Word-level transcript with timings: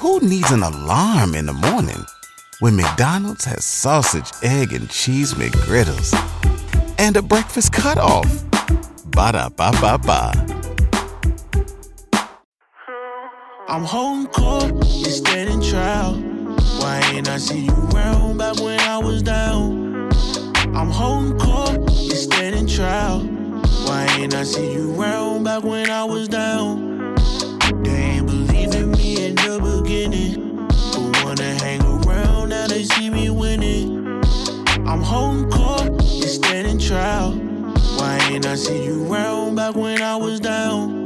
Who 0.00 0.18
needs 0.20 0.50
an 0.50 0.62
alarm 0.62 1.34
in 1.34 1.44
the 1.44 1.52
morning 1.52 2.06
when 2.60 2.74
McDonald's 2.74 3.44
has 3.44 3.66
sausage, 3.66 4.30
egg, 4.42 4.72
and 4.72 4.88
cheese 4.88 5.34
McGriddles 5.34 6.14
and 6.98 7.18
a 7.18 7.20
breakfast 7.20 7.74
cutoff? 7.74 8.24
Ba 9.10 9.32
da 9.32 9.50
ba 9.50 9.70
ba 9.78 9.98
ba. 9.98 10.32
I'm 13.68 13.84
home 13.84 14.26
court, 14.28 14.72
you 14.86 15.10
standing 15.10 15.60
trial. 15.60 16.14
Why 16.80 17.02
ain't 17.12 17.28
I 17.28 17.36
see 17.36 17.66
you 17.66 17.88
back 18.38 18.58
when 18.58 18.80
I 18.80 18.96
was 18.96 19.22
down? 19.22 20.08
I'm 20.74 20.88
home 20.88 21.38
court, 21.38 21.78
you 21.92 22.14
standing 22.14 22.66
trial. 22.66 23.20
Why 23.84 24.06
ain't 24.18 24.34
I 24.34 24.44
see 24.44 24.72
you 24.72 24.98
around 24.98 25.44
back 25.44 25.62
when 25.62 25.90
I 25.90 26.04
was 26.04 26.26
down? 26.26 26.89
The 29.58 29.82
beginning, 29.82 30.66
but 30.68 31.24
wanna 31.24 31.54
hang 31.54 31.82
around 31.82 32.50
now 32.50 32.68
they 32.68 32.84
see 32.84 33.10
me 33.10 33.30
winning. 33.30 34.06
I'm 34.86 35.02
home 35.02 35.50
court, 35.50 36.00
standing 36.02 36.78
trial. 36.78 37.32
Why 37.98 38.18
ain't 38.30 38.46
I 38.46 38.54
see 38.54 38.84
you 38.84 39.12
around 39.12 39.56
back 39.56 39.74
when 39.74 40.02
I 40.02 40.14
was 40.14 40.38
down? 40.38 41.00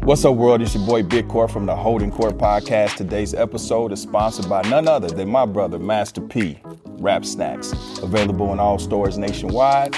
What's 0.00 0.24
up, 0.24 0.34
world? 0.34 0.62
It's 0.62 0.74
your 0.74 0.86
boy 0.86 1.02
Big 1.02 1.28
from 1.28 1.66
the 1.66 1.76
Holding 1.76 2.10
Court 2.10 2.38
Podcast. 2.38 2.96
Today's 2.96 3.34
episode 3.34 3.92
is 3.92 4.00
sponsored 4.00 4.48
by 4.48 4.62
none 4.62 4.88
other 4.88 5.08
than 5.08 5.28
my 5.28 5.44
brother, 5.44 5.78
Master 5.78 6.22
P, 6.22 6.58
Rap 6.98 7.24
Snacks. 7.24 7.72
Available 8.02 8.52
in 8.52 8.58
all 8.58 8.78
stores 8.78 9.18
nationwide. 9.18 9.94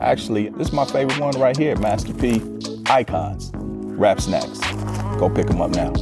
Actually, 0.00 0.48
this 0.50 0.68
is 0.68 0.72
my 0.72 0.84
favorite 0.84 1.18
one 1.18 1.38
right 1.40 1.56
here, 1.56 1.74
Master 1.76 2.14
P 2.14 2.40
Icons, 2.86 3.50
Rap 3.54 4.20
Snacks. 4.20 4.60
Go 5.18 5.28
pick 5.28 5.48
them 5.48 5.60
up 5.60 5.72
now. 5.72 5.92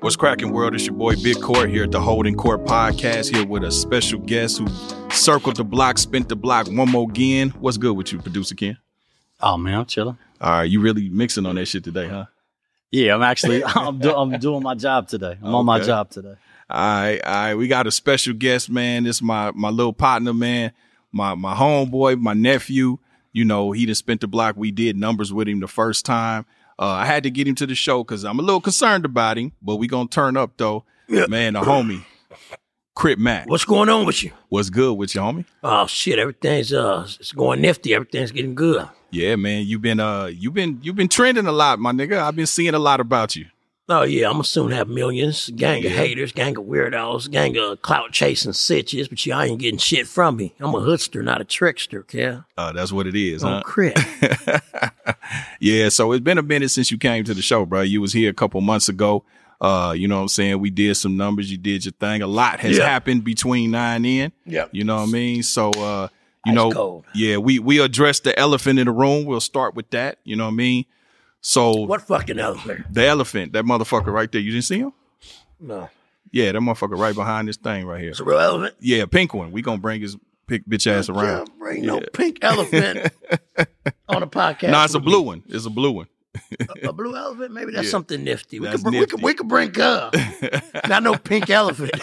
What's 0.00 0.16
cracking, 0.16 0.52
world? 0.52 0.74
It's 0.74 0.86
your 0.86 0.94
boy 0.94 1.16
Big 1.22 1.40
Court 1.40 1.68
here 1.68 1.84
at 1.84 1.90
the 1.90 2.00
Holding 2.00 2.34
Court 2.34 2.64
Podcast, 2.64 3.34
here 3.34 3.46
with 3.46 3.64
a 3.64 3.70
special 3.70 4.20
guest 4.20 4.58
who 4.58 4.66
circled 5.10 5.56
the 5.56 5.64
block, 5.64 5.98
spent 5.98 6.28
the 6.28 6.36
block 6.36 6.66
one 6.68 6.90
more 6.90 7.08
again. 7.08 7.50
What's 7.60 7.76
good 7.76 7.94
with 7.94 8.12
you, 8.12 8.18
producer 8.20 8.54
Ken? 8.54 8.78
Oh 9.40 9.58
man, 9.58 9.80
I'm 9.80 9.86
chilling. 9.86 10.16
All 10.40 10.50
right, 10.50 10.64
you 10.64 10.80
really 10.80 11.10
mixing 11.10 11.44
on 11.44 11.56
that 11.56 11.66
shit 11.66 11.84
today, 11.84 12.08
huh? 12.08 12.24
Yeah, 12.90 13.14
I'm 13.14 13.22
actually 13.22 13.62
I'm, 13.66 13.98
do, 13.98 14.14
I'm 14.14 14.38
doing 14.38 14.62
my 14.62 14.74
job 14.74 15.08
today. 15.08 15.36
I'm 15.42 15.54
on 15.54 15.66
my 15.66 15.80
job 15.80 16.08
today. 16.10 16.36
All 16.70 16.78
right, 16.78 17.20
all 17.24 17.32
right. 17.32 17.54
We 17.54 17.68
got 17.68 17.86
a 17.86 17.90
special 17.90 18.32
guest, 18.34 18.70
man. 18.70 19.04
This 19.04 19.20
my 19.20 19.50
my 19.52 19.68
little 19.70 19.92
partner, 19.92 20.32
man. 20.32 20.72
My 21.12 21.34
my 21.34 21.54
homeboy, 21.54 22.18
my 22.20 22.32
nephew. 22.32 22.98
You 23.32 23.44
know, 23.44 23.72
he 23.72 23.84
just 23.86 23.98
spent 23.98 24.20
the 24.20 24.28
block. 24.28 24.56
We 24.56 24.70
did 24.70 24.96
numbers 24.96 25.32
with 25.32 25.48
him 25.48 25.60
the 25.60 25.68
first 25.68 26.04
time. 26.04 26.46
Uh, 26.78 26.86
I 26.86 27.04
had 27.04 27.22
to 27.24 27.30
get 27.30 27.46
him 27.46 27.54
to 27.56 27.66
the 27.66 27.74
show 27.74 28.02
because 28.02 28.24
I'm 28.24 28.38
a 28.38 28.42
little 28.42 28.60
concerned 28.60 29.04
about 29.04 29.38
him, 29.38 29.52
but 29.62 29.76
we 29.76 29.86
gonna 29.86 30.08
turn 30.08 30.36
up 30.36 30.52
though. 30.56 30.84
Man, 31.08 31.52
the 31.52 31.60
homie, 31.60 32.04
Crip 32.94 33.18
Mac. 33.18 33.48
What's 33.48 33.64
going 33.64 33.88
on 33.88 34.06
with 34.06 34.22
you? 34.24 34.32
What's 34.48 34.70
good 34.70 34.94
with 34.94 35.14
you, 35.14 35.20
homie? 35.20 35.44
Oh 35.62 35.86
shit, 35.86 36.18
everything's 36.18 36.72
uh 36.72 37.06
it's 37.20 37.32
going 37.32 37.60
nifty, 37.60 37.92
everything's 37.94 38.30
getting 38.30 38.54
good. 38.54 38.88
Yeah, 39.10 39.36
man. 39.36 39.66
You've 39.66 39.82
been 39.82 40.00
uh 40.00 40.26
you've 40.26 40.54
been 40.54 40.80
you've 40.82 40.96
been 40.96 41.08
trending 41.08 41.46
a 41.46 41.52
lot, 41.52 41.78
my 41.78 41.92
nigga. 41.92 42.18
I've 42.18 42.34
been 42.36 42.46
seeing 42.46 42.74
a 42.74 42.78
lot 42.78 43.00
about 43.00 43.36
you. 43.36 43.46
Oh 43.86 44.02
yeah, 44.02 44.28
I'm 44.28 44.32
gonna 44.34 44.44
soon 44.44 44.70
have 44.70 44.88
millions, 44.88 45.50
gang 45.50 45.84
of 45.84 45.92
Yeah. 45.92 45.98
haters, 45.98 46.32
gang 46.32 46.56
of 46.56 46.64
weirdos, 46.64 47.30
gang 47.30 47.54
of 47.58 47.82
clout 47.82 48.12
chasing 48.12 48.52
sitches, 48.52 49.08
but 49.08 49.24
y'all 49.26 49.42
ain't 49.42 49.58
getting 49.60 49.78
shit 49.78 50.06
from 50.08 50.36
me. 50.38 50.54
I'm 50.58 50.74
a 50.74 50.78
hoodster, 50.80 51.22
not 51.22 51.42
a 51.42 51.44
trickster, 51.44 52.06
yeah. 52.10 52.40
Uh, 52.56 52.72
that's 52.72 52.92
what 52.92 53.06
it 53.06 53.14
is, 53.14 53.44
Oh 53.44 53.48
huh? 53.48 53.62
crap. 53.62 53.98
yeah, 55.60 55.90
so 55.90 56.12
it's 56.12 56.22
been 56.24 56.38
a 56.38 56.42
minute 56.42 56.70
since 56.70 56.90
you 56.90 56.96
came 56.96 57.24
to 57.24 57.34
the 57.34 57.42
show, 57.42 57.66
bro. 57.66 57.82
You 57.82 58.00
was 58.00 58.14
here 58.14 58.30
a 58.30 58.34
couple 58.34 58.60
months 58.62 58.88
ago. 58.88 59.24
Uh, 59.60 59.94
you 59.96 60.08
know 60.08 60.16
what 60.16 60.22
I'm 60.22 60.28
saying? 60.28 60.60
We 60.60 60.70
did 60.70 60.94
some 60.96 61.16
numbers, 61.18 61.50
you 61.50 61.58
did 61.58 61.84
your 61.84 61.92
thing. 61.92 62.22
A 62.22 62.26
lot 62.26 62.60
has 62.60 62.78
Yeah. 62.78 62.86
happened 62.88 63.22
between 63.24 63.70
now 63.72 63.94
and 63.94 64.04
then. 64.04 64.32
Yep. 64.46 64.70
You 64.72 64.84
know 64.84 64.96
what 64.96 65.02
I 65.08 65.12
mean? 65.12 65.42
So 65.42 65.70
uh, 65.72 66.08
you 66.46 66.52
Ice 66.52 66.56
know, 66.56 66.70
cold. 66.72 67.04
yeah, 67.14 67.36
we 67.36 67.58
we 67.58 67.80
addressed 67.80 68.24
the 68.24 68.38
elephant 68.38 68.78
in 68.78 68.86
the 68.86 68.92
room. 68.92 69.24
We'll 69.26 69.40
start 69.40 69.74
with 69.74 69.90
that. 69.90 70.18
You 70.24 70.36
know 70.36 70.44
what 70.44 70.52
I 70.52 70.54
mean? 70.56 70.84
So 71.46 71.72
What 71.84 72.00
fucking 72.00 72.38
elephant? 72.38 72.86
the 72.90 73.04
elephant, 73.06 73.52
that 73.52 73.66
motherfucker 73.66 74.06
right 74.06 74.32
there, 74.32 74.40
you 74.40 74.50
didn't 74.50 74.64
see 74.64 74.78
him? 74.78 74.94
No. 75.60 75.90
Yeah, 76.32 76.52
that 76.52 76.58
motherfucker 76.58 76.98
right 76.98 77.14
behind 77.14 77.48
this 77.48 77.58
thing 77.58 77.84
right 77.86 78.00
here. 78.00 78.10
It's 78.12 78.20
a 78.20 78.24
real 78.24 78.38
elephant? 78.38 78.74
Yeah, 78.80 79.04
pink 79.04 79.34
one. 79.34 79.52
We 79.52 79.60
gonna 79.60 79.76
bring 79.78 80.00
his 80.00 80.16
pick 80.46 80.66
bitch 80.66 80.86
ass 80.90 81.08
Yeah, 81.10 81.14
around. 81.14 81.50
bring 81.58 81.84
no 81.84 82.00
pink 82.14 82.38
elephant 82.40 83.12
on 84.08 84.22
a 84.22 84.26
podcast. 84.26 84.70
No, 84.70 84.82
it's 84.84 84.94
a 84.94 84.98
blue 85.00 85.20
me. 85.20 85.26
one. 85.26 85.42
It's 85.48 85.66
a 85.66 85.70
blue 85.70 85.92
one. 85.92 86.06
A 86.82 86.92
blue 86.94 87.14
elephant? 87.14 87.52
Maybe 87.52 87.72
that's 87.72 87.84
Yeah. 87.84 87.90
something 87.90 88.24
nifty. 88.24 88.58
We 88.58 88.66
That's 88.66 88.82
could, 88.82 88.90
bring, 88.90 89.00
we 89.00 89.06
could 89.06 89.22
we 89.22 89.34
could 89.34 89.48
bring 89.48 89.78
uh 89.80 90.10
not 90.88 91.02
no 91.02 91.16
pink 91.18 91.50
elephant. 91.50 91.92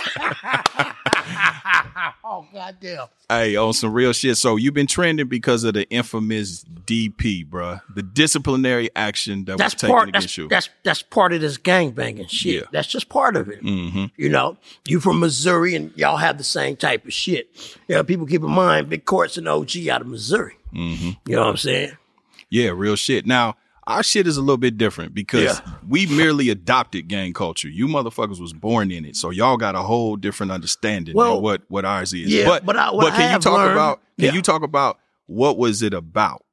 oh 2.24 2.46
goddamn. 2.54 3.08
Hey, 3.30 3.56
on 3.56 3.74
some 3.74 3.94
real 3.94 4.14
shit. 4.14 4.38
So 4.38 4.56
you've 4.56 4.74
been 4.74 4.88
trending 4.88 5.28
because 5.28 5.64
of 5.64 5.74
the 5.74 5.90
infamous 5.90 6.64
DP, 6.86 7.48
bruh. 7.48 7.82
The 7.94 8.04
disciplinary 8.04 8.90
action 8.96 9.46
that 9.46 9.58
that's 9.58 9.76
was 9.76 9.82
taken 9.82 9.96
part 9.96 10.10
against 10.10 10.28
that's, 10.28 10.38
you. 10.38 10.48
that's 10.48 10.70
that's 10.84 11.02
part 11.02 11.34
of 11.34 11.42
this 11.42 11.58
gangbanging 11.58 12.30
shit. 12.30 12.64
Yeah. 12.64 12.68
That's 12.72 12.88
just 12.88 13.10
part 13.10 13.36
of 13.36 13.50
it. 13.50 13.64
mm-hmm. 13.64 14.06
You 14.18 14.30
know, 14.30 14.58
you 14.88 15.00
from 15.00 15.20
Missouri 15.20 15.76
and 15.76 15.92
y'all 15.98 16.18
have 16.18 16.38
the 16.38 16.44
same 16.44 16.76
type 16.76 17.06
of 17.06 17.14
shit. 17.14 17.50
You 17.88 17.96
know, 17.96 18.04
people 18.04 18.26
keep 18.26 18.44
in 18.44 18.52
mind 18.52 18.90
big 18.90 19.06
court's 19.06 19.38
and 19.38 19.48
OG 19.48 19.88
out 19.88 20.02
of 20.02 20.08
Missouri. 20.08 20.58
Mm-hmm. 20.74 21.12
You 21.26 21.36
know 21.36 21.42
what 21.42 21.50
I'm 21.50 21.58
saying? 21.58 21.98
Yeah, 22.50 22.72
real 22.76 22.96
shit. 22.96 23.26
Now, 23.26 23.56
our 23.88 24.04
shit 24.04 24.28
is 24.28 24.38
a 24.38 24.42
little 24.42 24.58
bit 24.58 24.78
different 24.78 25.14
because 25.14 25.60
Yeah. 25.60 25.74
we 25.88 26.06
merely 26.06 26.50
adopted 26.50 27.08
gang 27.08 27.34
culture. 27.34 27.68
You 27.68 27.88
motherfuckers 27.88 28.40
was 28.40 28.54
born 28.54 28.92
in 28.92 29.06
it. 29.06 29.16
So 29.16 29.30
y'all 29.32 29.58
got 29.58 29.76
a 29.76 29.82
whole 29.82 30.16
different 30.16 30.52
understanding 30.52 31.16
Well, 31.16 31.36
than 31.36 31.44
what, 31.44 31.62
what 31.68 31.86
ours 31.86 32.14
is. 32.14 32.28
yeah, 32.32 32.46
but 32.46 32.66
but 32.66 32.78
I- 32.78 32.92
what 32.92 33.02
but 33.02 33.14
I 33.14 33.18
can 33.18 33.32
you 33.34 33.40
talk 33.40 33.54
learned- 33.58 33.72
about 33.72 34.02
can 34.18 34.26
Yeah. 34.28 34.34
you 34.34 34.42
talk 34.42 34.62
about 34.64 35.00
what 35.26 35.58
was 35.58 35.82
it 35.82 35.94
about? 35.94 36.46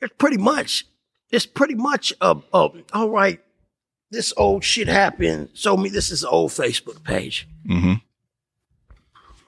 It's 0.00 0.14
pretty 0.18 0.38
much 0.38 0.86
it's 1.30 1.44
pretty 1.46 1.74
much 1.74 2.12
a, 2.20 2.36
a 2.54 2.68
all 2.94 3.10
right. 3.10 3.40
This 4.10 4.32
old 4.36 4.62
shit 4.62 4.86
happened. 4.86 5.48
So 5.54 5.76
me, 5.76 5.88
this 5.90 6.10
is 6.10 6.22
an 6.22 6.28
old 6.30 6.52
Facebook 6.52 7.02
page. 7.02 7.48
Mm-hmm. 7.68 7.94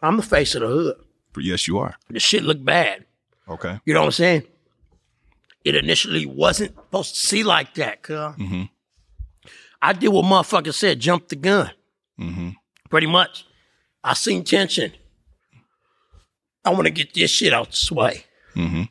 I'm 0.03 0.17
the 0.17 0.23
face 0.23 0.55
of 0.55 0.63
the 0.63 0.67
hood. 0.69 0.97
Yes, 1.39 1.69
you 1.69 1.79
are. 1.79 1.95
The 2.11 2.19
shit 2.21 2.43
look 2.43 2.65
bad. 2.65 3.05
Okay. 3.49 3.79
You 3.85 3.95
know 3.95 4.01
what 4.01 4.07
I'm 4.07 4.13
saying? 4.13 4.43
It 5.69 5.75
initially 5.75 6.25
wasn't 6.25 6.75
supposed 6.75 7.15
to 7.15 7.27
see 7.27 7.43
like 7.45 7.75
that, 7.75 8.03
cuz. 8.03 8.17
Mm-hmm. 8.17 8.63
I 9.83 9.93
did 9.93 10.09
what 10.09 10.25
motherfucker 10.25 10.73
said, 10.73 10.99
jump 10.99 11.29
the 11.29 11.37
gun. 11.37 11.71
Mm-hmm. 12.19 12.51
Pretty 12.89 13.07
much. 13.07 13.45
I 14.03 14.15
seen 14.15 14.45
tension. 14.45 14.93
I 16.65 16.71
want 16.71 16.85
to 16.87 16.91
get 16.91 17.13
this 17.13 17.31
shit 17.31 17.53
out 17.53 17.71
the 17.73 17.95
way. 17.95 18.25
Mm-hmm. 18.57 18.83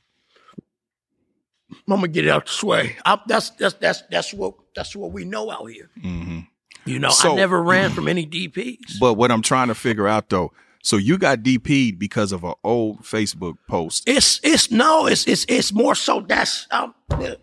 I'm 1.90 1.96
gonna 2.00 2.08
get 2.10 2.26
it 2.26 2.30
out 2.30 2.48
the 2.48 2.66
way. 2.66 2.96
I, 3.06 3.20
that's 3.28 3.50
that's 3.52 3.74
that's 3.76 4.04
that's 4.12 4.34
what 4.34 4.54
that's 4.76 4.96
what 4.96 5.12
we 5.12 5.26
know 5.26 5.50
out 5.50 5.66
here. 5.66 5.90
Mm-hmm. 6.00 6.40
You 6.86 7.00
know, 7.00 7.10
So- 7.10 7.34
I 7.34 7.36
never 7.36 7.62
ran 7.62 7.90
from 7.90 8.08
any 8.14 8.26
DPs. 8.28 9.00
But 9.00 9.16
what 9.16 9.32
I'm 9.32 9.42
trying 9.42 9.70
to 9.70 9.76
figure 9.76 10.08
out 10.08 10.30
though, 10.30 10.52
so 10.88 10.96
you 10.96 11.18
got 11.18 11.40
DP'd 11.40 12.00
because 12.00 12.32
of 12.32 12.46
an 12.46 12.54
old 12.64 13.02
Facebook 13.02 13.58
post. 13.68 14.08
It's 14.08 14.40
it's 14.42 14.72
no, 14.72 15.06
it's 15.06 15.28
it's 15.28 15.46
it's 15.50 15.74
more 15.74 15.96
so 15.96 16.22
that's 16.22 16.66
um, 16.72 16.96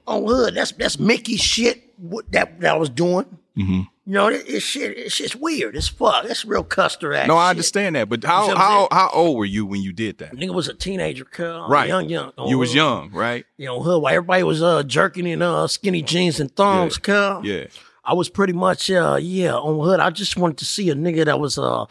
on 0.07 0.25
hood. 0.25 0.55
That's 0.55 0.73
that's 0.73 0.99
Mickey 0.99 1.37
shit 1.37 1.93
what 1.99 2.33
that 2.33 2.59
that 2.63 2.75
I 2.75 2.79
was 2.79 2.89
doing. 2.89 3.27
Mm-hmm. 3.55 3.81
You 4.07 4.13
know, 4.15 4.29
it, 4.29 4.45
it's 4.49 4.65
shit. 4.65 4.97
It's 4.97 5.19
just 5.19 5.37
weird. 5.37 5.77
It's 5.77 5.89
fuck. 5.89 6.27
That's 6.27 6.47
real 6.47 6.65
Custer 6.65 7.13
act. 7.13 7.29
No, 7.29 7.37
I 7.37 7.49
shit. 7.49 7.51
understand 7.51 7.97
that, 7.97 8.09
but 8.09 8.25
how 8.25 8.57
how 8.57 8.89
how 8.91 9.11
old 9.13 9.37
were 9.37 9.45
you 9.45 9.67
when 9.67 9.83
you 9.83 9.93
did 9.93 10.17
that? 10.19 10.33
Nigga 10.33 10.55
was 10.55 10.69
a 10.69 10.75
teenager, 10.75 11.27
cuz. 11.27 11.69
Right, 11.69 11.87
Young, 11.89 12.09
young. 12.09 12.33
on 12.39 12.49
You 12.49 12.57
was 12.57 12.75
young, 12.75 13.11
right? 13.11 13.45
You 13.59 13.67
know, 13.67 13.83
hood. 13.83 14.01
While 14.01 14.15
everybody 14.15 14.43
was 14.43 14.63
uh 14.63 14.85
jerking 14.85 15.27
in 15.27 15.43
uh 15.43 15.67
skinny 15.67 16.01
jeans 16.01 16.41
and 16.41 16.51
thongs, 16.57 16.97
cuz. 16.97 17.45
Yeah. 17.45 17.67
I 18.07 18.15
was 18.15 18.31
pretty 18.31 18.55
much 18.55 18.91
uh 18.91 19.19
yeah 19.21 19.53
on 19.55 19.85
hood. 19.85 20.01
I 20.01 20.09
just 20.09 20.39
wanted 20.39 20.57
to 20.59 20.65
see 20.65 20.89
a 20.89 20.95
nigga 20.95 21.27
that 21.27 21.39
was 21.39 21.59
uh 21.59 21.85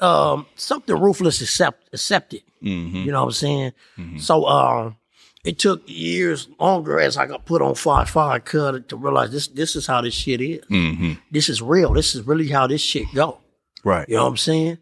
um 0.00 0.46
something 0.56 0.94
ruthless 0.96 1.40
accept 1.40 1.88
accepted. 1.92 2.42
Mm-hmm. 2.62 2.96
You 2.98 3.12
know 3.12 3.20
what 3.20 3.26
I'm 3.28 3.32
saying? 3.32 3.72
So 4.18 4.46
um 4.46 4.96
it 5.44 5.58
took 5.60 5.82
years 5.86 6.48
longer 6.58 6.98
as 6.98 7.16
I 7.16 7.26
got 7.26 7.44
put 7.44 7.62
on 7.62 7.74
five 7.76 8.10
five 8.10 8.44
cut 8.44 8.88
to 8.88 8.96
realize 8.96 9.30
this 9.30 9.46
this 9.48 9.76
is 9.76 9.86
how 9.86 10.00
this 10.02 10.14
shit 10.14 10.40
is. 10.40 10.64
Mm-hmm. 10.66 11.12
This 11.30 11.48
is 11.48 11.62
real. 11.62 11.92
This 11.92 12.14
is 12.14 12.26
really 12.26 12.48
how 12.48 12.66
this 12.66 12.80
shit 12.80 13.06
go. 13.14 13.38
Right. 13.84 14.08
You 14.08 14.16
know 14.16 14.24
what 14.24 14.30
I'm 14.30 14.36
saying? 14.36 14.78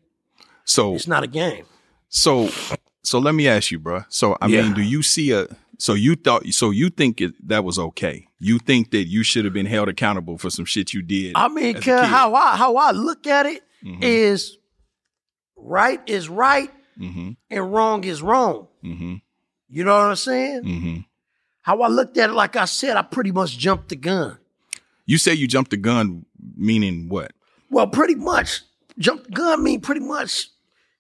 So 0.65 0.95
It's 0.95 1.07
not 1.07 1.23
a 1.23 1.27
game. 1.29 1.65
so 2.09 2.49
so 3.03 3.19
let 3.19 3.35
me 3.35 3.47
ask 3.47 3.71
you, 3.71 3.79
bro. 3.79 4.03
So 4.09 4.37
I 4.41 4.47
Yeah. 4.47 4.63
mean, 4.63 4.73
do 4.75 4.83
you 4.83 5.03
see 5.03 5.31
a 5.33 5.47
so 5.79 5.93
you 5.95 6.15
thought 6.17 6.47
so 6.49 6.71
you 6.71 6.89
think 6.89 7.21
it, 7.21 7.33
that 7.49 7.63
was 7.65 7.79
okay? 7.79 8.27
You 8.39 8.59
think 8.59 8.91
that 8.93 9.05
you 9.09 9.23
should 9.23 9.45
have 9.45 9.53
been 9.55 9.67
held 9.67 9.89
accountable 9.89 10.39
for 10.39 10.49
some 10.51 10.65
shit 10.65 10.95
you 10.95 11.03
did? 11.03 11.33
I 11.35 11.49
mean, 11.49 11.81
how 11.83 12.35
I 12.35 12.57
how 12.57 12.77
I 12.77 12.93
look 12.93 13.27
at 13.27 13.45
it 13.47 13.63
is 14.01 14.57
Mhm. 14.57 14.59
Right 15.57 16.01
is 16.07 16.29
right, 16.29 16.71
Mm-hmm. 16.99 17.31
and 17.51 17.73
wrong 17.73 18.05
is 18.05 18.23
wrong. 18.23 18.69
Mm-hmm. 18.85 19.15
You 19.69 19.85
know 19.85 19.93
what 19.99 20.07
I'm 20.11 20.17
saying? 20.17 20.63
Mm-hmm. 20.63 20.97
How 21.63 21.81
I 21.83 21.89
looked 21.89 22.17
at 22.19 22.31
it, 22.31 22.35
like 22.35 22.55
I 22.57 22.67
said, 22.67 22.97
I 22.97 23.03
pretty 23.03 23.33
much 23.33 23.59
jumped 23.59 23.89
the 23.89 23.97
gun. 23.97 24.39
You 25.07 25.19
say 25.19 25.35
you 25.35 25.49
jumped 25.49 25.71
the 25.73 25.77
gun, 25.77 26.25
meaning 26.57 27.09
what? 27.09 27.33
Well, 27.71 27.89
pretty 27.89 28.15
much, 28.15 28.61
jumped 28.99 29.25
the 29.27 29.33
gun 29.33 29.63
mean 29.65 29.81
pretty 29.81 30.03
much. 30.03 30.49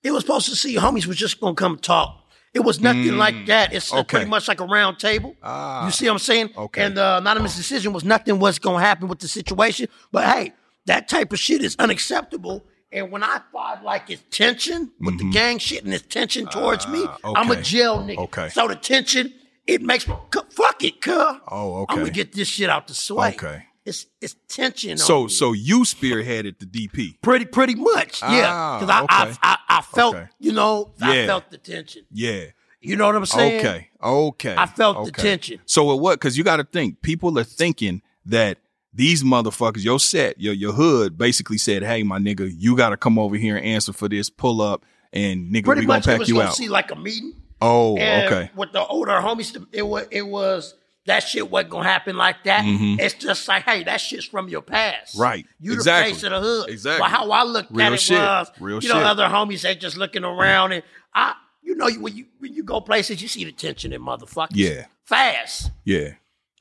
It 0.02 0.10
was 0.10 0.22
supposed 0.24 0.48
to 0.48 0.56
see 0.56 0.74
homies 0.76 1.06
was 1.06 1.16
just 1.16 1.40
gonna 1.40 1.54
come 1.54 1.78
talk. 1.78 2.20
It 2.52 2.60
was 2.60 2.80
nothing 2.80 3.16
like 3.16 3.46
that. 3.46 3.72
It's 3.72 3.92
uh, 3.92 3.96
Mm. 3.96 4.00
okay. 4.00 4.16
pretty 4.18 4.30
much 4.30 4.48
like 4.48 4.60
a 4.60 4.64
round 4.66 4.98
table. 4.98 5.36
Ah, 5.42 5.84
you 5.86 5.92
see 5.92 6.06
what 6.06 6.12
I'm 6.12 6.18
saying? 6.18 6.50
okay. 6.56 6.82
And 6.84 6.96
the 6.96 7.18
anonymous 7.18 7.56
decision 7.56 7.92
was 7.92 8.04
nothing 8.04 8.38
was 8.40 8.58
gonna 8.58 8.80
happen 8.84 9.06
with 9.08 9.20
the 9.20 9.28
situation. 9.28 9.88
But 10.12 10.24
hey, 10.28 10.52
that 10.86 11.08
type 11.08 11.32
of 11.32 11.38
shit 11.38 11.62
is 11.62 11.76
unacceptable. 11.78 12.64
And 12.94 13.10
when 13.10 13.24
I 13.24 13.40
find 13.52 13.82
like 13.82 14.08
it's 14.08 14.22
tension 14.30 14.92
with 15.00 15.18
the 15.18 15.28
gang 15.30 15.58
shit 15.58 15.84
and 15.84 15.92
it's 15.92 16.06
tension 16.06 16.46
towards 16.46 16.86
me, 16.88 17.00
Mm-hmm. 17.00 17.26
Ah, 17.26 17.40
I'm 17.40 17.50
a 17.50 17.60
jail 17.60 17.98
nigga. 17.98 18.18
Okay. 18.18 18.48
So 18.50 18.68
the 18.68 18.76
tension, 18.76 19.34
it 19.66 19.82
makes 19.82 20.06
me 20.06 20.14
fuck 20.50 20.82
it, 20.84 21.00
cuz. 21.02 21.12
Oh, 21.16 21.34
okay. 21.42 21.58
I'm 21.58 21.82
okay. 21.82 21.96
gonna 21.96 22.10
get 22.10 22.32
this 22.32 22.48
shit 22.48 22.70
out 22.70 22.86
the 22.86 23.14
way. 23.14 23.30
Okay. 23.30 23.64
It's 23.84 24.06
it's 24.20 24.36
tension. 24.48 24.96
So 24.96 25.26
so 25.26 25.52
you 25.52 25.80
spearheaded 25.80 26.58
the 26.60 26.66
DP. 26.66 27.20
Pretty, 27.20 27.44
pretty 27.46 27.74
much, 27.74 28.22
yeah. 28.22 28.46
Ah, 28.46 28.78
Because 28.78 28.94
I, 28.94 29.02
okay. 29.02 29.38
I, 29.42 29.58
I, 29.68 29.78
I 29.78 29.80
felt, 29.82 30.14
Okay. 30.14 30.28
you 30.38 30.52
know, 30.52 30.92
I 31.02 31.26
felt 31.26 31.50
the 31.50 31.58
tension. 31.58 32.04
Yeah. 32.12 32.44
You 32.80 32.96
know 32.96 33.06
what 33.06 33.16
I'm 33.16 33.26
saying? 33.26 33.60
Okay. 33.60 33.88
Okay. 34.02 34.54
I 34.56 34.66
felt 34.66 35.06
the 35.06 35.12
tension. 35.12 35.58
So 35.66 35.90
it 35.92 36.00
what? 36.00 36.20
Because 36.20 36.38
you 36.38 36.44
got 36.44 36.56
to 36.58 36.64
think 36.64 37.02
people 37.02 37.38
are 37.38 37.44
thinking 37.44 38.02
that 38.26 38.58
these 38.94 39.22
motherfuckers, 39.22 39.84
your 39.84 39.98
set, 39.98 40.40
your 40.40 40.54
your 40.54 40.72
hood, 40.72 41.18
basically 41.18 41.58
said, 41.58 41.82
"Hey, 41.82 42.02
my 42.02 42.18
nigga, 42.18 42.50
you 42.56 42.76
got 42.76 42.90
to 42.90 42.96
come 42.96 43.18
over 43.18 43.36
here 43.36 43.56
and 43.56 43.64
answer 43.66 43.92
for 43.92 44.08
this. 44.08 44.30
Pull 44.30 44.60
up, 44.62 44.84
and 45.12 45.52
nigga, 45.52 45.64
Pretty 45.64 45.80
we 45.82 45.86
gonna 45.86 45.98
much, 45.98 46.06
it 46.06 46.10
pack 46.10 46.18
was 46.20 46.28
you 46.28 46.34
gonna 46.36 46.48
out." 46.48 46.54
see 46.56 46.68
like 46.68 46.90
a 46.90 46.96
meeting. 46.96 47.34
oh, 47.60 47.96
And 47.96 48.32
okay. 48.32 48.50
With 48.54 48.72
the 48.72 48.84
older 48.84 49.12
homies, 49.12 49.56
it 49.72 49.82
was, 49.82 50.06
it 50.10 50.22
was 50.26 50.74
that 51.06 51.20
shit 51.20 51.50
wasn't 51.50 51.70
gonna 51.70 51.88
happen 51.88 52.16
like 52.16 52.44
that. 52.44 52.62
It's 52.66 53.14
just 53.14 53.46
like, 53.48 53.64
hey, 53.64 53.84
that 53.84 54.00
shit's 54.00 54.24
from 54.24 54.48
your 54.48 54.62
past. 54.62 55.14
Mm-hmm. 55.14 55.22
Right. 55.22 55.46
You 55.60 55.72
Exactly. 55.74 56.12
the 56.12 56.16
face 56.16 56.24
of 56.24 56.30
the 56.32 56.40
hood. 56.40 56.68
Exactly. 56.70 57.02
But 57.04 57.10
how 57.10 57.30
I 57.30 57.42
looked 57.44 57.70
Real 57.72 57.86
at 57.88 57.92
it 57.94 58.00
shit. 58.00 58.18
was, 58.18 58.50
Real 58.60 58.82
you 58.82 58.88
know, 58.88 58.94
shit. 58.96 59.04
other 59.04 59.26
homies 59.26 59.62
they 59.62 59.74
just 59.74 59.96
looking 59.98 60.24
around 60.24 60.72
and 60.72 60.82
I, 61.14 61.34
you 61.62 61.74
know, 61.76 61.90
when 62.00 62.16
you 62.16 62.26
when 62.38 62.54
you 62.54 62.62
go 62.64 62.80
places, 62.80 63.20
you 63.22 63.28
see 63.28 63.44
the 63.44 63.52
tension 63.52 63.92
in 63.92 64.00
motherfuckers. 64.02 64.48
Yeah. 64.52 64.86
Fast. 65.04 65.70
Yeah. 65.84 66.14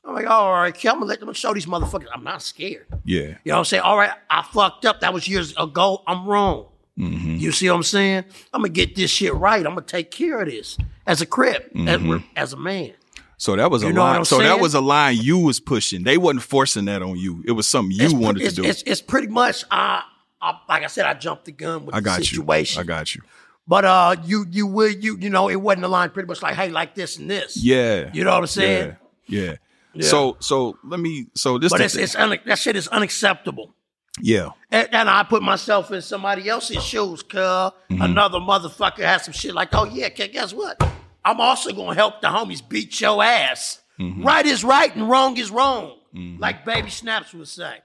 I'm 0.06 0.14
like, 0.14 0.26
all 0.26 0.52
right, 0.52 0.74
I'm 0.84 0.94
gonna 0.94 1.06
let 1.06 1.20
them 1.20 1.32
show 1.32 1.54
these 1.54 1.66
motherfuckers. 1.66 2.06
I'm 2.14 2.24
not 2.24 2.42
scared. 2.42 2.86
Yeah. 3.04 3.20
You 3.20 3.36
know 3.46 3.52
what 3.54 3.58
I'm 3.58 3.64
saying? 3.64 3.82
All 3.82 3.96
right, 3.96 4.10
I 4.28 4.42
fucked 4.42 4.84
up. 4.84 5.00
That 5.00 5.14
was 5.14 5.26
years 5.26 5.54
ago. 5.56 6.02
I'm 6.06 6.26
wrong. 6.26 6.66
Mm-hmm. 6.98 7.36
You 7.36 7.50
see 7.52 7.68
what 7.68 7.76
I'm 7.76 7.82
saying? 7.82 8.24
I'm 8.52 8.60
gonna 8.60 8.68
get 8.68 8.94
this 8.94 9.10
shit 9.10 9.34
right. 9.34 9.64
I'm 9.64 9.74
gonna 9.74 9.82
take 9.82 10.10
care 10.10 10.40
of 10.40 10.48
this 10.48 10.76
as 11.06 11.20
a 11.20 11.26
crip, 11.26 11.70
as, 11.74 12.00
Mm-hmm. 12.00 12.26
as 12.36 12.52
a 12.52 12.56
man. 12.56 12.92
So 13.36 13.56
that 13.56 13.70
was 13.70 13.82
a 13.82 13.88
You 13.88 13.94
what 13.94 14.00
line. 14.00 14.24
So 14.24 14.38
that 14.38 14.60
was 14.60 14.74
a 14.74 14.80
line 14.80 15.16
you 15.16 15.38
was 15.38 15.58
pushing. 15.58 16.04
They 16.04 16.18
wasn't 16.18 16.42
forcing 16.42 16.84
that 16.84 17.02
on 17.02 17.16
you. 17.18 17.42
It 17.46 17.52
was 17.52 17.66
something 17.66 17.96
you 17.96 18.04
it's, 18.04 18.14
wanted 18.14 18.42
it's, 18.42 18.54
to 18.54 18.62
do. 18.62 18.68
It's, 18.68 18.82
it's 18.86 19.00
pretty 19.02 19.26
much, 19.26 19.64
uh, 19.64 20.00
I, 20.40 20.58
like 20.68 20.84
I 20.84 20.86
said, 20.86 21.04
I 21.04 21.14
jumped 21.14 21.46
the 21.46 21.52
gun 21.52 21.84
with 21.84 21.94
I 21.94 21.98
the 21.98 22.04
got 22.04 22.18
you. 22.20 22.24
situation. 22.26 22.80
I 22.80 22.84
got 22.84 23.14
you. 23.14 23.22
But 23.66 23.84
uh, 23.84 24.16
you 24.24 24.44
you 24.50 24.66
would 24.66 25.02
you 25.02 25.16
you 25.18 25.30
know 25.30 25.48
it 25.48 25.56
wasn't 25.56 25.86
a 25.86 25.88
line 25.88 26.10
pretty 26.10 26.26
much 26.28 26.42
like 26.42 26.54
hey 26.54 26.68
like 26.68 26.94
this 26.94 27.16
and 27.18 27.30
this. 27.30 27.56
Yeah. 27.56 28.10
You 28.12 28.22
know 28.22 28.32
what 28.32 28.40
I'm 28.40 28.46
saying? 28.46 28.96
Yeah. 29.26 29.40
Yeah. 29.42 29.56
Yeah. 29.94 30.08
So 30.08 30.36
so 30.40 30.78
let 30.84 31.00
me 31.00 31.26
so 31.34 31.58
this 31.58 31.70
But 31.70 31.80
it's 31.80 31.96
it's 31.96 32.16
un, 32.16 32.38
that 32.46 32.58
shit 32.58 32.76
is 32.76 32.88
unacceptable. 32.88 33.74
yeah. 34.20 34.50
And, 34.70 34.88
and 34.92 35.10
I 35.10 35.22
put 35.22 35.42
myself 35.42 35.90
in 35.92 36.02
somebody 36.02 36.48
else's 36.48 36.82
shoes, 36.84 37.22
cuz 37.22 37.40
Mm-hmm. 37.40 38.02
another 38.02 38.38
motherfucker 38.38 39.04
has 39.04 39.24
some 39.24 39.32
shit 39.34 39.54
like, 39.54 39.68
oh 39.74 39.84
yeah, 39.84 40.08
guess 40.08 40.52
what? 40.52 40.82
I'm 41.24 41.40
also 41.40 41.72
gonna 41.72 41.94
help 41.94 42.20
the 42.20 42.28
homies 42.28 42.62
beat 42.68 43.00
your 43.00 43.22
ass. 43.22 43.80
Mm-hmm. 44.00 44.22
Right 44.24 44.44
is 44.46 44.64
right 44.64 44.94
and 44.94 45.08
wrong 45.08 45.36
is 45.36 45.50
wrong. 45.50 45.98
Like 46.38 46.64
Baby 46.64 46.90
Snaps 46.90 47.32
would 47.34 47.48
say. 47.48 47.78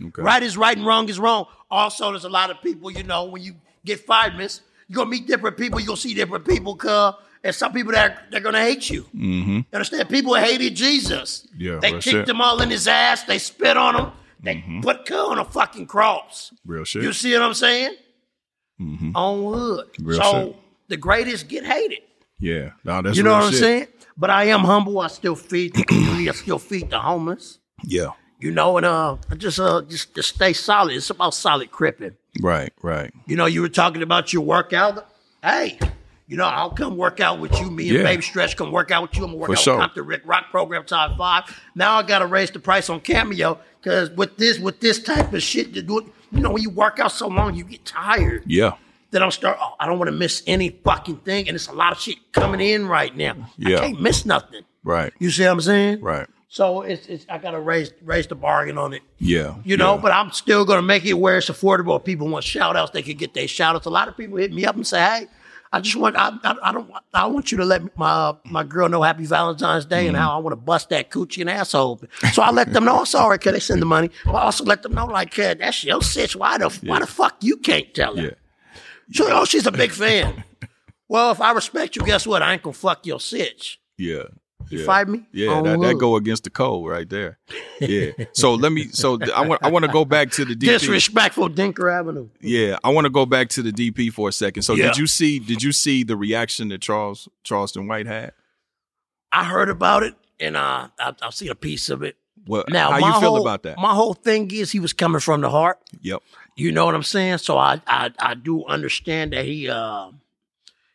Okay. 0.00 0.22
Right 0.22 0.42
is 0.42 0.56
right 0.56 0.76
and 0.76 0.86
wrong 0.86 1.08
is 1.08 1.18
wrong. 1.18 1.46
Also, 1.70 2.10
there's 2.12 2.24
a 2.24 2.28
lot 2.28 2.50
of 2.50 2.60
people, 2.62 2.90
you 2.90 3.02
know, 3.02 3.24
when 3.24 3.42
you 3.42 3.54
get 3.84 3.98
fired, 4.00 4.36
miss, 4.36 4.60
you're 4.88 4.96
gonna 4.96 5.10
meet 5.10 5.26
different 5.26 5.56
people, 5.56 5.78
gonna 5.80 5.96
see 5.96 6.14
different 6.14 6.46
people, 6.46 6.76
cuz. 6.76 7.14
And 7.44 7.54
some 7.54 7.72
people 7.72 7.92
that 7.92 8.10
are, 8.10 8.18
they're 8.30 8.40
gonna 8.40 8.60
hate 8.62 8.88
you. 8.88 9.02
Mm-hmm. 9.14 9.50
You 9.56 9.64
understand? 9.72 10.08
People 10.08 10.34
hated 10.34 10.76
Jesus. 10.76 11.46
Yeah, 11.56 11.78
They 11.80 11.90
kicked 11.92 12.04
shit. 12.04 12.28
him 12.28 12.40
all 12.40 12.60
in 12.62 12.70
his 12.70 12.86
ass, 12.86 13.24
they 13.24 13.38
spit 13.38 13.76
on 13.76 13.96
him, 13.96 14.12
they 14.42 14.62
put 14.82 15.04
cuz 15.06 15.16
on 15.16 15.38
a 15.38 15.44
fucking 15.44 15.86
cross. 15.86 16.52
Real 16.64 16.84
shit. 16.84 17.02
You 17.02 17.12
see 17.12 17.32
what 17.32 17.42
I'm 17.42 17.54
saying? 17.54 17.96
On 19.14 19.42
wood. 19.44 19.88
Real 20.00 20.18
shit. 20.18 20.24
so 20.24 20.44
shit. 20.46 20.56
the 20.88 20.96
greatest 20.96 21.48
get 21.48 21.64
hated. 21.64 22.00
yeah. 22.38 22.70
No, 22.84 23.02
that's 23.02 23.16
you 23.16 23.22
know 23.22 23.32
what 23.32 23.44
I'm 23.44 23.52
saying? 23.52 23.86
But 24.16 24.30
I 24.30 24.44
am 24.44 24.60
humble. 24.60 25.00
I 25.00 25.06
still 25.08 25.36
feed 25.36 25.74
the 25.74 25.84
community. 25.84 26.28
I 26.28 26.32
still 26.32 26.58
feed 26.58 26.90
the 26.90 26.98
homeless. 27.00 27.58
Yeah. 27.84 28.10
You 28.40 28.50
know, 28.50 28.76
and 28.76 28.84
uh, 28.84 29.16
I 29.30 29.34
just 29.36 29.58
uh, 29.60 29.82
just 29.88 30.14
just 30.16 30.34
stay 30.34 30.52
solid. 30.52 30.94
It's 30.96 31.10
about 31.10 31.32
solid 31.34 31.70
cripping. 31.70 32.16
Right. 32.40 32.72
Right. 32.82 33.12
You 33.26 33.36
know, 33.36 33.46
you 33.46 33.62
were 33.62 33.68
talking 33.68 34.02
about 34.02 34.32
your 34.32 34.42
workout. 34.42 35.06
Hey, 35.42 35.78
you 36.32 36.38
know, 36.38 36.46
I'll 36.46 36.70
come 36.70 36.96
work 36.96 37.20
out 37.20 37.40
with 37.40 37.60
you. 37.60 37.70
Me 37.70 37.90
and 37.90 37.98
Yeah. 37.98 38.04
Baby 38.04 38.22
Stretch 38.22 38.56
come 38.56 38.72
work 38.72 38.90
out 38.90 39.02
with 39.02 39.14
you. 39.18 39.22
I'm 39.24 39.32
gonna 39.32 39.38
work 39.38 39.48
For 39.48 39.52
out 39.52 39.58
sure. 39.58 39.74
with 39.74 39.80
Compton 39.82 40.04
Ricc 40.06 40.20
Roc 40.24 40.50
Program 40.50 40.82
Top 40.86 41.18
Five. 41.18 41.60
Now 41.74 41.98
I 41.98 42.02
gotta 42.02 42.24
raise 42.24 42.50
the 42.50 42.58
price 42.58 42.88
on 42.88 43.00
Cameo 43.00 43.58
because 43.82 44.08
with 44.12 44.38
this 44.38 44.58
with 44.58 44.80
this 44.80 44.98
type 44.98 45.34
of 45.34 45.42
shit, 45.42 45.68
you 45.76 45.82
do 45.82 45.98
it. 45.98 46.06
You 46.30 46.40
know, 46.40 46.50
when 46.50 46.62
you 46.62 46.70
work 46.70 46.98
out 46.98 47.12
so 47.12 47.28
long, 47.28 47.54
you 47.54 47.64
get 47.64 47.84
tired. 47.84 48.44
Yeah. 48.46 48.72
Then 49.10 49.22
I'm 49.22 49.30
start. 49.30 49.58
Oh, 49.60 49.74
I 49.78 49.84
don't 49.84 49.98
want 49.98 50.08
to 50.08 50.16
miss 50.16 50.42
any 50.46 50.70
fucking 50.70 51.16
thing, 51.18 51.48
and 51.48 51.54
it's 51.54 51.68
a 51.68 51.72
lot 51.74 51.92
of 51.92 52.00
shit 52.00 52.16
coming 52.32 52.62
in 52.62 52.88
right 52.88 53.14
now. 53.14 53.50
Yeah. 53.58 53.76
I 53.76 53.80
can't 53.80 54.00
miss 54.00 54.24
nothing. 54.24 54.62
Right. 54.84 55.12
You 55.18 55.30
see 55.30 55.44
what 55.44 55.52
I'm 55.52 55.60
saying? 55.60 56.00
Right. 56.00 56.26
So 56.48 56.80
it's, 56.80 57.06
it's 57.08 57.26
I 57.28 57.36
gotta 57.36 57.60
raise 57.60 57.92
raise 58.02 58.26
the 58.26 58.34
bargain 58.34 58.78
on 58.78 58.94
it. 58.94 59.02
Yeah. 59.18 59.56
You 59.64 59.76
know, 59.76 59.96
yeah. 59.96 60.00
but 60.00 60.12
I'm 60.12 60.32
still 60.32 60.64
gonna 60.64 60.80
make 60.80 61.04
it 61.04 61.12
where 61.12 61.36
it's 61.36 61.50
affordable. 61.50 61.98
If 61.98 62.04
people 62.04 62.28
want 62.28 62.42
shout 62.42 62.74
outs, 62.74 62.92
they 62.92 63.02
can 63.02 63.18
get 63.18 63.34
their 63.34 63.46
shout 63.48 63.76
outs. 63.76 63.84
A 63.84 63.90
lot 63.90 64.08
of 64.08 64.16
people 64.16 64.38
hit 64.38 64.50
me 64.52 64.64
up 64.64 64.76
and 64.76 64.86
say, 64.86 65.00
Hey, 65.00 65.26
I 65.74 65.80
just 65.80 65.96
want 65.96 66.16
I, 66.16 66.28
I, 66.44 66.56
I 66.64 66.72
don't 66.72 66.88
want- 66.88 67.04
I 67.14 67.26
want 67.26 67.50
you 67.50 67.58
to 67.58 67.64
let 67.64 67.96
my 67.96 68.34
my 68.44 68.62
girl 68.64 68.88
know 68.88 69.02
happy 69.02 69.24
Valentine's 69.24 69.84
Day 69.86 70.00
Mm-hmm. 70.06 70.08
and 70.08 70.16
how 70.16 70.36
I 70.36 70.38
want 70.40 70.52
to 70.52 70.56
bust 70.56 70.90
that 70.90 71.10
coochie 71.10 71.40
and 71.40 71.48
asshole. 71.50 72.00
So 72.32 72.42
I 72.42 72.50
let 72.50 72.72
them 72.72 72.84
know 72.84 73.04
all 73.14 73.30
right, 73.30 73.40
cause 73.40 73.52
they 73.52 73.60
send 73.60 73.80
the 73.80 73.86
money. 73.86 74.10
But 74.24 74.34
I 74.34 74.42
also 74.42 74.64
let 74.64 74.82
them 74.82 74.92
know 74.94 75.06
like 75.06 75.38
uh, 75.38 75.54
that's 75.54 75.82
your 75.84 76.02
sitch. 76.02 76.36
Why 76.36 76.58
the 76.58 76.68
why 76.84 77.00
the 77.00 77.06
fuck 77.06 77.36
you 77.40 77.56
can't 77.56 77.92
tell 77.94 78.16
her? 78.16 78.22
Yeah. 78.22 78.30
So, 79.12 79.26
oh, 79.30 79.44
she's 79.44 79.66
a 79.66 79.72
big 79.72 79.90
fan. 79.92 80.44
well, 81.08 81.32
if 81.32 81.40
I 81.40 81.52
respect 81.52 81.96
you, 81.96 82.02
guess 82.02 82.26
what? 82.26 82.42
I 82.42 82.52
ain't 82.54 82.62
gonna 82.62 82.72
fuck 82.74 83.04
your 83.06 83.20
sitch. 83.20 83.78
Yeah. 83.98 84.24
You 84.72 84.78
yeah. 84.80 84.86
fight 84.86 85.06
me? 85.08 85.22
Yeah, 85.32 85.60
that, 85.60 85.80
that 85.80 85.98
go 85.98 86.16
against 86.16 86.44
the 86.44 86.50
code 86.50 86.88
right 86.88 87.08
there. 87.08 87.38
Yeah. 87.80 88.12
so 88.32 88.54
let 88.54 88.70
me. 88.70 88.84
So 88.92 89.18
I 89.34 89.44
want. 89.44 89.60
I 89.64 89.68
want 89.68 89.84
to 89.84 89.90
go 89.90 90.04
back 90.04 90.30
to 90.32 90.44
the 90.44 90.54
DP. 90.54 90.60
Disrespectful 90.78 91.50
Dinker 91.50 91.92
Avenue. 91.92 92.28
Yeah, 92.40 92.78
I 92.84 92.90
want 92.90 93.06
to 93.06 93.10
go 93.10 93.26
back 93.26 93.48
to 93.50 93.62
the 93.62 93.72
DP 93.72 94.12
for 94.12 94.28
a 94.28 94.32
second. 94.32 94.62
So 94.62 94.74
Yeah. 94.74 94.86
did 94.86 94.98
you 94.98 95.08
see? 95.08 95.40
Did 95.40 95.64
you 95.64 95.72
see 95.72 96.04
the 96.04 96.16
reaction 96.16 96.68
that 96.68 96.80
Charles 96.80 97.28
Charleston 97.42 97.88
White 97.88 98.06
had? 98.06 98.34
I 99.32 99.44
heard 99.44 99.68
about 99.68 100.04
it 100.04 100.14
and 100.38 100.56
uh, 100.56 100.88
I, 100.98 101.14
I've 101.22 101.34
seen 101.34 101.50
a 101.50 101.54
piece 101.56 101.90
of 101.90 102.02
it. 102.02 102.16
Well, 102.46 102.64
Now, 102.68 102.90
how 102.92 102.98
you 102.98 103.20
feel 103.20 103.30
whole, 103.30 103.40
about 103.40 103.62
that? 103.64 103.78
My 103.78 103.94
whole 103.94 104.14
thing 104.14 104.50
is 104.52 104.70
he 104.70 104.80
was 104.80 104.92
coming 104.92 105.20
from 105.20 105.40
the 105.40 105.50
heart. 105.50 105.78
yep. 106.00 106.22
You 106.54 106.70
know 106.70 106.84
what 106.84 106.94
I'm 106.94 107.02
saying? 107.02 107.38
So 107.38 107.56
I 107.58 107.80
I, 107.86 108.10
I 108.18 108.34
do 108.34 108.64
understand 108.66 109.32
that 109.32 109.44
he 109.44 109.68
uh, 109.68 110.10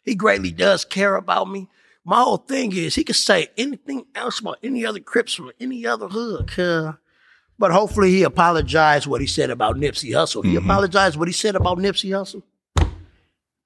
he 0.03 0.15
greatly 0.15 0.51
does 0.51 0.86
care 0.86 1.15
about 1.15 1.50
me. 1.50 1.67
My 2.09 2.21
whole 2.21 2.37
thing 2.37 2.73
is 2.73 2.95
he 2.95 3.03
could 3.03 3.17
say 3.17 3.49
anything 3.57 4.05
else 4.15 4.39
about 4.39 4.59
any 4.63 4.85
other 4.85 4.99
Crips 5.01 5.33
from 5.33 5.51
any 5.59 5.85
other 5.85 6.07
hood. 6.07 6.49
huh? 6.55 6.93
But 7.59 7.71
hopefully 7.71 8.11
he 8.11 8.23
apologized 8.23 9.07
what 9.07 9.19
he 9.19 9.27
said 9.27 9.49
about 9.49 9.75
Nipsey 9.75 10.11
Hussle. 10.11 10.43
He 10.45 10.53
Mm-hmm. 10.55 10.69
apologized 10.69 11.17
what 11.17 11.27
he 11.27 11.33
said 11.33 11.55
about 11.55 11.77
Nipsey 11.79 12.11
Hussle. 12.11 12.43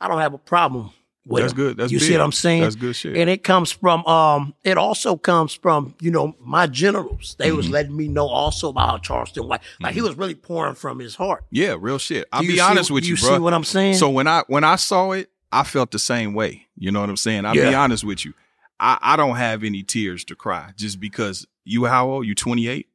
I 0.02 0.08
don't 0.08 0.20
have 0.20 0.34
a 0.34 0.38
problem 0.40 0.92
with 1.28 1.42
That's 1.44 1.52
him. 1.54 1.58
good. 1.58 1.78
That's 1.78 1.92
you 1.92 2.00
see 2.00 2.14
what 2.14 2.22
I'm 2.22 2.32
saying? 2.32 2.64
That's 2.64 2.76
good 2.76 2.96
shit. 2.96 3.16
And 3.16 3.30
it 3.30 3.44
comes 3.44 3.72
from 3.72 4.04
um 4.08 4.56
it 4.64 4.78
also 4.78 5.16
comes 5.18 5.54
from, 5.54 5.94
you 6.02 6.10
know, 6.10 6.36
my 6.40 6.66
generals. 6.68 7.36
They 7.38 7.50
Mm-hmm. 7.50 7.58
was 7.58 7.70
letting 7.70 7.96
me 7.96 8.08
know 8.08 8.28
also 8.28 8.70
about 8.70 9.04
Charleston 9.04 9.48
White. 9.48 9.62
Like 9.80 9.94
he 9.94 10.02
was 10.02 10.16
really 10.18 10.34
pouring 10.36 10.74
from 10.76 10.98
his 11.00 11.14
heart. 11.16 11.44
Yeah, 11.52 11.76
real 11.80 12.00
shit. 12.00 12.28
I'll 12.32 12.42
be 12.42 12.56
see- 12.56 12.60
honest 12.62 12.90
with 12.90 13.04
you, 13.04 13.12
you 13.16 13.22
bro. 13.22 13.36
see 13.36 13.40
what 13.40 13.54
I'm 13.54 13.64
saying? 13.64 13.96
So 13.96 14.10
when 14.10 14.28
I 14.28 14.44
when 14.48 14.64
I 14.64 14.78
saw 14.78 15.12
it, 15.12 15.30
I 15.52 15.64
felt 15.64 15.92
the 15.92 16.00
same 16.00 16.34
way. 16.34 16.68
You 16.78 16.92
know 16.92 17.02
what 17.02 17.10
I'm 17.10 17.18
saying? 17.18 17.46
I'll 17.46 17.54
be 17.54 17.74
honest 17.74 18.04
with 18.04 18.26
you. 18.26 18.34
I, 18.80 18.98
I 19.02 19.16
don't 19.16 19.36
have 19.36 19.64
any 19.64 19.84
tears 19.84 20.24
to 20.26 20.36
cry 20.36 20.72
just 20.76 21.00
because 21.00 21.46
you 21.66 21.86
how 21.86 22.10
old? 22.10 22.26
You 22.26 22.34
28? 22.36 22.88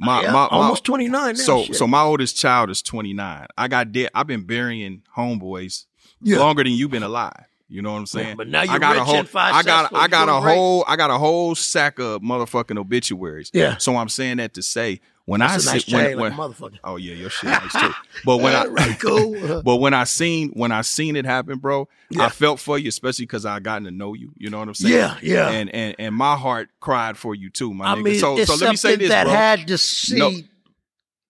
My, 0.00 0.22
Yeah, 0.22 0.32
my, 0.32 0.46
almost 0.46 0.84
29 0.84 1.10
now. 1.10 1.32
so 1.34 1.64
shit. 1.64 1.74
so 1.76 1.88
my 1.88 2.02
oldest 2.02 2.36
child 2.36 2.70
is 2.70 2.82
29. 2.82 3.46
I 3.56 3.68
got 3.68 3.90
dead. 3.90 4.10
I've 4.14 4.28
been 4.28 4.44
burying 4.44 5.02
homeboys 5.16 5.86
Yeah. 6.22 6.38
longer 6.38 6.62
than 6.62 6.72
you've 6.72 6.92
been 6.92 7.02
alive. 7.02 7.46
You 7.68 7.82
know 7.82 7.92
what 7.92 7.98
I'm 7.98 8.06
saying? 8.06 8.36
but 8.36 8.48
now 8.48 8.60
I 8.60 8.64
you're 8.64 8.78
got 8.78 8.96
a 8.96 9.04
whole, 9.04 9.24
I 9.34 9.62
got. 9.62 9.92
I 9.94 10.08
got 10.08 10.28
a 10.28 10.40
whole 10.40 10.84
I 10.88 10.96
got 10.96 11.10
a 11.10 11.18
whole 11.18 11.54
sack 11.54 11.98
of 11.98 12.22
motherfucking 12.22 12.78
obituaries. 12.78 13.50
Yeah. 13.52 13.76
So 13.76 13.96
I'm 13.96 14.08
saying 14.08 14.38
that 14.38 14.54
to 14.54 14.62
say 14.62 15.00
when 15.28 15.40
That's 15.40 15.66
I 15.68 15.70
a 15.70 15.74
nice 15.74 15.84
see 15.84 15.94
when, 15.94 16.04
chain, 16.06 16.16
like 16.16 16.22
when- 16.22 16.32
a 16.32 16.36
motherfucker. 16.36 16.78
oh 16.84 16.96
yeah, 16.96 17.12
your 17.14 17.28
shit 17.28 17.50
nice 17.50 17.72
too. 17.72 17.92
But 18.24 18.38
when 18.38 18.54
I 18.60 18.64
right, 18.64 18.98
cool. 18.98 19.60
but 19.64 19.76
when 19.76 19.92
I 19.92 20.04
seen 20.04 20.48
when 20.54 20.72
I 20.72 20.80
seen 20.80 21.16
it 21.16 21.26
happen, 21.26 21.58
bro, 21.58 21.86
Yeah. 22.08 22.24
I 22.24 22.28
felt 22.30 22.60
for 22.60 22.78
you, 22.78 22.88
especially 22.88 23.26
because 23.26 23.44
I 23.44 23.60
gotten 23.60 23.84
to 23.84 23.90
know 23.90 24.14
you. 24.14 24.32
You 24.38 24.48
know 24.48 24.58
what 24.58 24.68
I'm 24.68 24.74
saying? 24.74 24.94
Yeah, 24.94 25.18
yeah. 25.22 25.50
And 25.50 25.68
and 25.74 25.94
and 25.98 26.14
my 26.14 26.34
heart 26.34 26.70
cried 26.80 27.18
for 27.18 27.34
you 27.34 27.50
too, 27.50 27.74
my 27.74 27.92
I 27.92 27.94
nigga. 27.96 28.02
mean, 28.04 28.18
so 28.18 28.38
it's 28.38 28.48
so 28.50 28.56
let 28.64 28.70
me 28.70 28.76
say 28.76 28.88
something 28.92 28.98
this, 29.00 29.08
that 29.10 29.24
bro. 29.24 29.32
had 29.34 29.68
to 29.68 29.76
see 29.76 30.16
No. 30.18 30.32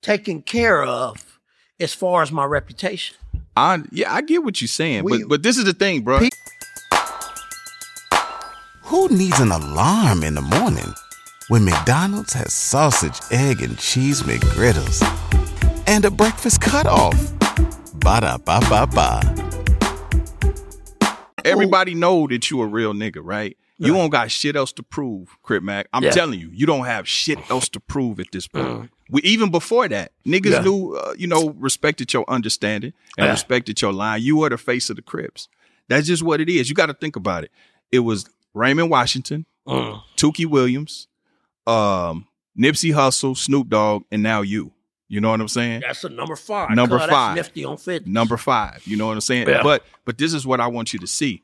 taken 0.01 0.43
care 0.43 0.85
of 0.85 1.41
as 1.81 1.93
far 1.93 2.23
as 2.23 2.31
my 2.31 2.45
reputation. 2.45 3.17
I 3.57 3.83
yeah, 3.91 4.15
I 4.15 4.21
get 4.21 4.45
what 4.45 4.61
you're 4.61 4.69
saying, 4.69 5.03
We- 5.05 5.19
but 5.25 5.29
but 5.29 5.43
this 5.43 5.59
is 5.59 5.65
the 5.65 5.73
thing, 5.75 6.03
bro. 6.03 6.21
Pe- 6.21 6.29
Who 8.85 9.09
needs 9.09 9.41
an 9.41 9.51
alarm 9.51 10.23
in 10.23 10.35
the 10.35 10.41
morning 10.41 10.95
when 11.49 11.65
McDonald's 11.65 12.33
has 12.35 12.53
sausage, 12.53 13.19
egg, 13.31 13.63
and 13.63 13.79
cheese 13.79 14.23
McGriddles 14.23 15.03
and 15.87 16.05
a 16.05 16.11
breakfast 16.11 16.61
cutoff? 16.61 17.15
Ba 17.95 18.21
da 18.21 18.39
ba 18.39 18.61
ba 18.69 18.87
ba. 18.87 19.21
Everybody 21.45 21.95
know 21.95 22.27
that 22.29 22.51
you 22.51 22.61
a 22.61 22.67
real 22.67 22.93
nigga, 22.93 23.21
right? 23.23 23.57
You 23.79 23.93
Yeah. 23.93 23.99
don't 24.01 24.11
got 24.11 24.31
shit 24.31 24.57
else 24.57 24.73
to 24.73 24.83
prove, 24.83 25.39
Crip 25.43 25.63
Mac. 25.63 25.87
I'm 25.93 26.03
Yeah. 26.03 26.11
telling 26.11 26.39
you, 26.41 26.51
you 26.53 26.67
don't 26.67 26.85
have 26.85 27.09
shit 27.09 27.39
else 27.51 27.69
to 27.71 27.81
prove 27.81 28.19
at 28.21 28.27
this 28.33 28.47
point. 28.49 28.91
We, 29.09 29.23
even 29.23 29.51
before 29.51 29.89
that, 29.89 30.13
niggas 30.27 30.51
Yeah. 30.53 30.61
knew, 30.63 30.95
uh, 30.97 31.15
you 31.17 31.27
know, 31.29 31.51
respected 31.59 32.13
your 32.13 32.25
understanding 32.29 32.93
and 33.17 33.27
Yeah. 33.27 33.31
respected 33.31 33.81
your 33.81 33.93
line. 33.93 34.21
You 34.21 34.37
were 34.37 34.51
the 34.51 34.59
face 34.59 34.91
of 34.91 34.97
the 34.97 35.03
Crips. 35.03 35.49
That's 35.89 36.07
just 36.09 36.23
what 36.23 36.41
it 36.41 36.49
is. 36.51 36.69
You 36.69 36.75
got 36.75 36.87
to 36.87 36.93
think 36.95 37.17
about 37.17 37.45
it. 37.45 37.51
It 37.91 38.01
was 38.01 38.27
Raymond 38.53 38.91
Washington, 38.91 39.47
Mm. 39.67 40.03
Tookie 40.17 40.45
Williams, 40.47 41.07
um, 41.69 42.27
Nipsey 42.59 42.93
Hussle, 42.93 43.37
Snoop 43.37 43.69
Dogg, 43.69 44.03
and 44.11 44.23
now 44.23 44.43
you. 44.43 44.73
You 45.11 45.21
know 45.23 45.31
what 45.31 45.41
I'm 45.41 45.49
saying? 45.49 45.81
That's 45.81 46.05
a 46.05 46.11
number 46.11 46.37
five. 46.37 46.71
Number 46.71 46.99
five. 46.99 47.37
That's 47.37 47.49
nifty 47.49 47.65
on 47.65 47.79
50. 47.79 48.11
number 48.11 48.37
five. 48.37 48.83
You 48.87 48.97
know 48.99 49.07
what 49.07 49.15
I'm 49.15 49.21
saying? 49.23 49.49
Yeah. 49.49 49.63
But 49.63 49.83
but 50.05 50.19
this 50.19 50.35
is 50.35 50.47
what 50.47 50.61
I 50.61 50.67
want 50.67 50.93
you 50.93 50.99
to 50.99 51.07
see. 51.07 51.43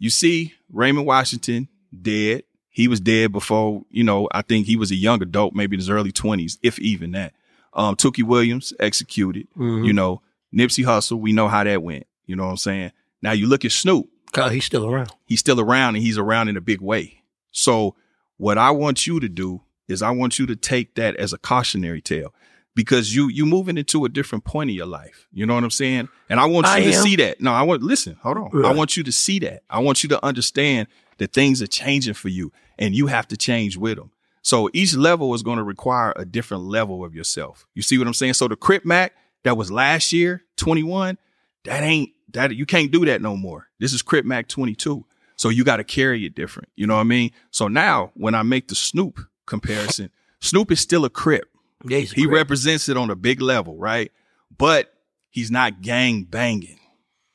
You 0.00 0.10
see 0.10 0.54
Raymond 0.72 1.06
Washington 1.06 1.68
dead. 2.00 2.42
He 2.70 2.88
was 2.88 3.00
dead 3.00 3.30
before, 3.32 3.84
you 3.90 4.02
know, 4.02 4.28
I 4.32 4.40
think 4.42 4.66
he 4.66 4.76
was 4.76 4.90
a 4.90 4.94
young 4.96 5.22
adult, 5.22 5.54
maybe 5.54 5.74
in 5.76 5.78
his 5.80 5.90
early 5.90 6.10
20s, 6.10 6.56
if 6.62 6.78
even 6.78 7.12
that. 7.12 7.34
Um, 7.74 7.96
Tookie 7.96 8.22
Williams 8.24 8.72
executed. 8.80 9.46
Mhm. 9.56 9.86
You 9.86 9.92
know, 9.92 10.22
Nipsey 10.54 10.82
Hussle, 10.84 11.20
we 11.20 11.32
know 11.32 11.48
how 11.48 11.62
that 11.64 11.82
went. 11.82 12.06
You 12.26 12.34
know 12.34 12.44
what 12.44 12.50
I'm 12.50 12.56
saying? 12.56 12.92
Now 13.20 13.32
you 13.32 13.46
look 13.46 13.64
at 13.66 13.72
Snoop, 13.72 14.08
Cuz 14.32 14.50
he's 14.52 14.64
still 14.64 14.86
around. 14.88 15.12
he's 15.26 15.38
still 15.40 15.60
around 15.60 15.94
and 15.96 16.02
he's 16.04 16.16
around 16.18 16.48
in 16.48 16.56
a 16.56 16.60
big 16.62 16.80
way. 16.80 17.22
So 17.52 17.94
what 18.42 18.58
I 18.58 18.72
want 18.72 19.06
you 19.06 19.20
to 19.20 19.28
do 19.28 19.60
is 19.86 20.02
I 20.02 20.10
want 20.10 20.40
you 20.40 20.46
to 20.46 20.56
take 20.56 20.96
that 20.96 21.14
as 21.14 21.32
a 21.32 21.38
cautionary 21.38 22.00
tale 22.00 22.34
because 22.74 23.14
you 23.14 23.28
you 23.28 23.46
moving 23.46 23.78
into 23.78 24.04
a 24.04 24.08
different 24.08 24.44
point 24.44 24.68
in 24.68 24.74
your 24.74 24.86
life. 24.86 25.28
You 25.32 25.46
know 25.46 25.54
what 25.54 25.62
I'm 25.62 25.70
saying? 25.70 26.08
And 26.28 26.40
I 26.40 26.46
want 26.46 26.66
you 26.66 26.72
I 26.72 26.80
to 26.80 26.92
am. 26.92 27.02
see 27.04 27.14
that. 27.16 27.40
No, 27.40 27.52
I 27.52 27.62
want 27.62 27.84
listen, 27.84 28.16
hold 28.20 28.38
on. 28.38 28.64
I 28.64 28.74
want 28.74 28.96
you 28.96 29.04
to 29.04 29.12
see 29.12 29.38
that. 29.40 29.62
I 29.70 29.78
want 29.78 30.02
you 30.02 30.08
to 30.08 30.24
understand 30.24 30.88
that 31.18 31.32
things 31.32 31.62
are 31.62 31.68
changing 31.68 32.14
for 32.14 32.30
you 32.30 32.50
and 32.80 32.96
you 32.96 33.06
have 33.06 33.28
to 33.28 33.36
change 33.36 33.76
with 33.76 33.96
them. 33.96 34.10
So 34.42 34.68
each 34.72 34.96
level 34.96 35.32
is 35.34 35.44
going 35.44 35.58
to 35.58 35.62
require 35.62 36.12
a 36.16 36.24
different 36.24 36.64
level 36.64 37.04
of 37.04 37.14
yourself. 37.14 37.68
You 37.74 37.82
see 37.82 37.96
what 37.96 38.08
I'm 38.08 38.14
saying? 38.14 38.34
So 38.34 38.48
the 38.48 38.56
Crip 38.56 38.84
Mac 38.84 39.12
that 39.44 39.56
was 39.56 39.70
last 39.70 40.12
year, 40.12 40.42
21, 40.56 41.16
that 41.64 41.84
ain't 41.84 42.10
that 42.32 42.56
you 42.56 42.66
can't 42.66 42.90
do 42.90 43.04
that 43.04 43.22
no 43.22 43.36
more. 43.36 43.68
This 43.78 43.92
is 43.92 44.02
Crip 44.02 44.24
Mac 44.24 44.48
22. 44.48 45.04
So 45.42 45.48
you 45.48 45.64
got 45.64 45.78
to 45.78 45.84
carry 45.84 46.24
it 46.24 46.36
different. 46.36 46.68
You 46.76 46.86
know 46.86 46.94
what 46.94 47.00
I 47.00 47.02
mean? 47.02 47.32
So 47.50 47.66
now 47.66 48.12
when 48.14 48.32
I 48.36 48.44
make 48.44 48.68
the 48.68 48.76
Snoop 48.76 49.18
comparison, 49.44 50.08
Snoop 50.40 50.70
is 50.70 50.78
still 50.78 51.04
a 51.04 51.10
Crip. 51.10 51.48
Yeah, 51.84 51.98
a 51.98 52.00
He 52.02 52.22
crip. 52.26 52.30
represents 52.36 52.88
it 52.88 52.96
on 52.96 53.10
a 53.10 53.16
big 53.16 53.40
level, 53.40 53.76
right? 53.76 54.12
But 54.56 54.94
he's 55.30 55.50
not 55.50 55.82
gang 55.82 56.22
banging. 56.22 56.78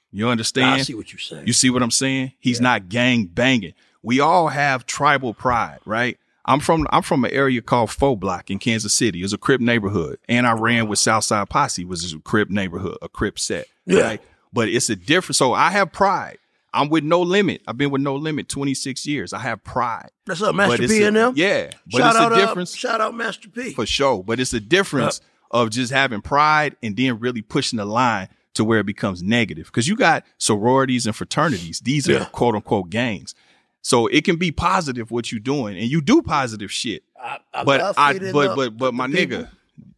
You 0.09 0.29
understand? 0.29 0.67
I 0.75 0.77
see 0.83 0.93
what 0.95 1.11
you're 1.11 1.19
saying. 1.19 1.47
You 1.47 1.51
see 1.51 1.69
what 1.69 1.83
I'm 1.83 1.91
saying? 1.91 2.31
He's 2.39 2.61
not 2.61 2.87
gang 2.87 3.25
banging. 3.25 3.73
We 4.01 4.21
all 4.21 4.47
have 4.47 4.85
tribal 4.85 5.33
pride, 5.33 5.79
right? 5.83 6.17
I'm 6.45 6.61
from 6.61 6.87
I'm 6.91 7.01
from 7.01 7.25
an 7.25 7.31
area 7.31 7.61
called 7.61 7.91
Faux 7.91 8.17
Block 8.17 8.49
in 8.49 8.57
Kansas 8.57 8.93
City. 8.93 9.21
It's 9.21 9.33
a 9.33 9.37
Crip 9.37 9.59
neighborhood, 9.59 10.17
and 10.29 10.47
I 10.47 10.53
ran 10.53 10.87
with 10.87 10.97
Southside 10.99 11.49
Posse, 11.49 11.83
which 11.83 12.05
is 12.05 12.13
a 12.13 12.19
Crip 12.19 12.49
neighborhood, 12.49 12.97
a 13.01 13.09
Crip 13.09 13.37
set, 13.37 13.67
Yeah. 13.85 13.99
right? 13.99 14.21
But 14.53 14.69
it's 14.69 14.89
a 14.89 14.95
different. 14.95 15.35
So 15.35 15.51
I 15.51 15.71
have 15.71 15.91
pride. 15.91 16.37
I'm 16.73 16.89
with 16.89 17.03
No 17.03 17.21
Limit. 17.21 17.61
I've 17.67 17.77
been 17.77 17.89
with 17.91 18.01
No 18.01 18.15
Limit 18.15 18.49
26 18.49 19.05
years. 19.07 19.33
I 19.33 19.39
have 19.39 19.63
pride. 19.63 20.09
That's 20.25 20.41
up, 20.41 20.53
Master 20.55 20.77
But 20.77 20.83
it's 20.83 20.93
and 20.93 21.15
them. 21.15 21.33
Yeah, 21.35 21.71
but 21.91 21.97
shout 21.99 22.09
it's 22.15 22.19
out, 22.19 22.31
a 22.31 22.35
uh, 22.35 22.45
difference 22.45 22.75
shout 22.75 23.01
out, 23.01 23.15
Master 23.15 23.49
P. 23.49 23.73
for 23.73 23.85
sure. 23.85 24.23
But 24.23 24.39
it's 24.39 24.53
a 24.53 24.59
difference 24.59 25.21
of 25.51 25.69
just 25.69 25.91
having 25.91 26.21
pride 26.21 26.75
and 26.83 26.95
then 26.97 27.19
really 27.19 27.41
pushing 27.41 27.77
the 27.77 27.85
line 27.85 28.27
to 28.55 28.63
where 28.63 28.79
it 28.79 28.85
becomes 28.85 29.23
negative. 29.23 29.67
Because 29.67 29.87
you 29.87 29.95
got 29.95 30.25
sororities 30.37 31.05
and 31.07 31.15
fraternities. 31.15 31.79
These 31.79 32.09
are 32.09 32.25
quote 32.25 32.55
unquote 32.55 32.89
gangs. 32.89 33.33
So 33.81 34.07
it 34.07 34.25
can 34.25 34.35
be 34.35 34.51
positive 34.51 35.11
what 35.11 35.31
you're 35.31 35.39
doing, 35.39 35.77
and 35.77 35.87
you 35.89 36.01
do 36.01 36.21
positive 36.21 36.71
shit. 36.71 37.03
I, 37.21 37.37
I 37.53 37.63
But 37.63 37.81
I, 37.97 38.13
but 38.13 38.19
the- 38.49 38.53
but 38.55 38.77
but 38.77 38.93
my 38.93 39.07
people. 39.07 39.37
nigga, 39.37 39.49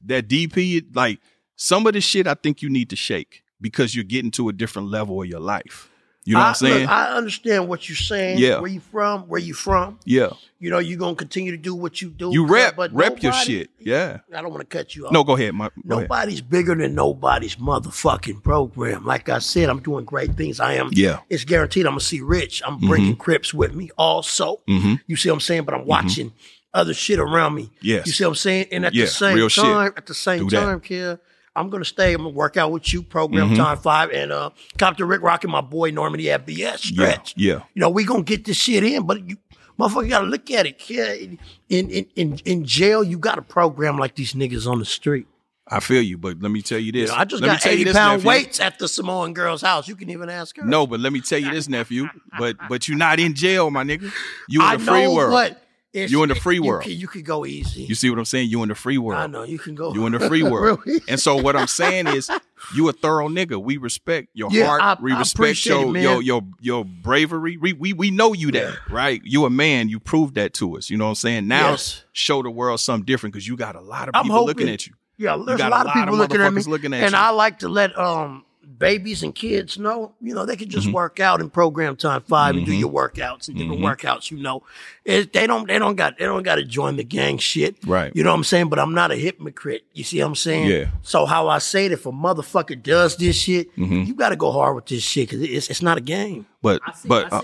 that 0.06 0.28
DP, 0.28 0.96
like 0.96 1.20
some 1.56 1.88
of 1.88 1.94
the 1.94 2.02
shit, 2.02 2.28
I 2.28 2.36
think 2.36 2.62
you 2.62 2.70
need 2.70 2.90
to 2.92 2.96
shake 2.96 3.44
because 3.60 3.96
you're 3.96 4.04
getting 4.06 4.32
to 4.32 4.48
a 4.50 4.54
different 4.54 4.90
level 4.90 5.22
of 5.22 5.28
your 5.28 5.40
life. 5.40 5.90
You 6.30 6.36
know 6.36 6.42
what 6.42 6.48
I'm 6.48 6.56
saying? 6.56 6.82
look, 6.82 6.90
I 6.90 7.06
understand 7.16 7.68
what 7.68 7.90
you're 7.90 7.96
saying. 7.96 8.38
Yeah. 8.38 8.60
Where 8.60 8.70
you 8.70 8.80
from? 8.80 9.24
Where 9.24 9.40
you 9.40 9.54
from? 9.54 9.98
yeah, 10.06 10.30
You 10.60 10.70
know, 10.70 10.78
you're 10.80 11.00
gonna 11.00 11.16
continue 11.16 11.52
to 11.52 11.58
do 11.58 11.74
what 11.74 12.02
you 12.02 12.10
do. 12.10 12.30
you 12.32 12.46
rep 12.46 12.76
but 12.76 12.94
rep 12.94 13.22
your 13.24 13.34
shit. 13.34 13.72
Yeah. 13.80 14.20
I 14.36 14.42
don't 14.42 14.52
want 14.52 14.62
to 14.70 14.78
cut 14.78 14.96
you 14.96 15.08
off. 15.08 15.12
No, 15.12 15.24
go 15.24 15.36
ahead. 15.36 15.54
My, 15.56 15.70
go 15.88 15.98
ahead. 15.98 16.10
Nobody's 16.10 16.42
bigger 16.42 16.76
than 16.76 16.94
nobody's 16.94 17.56
motherfucking 17.56 18.44
program. 18.44 19.06
Like 19.06 19.30
I 19.30 19.40
said, 19.40 19.70
I'm 19.70 19.80
doing 19.80 20.06
great 20.06 20.36
things. 20.36 20.60
I 20.60 20.74
am. 20.74 20.90
Yeah. 20.92 21.20
It's 21.30 21.46
guaranteed 21.46 21.86
I'm 21.86 21.92
gonna 21.94 22.02
see 22.02 22.22
rich. 22.22 22.62
I'm 22.66 22.78
bringing 22.80 23.16
Crips 23.16 23.54
with 23.54 23.74
me 23.74 23.90
also. 23.98 24.62
Mhm. 24.70 25.02
You 25.08 25.16
see 25.16 25.30
what 25.30 25.36
I'm 25.36 25.40
saying? 25.40 25.64
But 25.64 25.74
I'm 25.74 25.86
watching 25.86 26.32
other 26.74 26.94
shit 26.94 27.18
around 27.20 27.56
me. 27.56 27.72
Yes. 27.82 28.06
You 28.06 28.14
see 28.14 28.24
what 28.24 28.30
I'm 28.30 28.36
saying? 28.36 28.68
And 28.72 28.86
at 28.86 28.94
the 28.94 29.08
same 29.08 29.36
real 29.36 29.50
shit. 29.50 29.64
time, 29.64 29.94
at 29.98 30.06
the 30.06 30.14
same 30.14 30.48
time, 30.48 30.80
kid, 30.80 31.18
I'm 31.60 31.70
gonna 31.70 31.86
stay. 31.86 32.13
I'm 32.13 32.20
gonna 32.24 32.30
work 32.30 32.58
out 32.58 32.72
with 32.72 32.92
you, 32.94 33.04
program 33.04 33.50
Mhm. 33.50 33.58
time 33.58 33.78
five, 33.78 34.10
and 34.12 34.32
uh 34.32 34.50
Compton 34.78 35.08
Ricc 35.08 35.22
Roc 35.22 35.44
and 35.44 35.51
my 35.51 35.62
boy 35.62 35.92
Normandy 35.92 36.25
FBS 36.30 36.46
BS 36.46 36.92
Yeah, 36.92 37.04
stretch. 37.04 37.34
yeah. 37.38 37.54
You 37.74 37.82
know, 37.82 37.89
we 37.89 38.04
gonna 38.06 38.24
get 38.24 38.46
this 38.46 38.58
shit 38.58 38.84
in, 38.84 39.04
but 39.06 39.28
you 39.30 39.38
motherfucker 39.80 40.10
gotta 40.10 40.28
look 40.28 40.50
at 40.51 40.66
it, 40.66 40.80
kid. 40.80 41.38
In 41.70 41.89
in 41.89 42.06
in, 42.16 42.39
in 42.46 42.66
jail, 42.66 43.04
you 43.04 43.18
got 43.18 43.38
a 43.38 43.42
program 43.42 43.98
like 43.98 44.16
these 44.16 44.34
niggas 44.34 44.66
on 44.66 44.80
the 44.80 44.86
street. 44.86 45.28
I 45.72 45.80
feel 45.82 46.01
you, 46.01 46.18
but 46.18 46.42
let 46.42 46.50
me 46.50 46.63
tell 46.63 46.80
you 46.80 46.88
You 46.88 46.92
this. 46.94 47.10
know, 47.12 47.16
I 47.16 47.25
just 47.25 47.44
Let 47.44 47.48
got 47.50 47.62
tell 47.62 47.74
80 47.74 47.84
this, 47.84 47.96
pound 47.96 48.24
nephew. 48.24 48.28
weights 48.28 48.60
at 48.60 48.80
the 48.80 48.88
Samoan 48.88 49.34
girl's 49.36 49.62
house. 49.62 49.88
You 49.88 49.96
can 49.96 50.10
even 50.10 50.28
ask 50.28 50.58
her. 50.58 50.66
No, 50.66 50.88
but 50.88 51.00
let 51.00 51.13
me 51.13 51.22
tell 51.22 51.38
you 51.38 51.51
this, 51.51 51.70
nephew. 51.70 52.08
But 52.39 52.58
but 52.68 52.88
you're 52.88 52.98
not 52.98 53.20
in 53.20 53.36
jail, 53.36 53.70
my 53.70 53.84
nigga. 53.84 54.12
You 54.48 54.62
in 54.62 54.66
I 54.66 54.78
the 54.78 54.84
free 54.86 55.04
know, 55.04 55.13
world. 55.13 55.32
but 55.32 55.62
it's, 55.91 56.12
You 56.12 56.22
in 56.24 56.29
the 56.29 56.36
free 56.36 56.55
you 56.55 56.63
world. 56.63 56.84
Can, 56.84 56.91
you 56.93 57.08
could 57.08 57.25
go 57.25 57.46
easy. 57.46 57.84
You 57.84 57.96
see 57.96 58.10
what 58.12 58.19
I'm 58.19 58.25
saying? 58.25 58.50
You 58.50 58.62
in 58.62 58.69
the 58.69 58.75
free 58.75 58.98
world. 59.00 59.19
I 59.19 59.25
know 59.27 59.41
you 59.43 59.58
can 59.58 59.74
go. 59.74 59.91
You 59.93 60.05
in 60.05 60.12
the 60.12 60.19
free 60.19 60.43
world. 60.53 60.79
And 61.08 61.19
so 61.19 61.36
what 61.36 61.55
I'm 61.55 61.65
saying 61.67 62.08
is 62.08 62.29
you 62.75 62.88
a 62.89 62.93
thorough 62.93 63.27
nigga. 63.27 63.60
We 63.62 63.77
respect 63.77 64.27
your 64.34 64.50
Yeah, 64.51 64.67
heart. 64.67 64.81
I- 64.81 64.98
we 65.01 65.13
I 65.13 65.19
respect 65.19 65.65
your, 65.65 65.96
it, 65.98 66.01
your 66.03 66.22
your 66.22 66.41
your 66.60 66.86
bravery. 66.86 67.58
We, 67.58 67.74
we 67.74 67.93
we 67.93 68.12
know 68.12 68.34
you 68.34 68.51
that, 68.51 68.77
right? 68.89 69.19
You 69.24 69.46
a 69.46 69.50
man. 69.50 69.89
You 69.89 70.00
proved 70.00 70.36
that 70.36 70.53
to 70.55 70.77
us. 70.77 70.89
You 70.91 70.98
know 70.98 71.05
what 71.05 71.10
I'm 71.10 71.15
saying? 71.15 71.48
Now 71.48 71.72
Yes. 71.72 72.03
show 72.12 72.43
the 72.43 72.51
world 72.51 72.79
something 72.79 73.05
different 73.05 73.34
because 73.34 73.48
you 73.48 73.58
got 73.58 73.75
a 73.75 73.81
lot 73.81 74.10
of 74.10 74.13
people 74.13 74.29
hoping- 74.29 74.48
looking 74.48 74.69
at 74.69 74.86
you. 74.86 74.93
Yeah, 75.17 75.41
there's 75.46 75.58
got 75.58 75.67
a 75.67 75.75
lot, 75.75 75.88
of 75.88 75.93
people 75.93 76.15
looking 76.15 76.39
at 76.39 76.53
me, 76.53 76.62
looking 76.63 76.93
at 76.93 77.01
and 77.03 77.12
you. 77.12 77.17
I 77.17 77.31
like 77.31 77.60
to 77.60 77.67
let 77.67 77.98
um 77.98 78.46
babies 78.80 79.22
and 79.22 79.36
kids 79.36 79.78
know, 79.78 80.14
you 80.22 80.34
know, 80.34 80.46
they 80.46 80.56
can 80.56 80.68
Mm-hmm. 80.70 80.80
just 80.80 80.92
work 80.92 81.20
out 81.20 81.42
in 81.42 81.50
program 81.50 81.96
time 81.98 82.22
5 82.22 82.56
and 82.56 82.66
do 82.66 82.74
your 82.74 82.90
workouts 82.92 83.48
and 83.50 83.58
different 83.58 83.82
Mm-hmm. 83.82 83.86
workouts. 84.08 84.32
You 84.32 84.38
know, 84.42 84.64
it, 85.06 85.34
they 85.34 85.46
don't 85.46 85.68
they 85.68 85.78
don't 85.78 85.96
got 85.96 86.18
they 86.18 86.26
don't 86.26 86.44
got 86.44 86.56
to 86.56 86.64
join 86.64 86.96
the 86.96 87.04
gang 87.04 87.38
shit, 87.38 87.76
Right. 87.86 88.12
You 88.16 88.24
know 88.24 88.32
what 88.32 88.38
I'm 88.38 88.44
saying? 88.46 88.70
But 88.70 88.80
I'm 88.80 88.94
not 88.94 89.12
a 89.12 89.16
hypocrite. 89.16 89.86
You 89.94 90.04
see 90.04 90.20
what 90.22 90.28
I'm 90.28 90.36
saying? 90.36 90.68
Yeah. 90.68 90.86
So 91.04 91.26
how 91.26 91.48
I 91.50 91.58
say 91.60 91.86
it, 91.88 91.92
if 91.92 92.06
a 92.06 92.12
motherfucker 92.12 92.82
does 92.82 93.18
this 93.18 93.36
shit, 93.36 93.76
Mm-hmm. 93.78 94.04
you 94.04 94.14
got 94.16 94.30
to 94.30 94.36
go 94.36 94.52
hard 94.52 94.76
with 94.76 94.86
this 94.88 95.04
shit 95.04 95.30
because 95.30 95.44
it's 95.44 95.70
it's 95.70 95.82
not 95.82 95.98
a 95.98 96.02
game. 96.02 96.46
But 96.62 96.82
but 97.06 97.32
uh, 97.32 97.42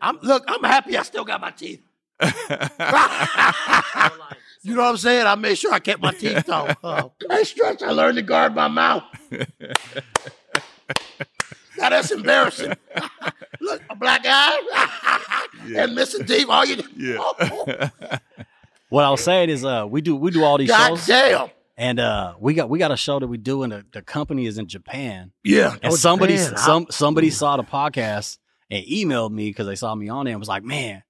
I'm 0.00 0.18
look, 0.22 0.44
I'm 0.48 0.64
happy 0.64 0.96
I 0.96 1.02
still 1.02 1.24
got 1.24 1.40
my 1.40 1.50
teeth. 1.50 1.82
you 4.62 4.74
know 4.74 4.82
what 4.82 4.90
I'm 4.90 4.96
saying? 4.98 5.26
I 5.26 5.34
made 5.36 5.56
sure 5.56 5.72
I 5.72 5.78
kept 5.78 6.02
my 6.02 6.12
teeth 6.12 6.48
on. 6.48 6.74
Uh, 6.84 7.08
I 7.30 7.42
stretch. 7.44 7.82
I 7.82 7.90
learned 7.90 8.16
to 8.16 8.22
guard 8.22 8.54
my 8.54 8.68
mouth. 8.68 9.04
Now 11.78 11.88
that's 11.90 12.10
embarrassing. 12.10 12.72
look, 13.60 13.82
a 13.90 13.96
black 13.96 14.22
eye 14.24 15.46
and 15.76 15.94
missing 15.94 16.24
Deep, 16.26 16.48
All 16.48 16.64
you 16.64 16.82
Yeah. 16.96 17.88
What 18.88 19.04
I 19.04 19.10
was 19.10 19.22
saying 19.22 19.50
is, 19.50 19.64
uh, 19.64 19.86
we 19.88 20.00
do 20.00 20.16
we 20.16 20.30
do 20.32 20.42
all 20.44 20.58
these 20.58 20.68
God 20.68 20.88
shows, 20.88 21.06
damn. 21.06 21.48
and 21.76 22.00
uh, 22.00 22.34
we 22.40 22.54
got 22.54 22.68
we 22.68 22.78
got 22.80 22.90
a 22.90 22.96
show 22.96 23.20
that 23.20 23.28
we 23.28 23.38
do, 23.38 23.62
and 23.62 23.72
the, 23.72 23.84
the 23.92 24.02
company 24.02 24.46
is 24.46 24.58
in 24.58 24.66
Japan. 24.66 25.30
Yeah. 25.44 25.76
And 25.82 25.92
Oh, 25.92 25.96
somebody 25.96 26.36
Japan. 26.36 26.56
some 26.58 26.86
somebody 26.90 27.30
saw 27.30 27.56
the 27.56 27.62
podcast 27.62 28.38
and 28.68 28.84
emailed 28.84 29.30
me 29.30 29.48
because 29.50 29.68
they 29.68 29.76
saw 29.76 29.94
me 29.94 30.08
on 30.08 30.24
there 30.24 30.32
and 30.32 30.40
was 30.40 30.48
like, 30.48 30.64
"Man, 30.64 31.04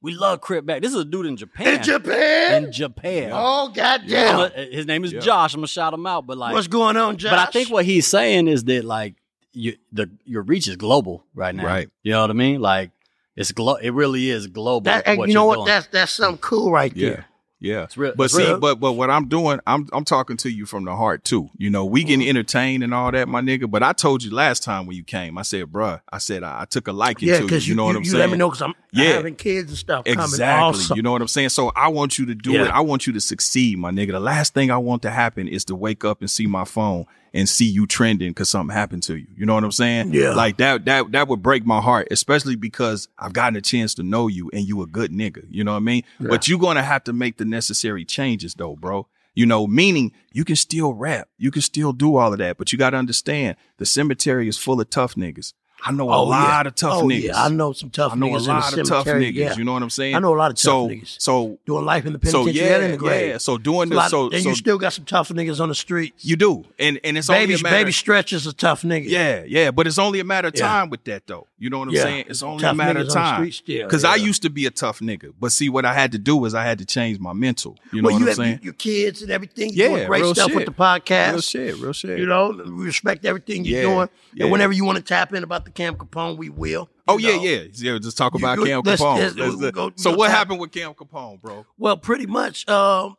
We 0.00 0.14
love 0.14 0.40
Crip 0.40 0.64
back. 0.64 0.80
This 0.80 0.92
is 0.94 0.98
a 1.00 1.04
dude 1.04 1.26
in 1.26 1.36
Japan. 1.36 1.74
In 1.74 1.82
Japan? 1.82 2.64
In 2.64 2.72
Japan. 2.72 3.30
oh 3.34 3.66
I'm 3.66 3.72
goddamn! 3.74 4.50
a- 4.56 4.70
his 4.74 4.86
name 4.86 5.04
is 5.04 5.12
Yeah. 5.12 5.20
Josh. 5.20 5.52
I'm 5.52 5.58
gonna 5.60 5.66
shout 5.68 5.92
him 5.92 6.06
out, 6.06 6.26
but 6.26 6.38
like, 6.38 6.54
What's 6.54 6.68
going 6.68 6.96
on, 6.96 7.18
Josh? 7.18 7.32
but 7.32 7.38
I 7.38 7.46
think 7.50 7.68
what 7.68 7.84
he's 7.84 8.06
saying 8.06 8.48
is 8.48 8.64
that 8.64 8.82
like 8.86 9.14
you 9.56 9.76
the 9.92 10.10
your 10.24 10.42
reach 10.42 10.68
is 10.68 10.76
global 10.76 11.24
right 11.34 11.54
now. 11.54 11.64
Right. 11.64 11.88
You 12.02 12.12
know 12.12 12.20
what 12.20 12.30
I 12.30 12.34
mean? 12.34 12.60
Like 12.60 12.90
it's 13.36 13.52
glo- 13.52 13.76
It 13.76 13.90
really 13.90 14.30
is 14.30 14.46
global. 14.46 14.82
that, 14.84 15.06
what 15.18 15.28
you 15.28 15.34
know 15.34 15.42
you're 15.42 15.46
what? 15.48 15.54
doing. 15.56 15.66
That's 15.66 15.86
that's 15.88 16.12
something 16.12 16.38
cool 16.38 16.70
right 16.70 16.94
Yeah. 16.94 17.08
there. 17.08 17.26
Yeah. 17.58 17.82
It's 17.84 17.96
real- 17.96 18.12
But 18.14 18.24
it's 18.24 18.34
see, 18.36 18.44
real. 18.44 18.60
but 18.60 18.78
but 18.80 18.92
what 18.92 19.08
I'm 19.10 19.28
doing, 19.28 19.60
I'm 19.66 19.88
I'm 19.92 20.04
talking 20.04 20.36
to 20.38 20.50
you 20.50 20.66
from 20.66 20.84
the 20.84 20.94
heart 20.94 21.24
too. 21.24 21.48
You 21.56 21.70
know, 21.70 21.86
we 21.86 22.00
Mm-hmm. 22.02 22.08
getting 22.08 22.28
entertained 22.28 22.84
and 22.84 22.92
all 22.92 23.10
that, 23.12 23.28
my 23.28 23.40
nigga. 23.40 23.68
But 23.70 23.82
I 23.82 23.92
told 23.94 24.22
you 24.22 24.30
last 24.30 24.62
time 24.62 24.84
when 24.86 24.94
you 24.96 25.02
came, 25.02 25.38
I 25.38 25.42
said, 25.42 25.64
bruh, 25.66 26.02
I 26.12 26.18
said 26.18 26.42
I, 26.44 26.62
I 26.62 26.64
took 26.66 26.86
a 26.86 26.92
liking 26.92 27.28
Yeah, 27.28 27.36
to 27.36 27.40
you. 27.40 27.46
because 27.46 27.66
You, 27.66 27.72
you, 27.72 27.76
know 27.76 27.84
what 27.86 27.96
I'm 27.96 28.04
saying? 28.04 28.04
you 28.04 28.10
saying? 28.12 28.20
let 28.20 28.30
me 28.30 28.36
know 28.38 28.48
because 28.50 28.62
I'm 28.62 28.74
Yeah. 28.92 29.12
having 29.14 29.36
kids 29.36 29.70
and 29.70 29.78
stuff 29.78 30.04
coming. 30.04 30.20
Exactly. 30.20 30.96
You 30.96 31.02
know 31.02 31.12
what 31.12 31.22
I'm 31.22 31.28
saying? 31.28 31.48
So 31.48 31.72
I 31.74 31.88
want 31.88 32.18
you 32.18 32.26
to 32.26 32.34
do 32.34 32.52
Yeah. 32.52 32.64
it. 32.66 32.70
I 32.70 32.80
want 32.80 33.06
you 33.06 33.14
to 33.14 33.20
succeed, 33.20 33.78
my 33.78 33.90
nigga. 33.90 34.12
The 34.12 34.20
last 34.20 34.52
thing 34.52 34.70
I 34.70 34.76
want 34.78 35.00
to 35.02 35.10
happen 35.10 35.48
is 35.48 35.64
to 35.66 35.74
wake 35.74 36.04
up 36.04 36.20
and 36.20 36.30
see 36.30 36.46
my 36.46 36.64
phone 36.64 37.06
and 37.34 37.48
see 37.48 37.66
you 37.66 37.86
trending 37.86 38.30
because 38.30 38.48
something 38.50 38.74
happened 38.74 39.02
to 39.04 39.16
you. 39.16 39.26
You 39.36 39.46
know 39.46 39.54
what 39.54 39.64
I'm 39.64 39.72
saying? 39.72 40.12
Yeah. 40.12 40.34
Like 40.34 40.56
that, 40.58 40.84
that, 40.86 41.12
that 41.12 41.28
would 41.28 41.42
break 41.42 41.66
my 41.66 41.80
heart, 41.80 42.08
especially 42.10 42.56
because 42.56 43.08
I've 43.18 43.32
gotten 43.32 43.56
a 43.56 43.60
chance 43.60 43.94
to 43.94 44.02
know 44.02 44.28
you 44.28 44.50
and 44.52 44.66
you 44.66 44.82
a 44.82 44.86
good 44.86 45.10
nigga. 45.10 45.44
You 45.50 45.64
know 45.64 45.72
what 45.72 45.78
I 45.78 45.80
mean? 45.80 46.02
But 46.20 46.48
you're 46.48 46.58
going 46.58 46.76
to 46.76 46.82
have 46.82 47.04
to 47.04 47.12
make 47.12 47.36
the 47.36 47.44
necessary 47.44 48.04
changes 48.04 48.54
though, 48.54 48.76
bro. 48.76 49.06
You 49.34 49.44
know, 49.44 49.66
meaning 49.66 50.12
you 50.32 50.44
can 50.44 50.56
still 50.56 50.94
rap. 50.94 51.28
You 51.36 51.50
can 51.50 51.60
still 51.60 51.92
do 51.92 52.16
all 52.16 52.32
of 52.32 52.38
that, 52.38 52.56
but 52.56 52.72
you 52.72 52.78
got 52.78 52.90
to 52.90 52.96
understand 52.96 53.56
the 53.76 53.84
cemetery 53.84 54.48
is 54.48 54.56
full 54.56 54.80
of 54.80 54.88
tough 54.88 55.14
niggas. 55.14 55.52
I 55.84 55.92
know 55.92 56.10
a 56.10 56.16
Oh, 56.16 56.24
lot 56.24 56.64
yeah. 56.64 56.68
of 56.68 56.74
tough 56.74 57.02
oh, 57.02 57.06
niggas. 57.06 57.22
Yeah, 57.22 57.42
I 57.44 57.48
know 57.48 57.72
some 57.72 57.90
tough 57.90 58.12
niggas. 58.12 58.14
I 58.14 58.18
know 58.18 58.26
niggas 58.28 58.46
a 58.46 58.50
lot 58.50 58.78
of 58.78 58.88
tough 58.88 59.06
niggas. 59.06 59.34
Yeah. 59.34 59.54
You 59.56 59.64
know 59.64 59.72
what 59.74 59.82
I'm 59.82 59.90
saying? 59.90 60.14
I 60.16 60.18
know 60.18 60.34
a 60.34 60.36
lot 60.38 60.50
of 60.50 60.56
tough 60.56 60.62
so, 60.62 60.88
niggas. 60.88 61.20
So, 61.20 61.58
doing 61.66 61.84
life 61.84 62.06
in 62.06 62.12
the 62.12 62.18
penitentiary 62.18 62.54
so 62.54 62.64
yeah, 62.64 62.74
and 62.76 62.84
in 62.84 62.90
the 62.92 62.96
grave. 62.96 63.28
yeah. 63.28 63.38
So 63.38 63.58
doing 63.58 63.88
this, 63.90 64.10
so 64.10 64.30
and 64.30 64.42
so 64.42 64.48
you 64.48 64.54
still 64.54 64.78
got 64.78 64.94
some 64.94 65.04
tough 65.04 65.28
niggas 65.28 65.60
on 65.60 65.68
the 65.68 65.74
streets. 65.74 66.24
you 66.24 66.36
do, 66.36 66.64
and 66.78 66.98
and 67.04 67.16
it's 67.18 67.28
baby, 67.28 67.42
only 67.42 67.54
a 67.54 67.62
matter. 67.62 67.76
baby 67.76 67.92
Stretch 67.92 68.32
is 68.32 68.46
a 68.46 68.52
tough 68.52 68.82
nigga. 68.82 69.04
yeah, 69.08 69.44
yeah, 69.46 69.70
but 69.70 69.86
it's 69.86 69.98
only 69.98 70.18
a 70.20 70.24
matter 70.24 70.48
of 70.48 70.54
time 70.54 70.90
with 70.90 71.04
that, 71.04 71.26
though. 71.26 71.46
You 71.58 71.70
know 71.70 71.78
what 71.78 71.88
I'm 71.88 71.96
saying? 71.96 72.26
It's 72.28 72.42
only 72.42 72.62
Tough 72.62 72.72
a 72.72 72.76
matter 72.76 73.00
of 73.00 73.08
time. 73.08 73.50
Because 73.66 74.04
I 74.04 74.16
used 74.16 74.42
to 74.42 74.50
be 74.50 74.66
a 74.66 74.70
tough 74.70 75.00
nigga, 75.00 75.32
but 75.40 75.52
see, 75.52 75.68
what 75.68 75.84
I 75.84 75.94
had 75.94 76.12
to 76.12 76.18
do 76.18 76.36
was 76.36 76.54
I 76.54 76.64
had 76.64 76.78
to 76.78 76.84
change 76.84 77.18
my 77.18 77.32
mental. 77.32 77.76
You 77.92 78.02
know 78.02 78.08
well, 78.08 78.16
what 78.16 78.22
you 78.22 78.28
I'm 78.28 78.34
saying? 78.34 78.60
your 78.62 78.72
kids 78.74 79.22
and 79.22 79.30
everything. 79.30 79.70
Yeah, 79.72 79.88
doing 79.88 80.06
great 80.06 80.24
stuff 80.36 80.54
with 80.54 80.66
the 80.66 80.72
podcast. 80.72 81.32
Real 81.32 81.40
shit, 81.40 81.76
real 81.76 81.92
shit. 81.92 82.18
You 82.18 82.26
know, 82.26 82.50
we 82.50 82.84
respect 82.86 83.24
everything 83.24 83.64
you're 83.64 83.82
doing. 83.82 84.08
And 84.38 84.50
whenever 84.50 84.72
you 84.72 84.84
want 84.84 84.96
to 84.96 85.04
tap 85.04 85.32
in 85.32 85.42
about 85.44 85.64
the 85.66 85.70
Cam 85.72 85.94
Capone, 85.96 86.36
we 86.38 86.48
will. 86.48 86.88
Oh 87.06 87.18
you 87.18 87.28
yeah, 87.28 87.40
yeah, 87.40 87.92
yeah. 87.92 87.98
Just 87.98 88.16
talk 88.16 88.34
about 88.34 88.56
good? 88.58 88.66
Cam 88.68 88.82
Let's- 88.84 89.02
Capone. 89.02 89.18
let's- 89.18 89.34
Let's- 89.36 89.56
we'll 89.56 89.70
go- 89.72 89.92
so 89.96 90.16
what 90.16 90.28
tap- 90.28 90.36
happened 90.38 90.60
with 90.60 90.72
Cam 90.72 90.94
Capone, 90.94 91.40
bro? 91.40 91.66
Well, 91.78 91.96
pretty 91.96 92.26
much. 92.26 92.66
Um, 92.68 93.16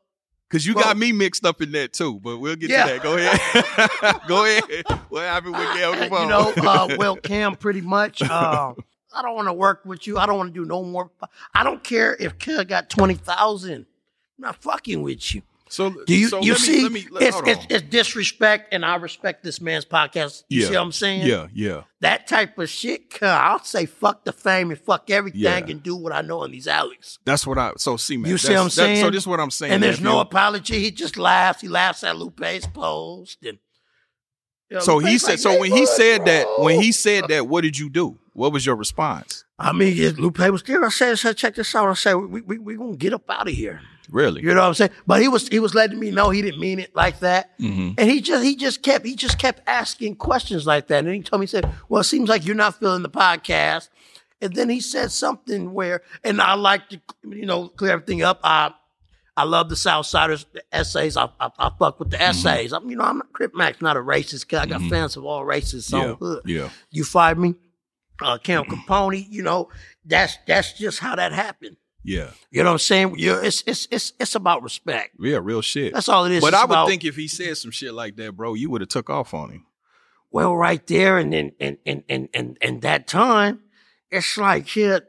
Because 0.50 0.66
you 0.66 0.74
Well- 0.75 0.86
got 0.86 0.98
me 0.98 1.12
mixed 1.12 1.46
up 1.46 1.62
in 1.62 1.72
that 1.74 1.94
too, 1.94 2.20
but 2.22 2.38
we'll 2.38 2.56
get 2.56 2.70
Yeah. 2.70 2.86
to 2.86 2.94
that. 2.94 3.04
Go 3.04 3.18
ahead. 3.18 4.22
Go 4.27 4.46
ahead. 4.46 4.86
What 5.10 5.24
happened 5.24 5.54
with 5.58 5.68
Cam 5.68 5.94
Capone? 6.10 6.22
you 6.22 6.27
know, 6.30 6.54
uh, 6.70 6.96
well, 6.98 7.16
Cam, 7.22 7.56
pretty 7.56 7.82
much. 7.82 8.22
Uh, 8.22 8.74
I 9.13 9.22
don't 9.22 9.36
want 9.36 9.48
to 9.48 9.54
work 9.54 9.82
with 9.86 10.06
you. 10.08 10.18
I 10.18 10.25
don't 10.25 10.38
want 10.38 10.54
to 10.54 10.60
do 10.60 10.66
no 10.66 10.84
more. 10.84 11.12
I 11.54 11.63
don't 11.63 11.84
care 11.84 12.16
if 12.20 12.38
Cam 12.39 12.66
got 12.66 12.89
twenty 12.89 13.16
thousand. 13.16 13.86
I'm 14.38 14.42
not 14.44 14.62
fucking 14.62 15.01
with 15.01 15.34
you. 15.36 15.42
So 15.69 15.89
Do 16.05 16.15
you 16.15 16.29
so 16.29 16.41
you 16.41 16.53
let 16.53 16.62
me- 16.62 16.65
see? 16.67 16.83
let 16.83 16.91
me- 16.91 17.07
let- 17.12 17.24
it's, 17.24 17.41
it's, 17.45 17.65
it's 17.69 17.89
disrespect, 17.89 18.74
and 18.74 18.86
I 18.86 18.95
respect 18.95 19.43
this 19.43 19.59
man's 19.62 19.86
podcast. 19.86 20.43
You 20.50 20.62
Yeah. 20.62 20.67
see 20.67 20.74
what 20.75 20.81
I'm 20.81 20.91
saying? 20.91 21.27
Yeah, 21.27 21.47
yeah. 21.53 21.81
That 22.01 22.27
type 22.27 22.57
of 22.57 22.69
shit, 22.69 23.21
I'll 23.21 23.63
say 23.63 23.86
fuck 23.86 24.24
the 24.25 24.31
fame 24.31 24.69
and 24.71 24.79
fuck 24.79 25.09
everything 25.09 25.41
Yeah. 25.41 25.57
and 25.57 25.81
do 25.81 25.95
what 25.95 26.13
I 26.13 26.21
know 26.21 26.43
in 26.43 26.51
these 26.51 26.67
alleys. 26.67 27.19
That's 27.25 27.45
what 27.47 27.57
I. 27.57 27.71
So 27.77 27.97
see, 27.97 28.17
man. 28.17 28.31
You 28.31 28.38
see 28.38 28.53
what 28.53 28.59
I'm 28.59 28.65
that- 28.65 28.71
saying? 28.71 29.01
so 29.01 29.09
this 29.09 29.24
is 29.24 29.27
what 29.27 29.39
I'm 29.39 29.51
saying. 29.51 29.74
and 29.74 29.81
there's 29.83 30.01
no 30.01 30.19
apology. 30.19 30.79
He 30.79 30.91
just 30.91 31.17
laughs. 31.17 31.62
He 31.62 31.67
laughs 31.67 32.03
at 32.03 32.15
Lupe's 32.17 32.67
post. 32.67 33.38
And 33.43 33.57
you 34.69 34.75
know, 34.77 34.79
So 34.81 35.00
he 35.00 35.17
said. 35.17 35.31
like, 35.31 35.39
So 35.39 35.59
when 35.59 35.71
he 35.71 35.86
said 35.86 36.25
that, 36.25 36.45
when 36.59 36.79
he 36.81 36.91
said 36.91 37.25
that, 37.29 37.47
what 37.47 37.62
did 37.62 37.77
you 37.79 37.89
do? 37.89 38.19
What 38.33 38.53
was 38.53 38.65
your 38.65 38.75
response? 38.75 39.43
I 39.57 39.71
mean, 39.74 40.13
Lupe 40.17 40.38
was 40.38 40.62
there. 40.62 40.86
I 40.86 40.89
said, 40.89 41.12
I 41.13 41.15
said, 41.15 41.36
check 41.38 41.55
this 41.55 41.74
out. 41.74 41.89
I 41.89 41.93
said, 41.95 42.13
we 42.15 42.41
we 42.41 42.57
we 42.59 42.75
gonna 42.75 42.95
get 42.95 43.13
up 43.13 43.27
out 43.30 43.47
of 43.47 43.53
here. 43.56 43.82
Really? 44.10 44.41
You 44.41 44.54
know 44.54 44.62
what 44.62 44.67
I'm 44.67 44.74
saying? 44.74 44.91
But 45.06 45.22
he 45.22 45.28
was 45.28 45.48
he 45.48 45.60
was 45.60 45.74
letting 45.76 46.00
me 46.00 46.12
know 46.12 46.30
he 46.30 46.41
didn't 46.41 46.60
mean 46.60 46.80
it 46.80 46.96
like 46.96 47.20
that. 47.20 47.58
Mm-hmm. 47.60 47.93
And 47.98 48.10
he 48.10 48.22
just 48.22 48.43
he 48.43 48.56
just 48.56 48.82
kept 48.84 49.06
he 49.06 49.15
just 49.15 49.38
kept 49.38 49.62
asking 49.67 50.15
questions 50.15 50.65
like 50.65 50.88
that. 50.88 51.04
And 51.06 51.13
he 51.13 51.22
told 51.22 51.39
me 51.41 51.46
he 51.46 51.50
said, 51.50 51.70
"Well, 51.89 52.02
it 52.02 52.06
seems 52.06 52.30
like 52.30 52.46
you're 52.46 52.56
not 52.56 52.80
feeling 52.80 53.04
the 53.04 53.10
podcast." 53.10 53.89
And 54.41 54.54
then 54.54 54.70
he 54.70 54.80
said 54.82 55.12
something 55.12 55.74
where, 55.74 56.04
and 56.24 56.39
I 56.41 56.54
like 56.54 56.89
to 56.89 57.02
you 57.28 57.46
know 57.46 57.67
clear 57.70 57.91
everything 57.91 58.22
up. 58.22 58.39
I 58.43 58.72
I 59.36 59.43
love 59.43 59.67
the 59.70 59.76
Southsiders 59.76 60.46
the 60.54 60.63
essays. 60.72 61.17
I, 61.17 61.26
I 61.39 61.50
I 61.60 61.72
fuck 61.78 62.00
with 62.00 62.12
the 62.12 62.17
Mm-hmm. 62.17 62.30
essays. 62.30 62.72
I'm 62.74 62.89
you 62.89 62.96
know 62.96 63.04
I'm 63.04 63.17
not 63.17 63.34
Crip 63.34 63.54
Mac's, 63.56 63.82
not 63.82 63.98
a 63.98 64.00
racist. 64.00 64.48
Cause 64.48 64.60
I 64.60 64.65
got 64.67 64.82
fans 64.84 65.17
of 65.17 65.26
all 65.26 65.43
races. 65.43 65.86
So 65.86 65.98
Yeah. 65.98 66.15
hood. 66.15 66.41
Yeah. 66.46 66.70
You 66.91 67.04
fired 67.04 67.39
me, 67.39 67.56
uh, 68.22 68.38
Cam 68.38 68.63
Capone. 68.72 69.26
You 69.30 69.43
know 69.43 69.70
that's 70.06 70.38
that's 70.48 70.74
just 70.74 71.00
how 71.00 71.15
that 71.15 71.34
happened. 71.34 71.78
Yeah. 72.08 72.30
You 72.52 72.63
know 72.63 72.70
what 72.70 72.74
I'm 72.74 72.80
saying? 72.80 73.15
you 73.17 73.34
it's 73.36 73.63
it's 73.67 73.88
it's 73.91 74.13
it's 74.20 74.34
about 74.36 74.63
respect. 74.63 75.15
Yeah. 75.20 75.39
Real 75.41 75.62
shit. 75.62 75.93
That's 75.93 76.08
all 76.08 76.24
it 76.26 76.32
is. 76.32 76.41
But 76.41 76.54
It's 76.54 76.58
I 76.58 76.65
would 76.65 76.72
about- 76.72 76.88
think 76.88 77.04
if 77.04 77.15
he 77.17 77.28
said 77.28 77.58
some 77.58 77.72
shit 77.72 77.93
like 77.93 78.15
that, 78.15 78.32
bro, 78.38 78.54
you 78.54 78.70
would 78.70 78.80
have 78.82 78.89
took 78.89 79.10
off 79.10 79.34
on 79.34 79.50
him. 79.52 79.65
well, 80.32 80.56
right 80.56 80.86
there, 80.88 81.17
and 81.17 81.34
then 81.34 81.52
and 81.60 81.78
and 81.86 82.04
and 82.08 82.30
and 82.34 82.58
and 82.62 82.82
that 82.82 83.08
time, 83.08 83.60
it's 84.10 84.38
like 84.38 84.67
shit. 84.70 85.06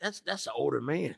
That's 0.00 0.20
that's 0.20 0.46
an 0.46 0.52
older 0.56 0.80
man. 0.80 1.16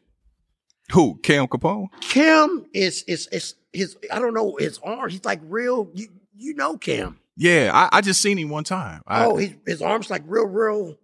Who? 0.93 1.19
Cam 1.23 1.47
Capone? 1.47 1.89
Kim 2.01 2.67
is 2.73 3.03
is 3.03 3.27
is 3.33 3.55
his. 3.75 3.97
I 4.11 4.19
don't 4.19 4.33
know 4.35 4.57
his 4.59 4.79
arm. 4.83 5.11
He's 5.11 5.25
like 5.27 5.41
real. 5.45 5.91
You 5.93 6.09
you 6.37 6.55
know 6.55 6.79
Kim. 6.79 7.19
Yeah. 7.37 7.71
I, 7.75 7.99
I 7.99 8.01
just 8.01 8.23
seen 8.23 8.39
him 8.39 8.49
one 8.49 8.65
time. 8.65 9.03
I, 9.07 9.25
oh, 9.27 9.37
his 9.37 9.51
his 9.67 9.83
arms 9.83 10.09
like 10.09 10.23
real 10.27 10.47
real. 10.47 10.97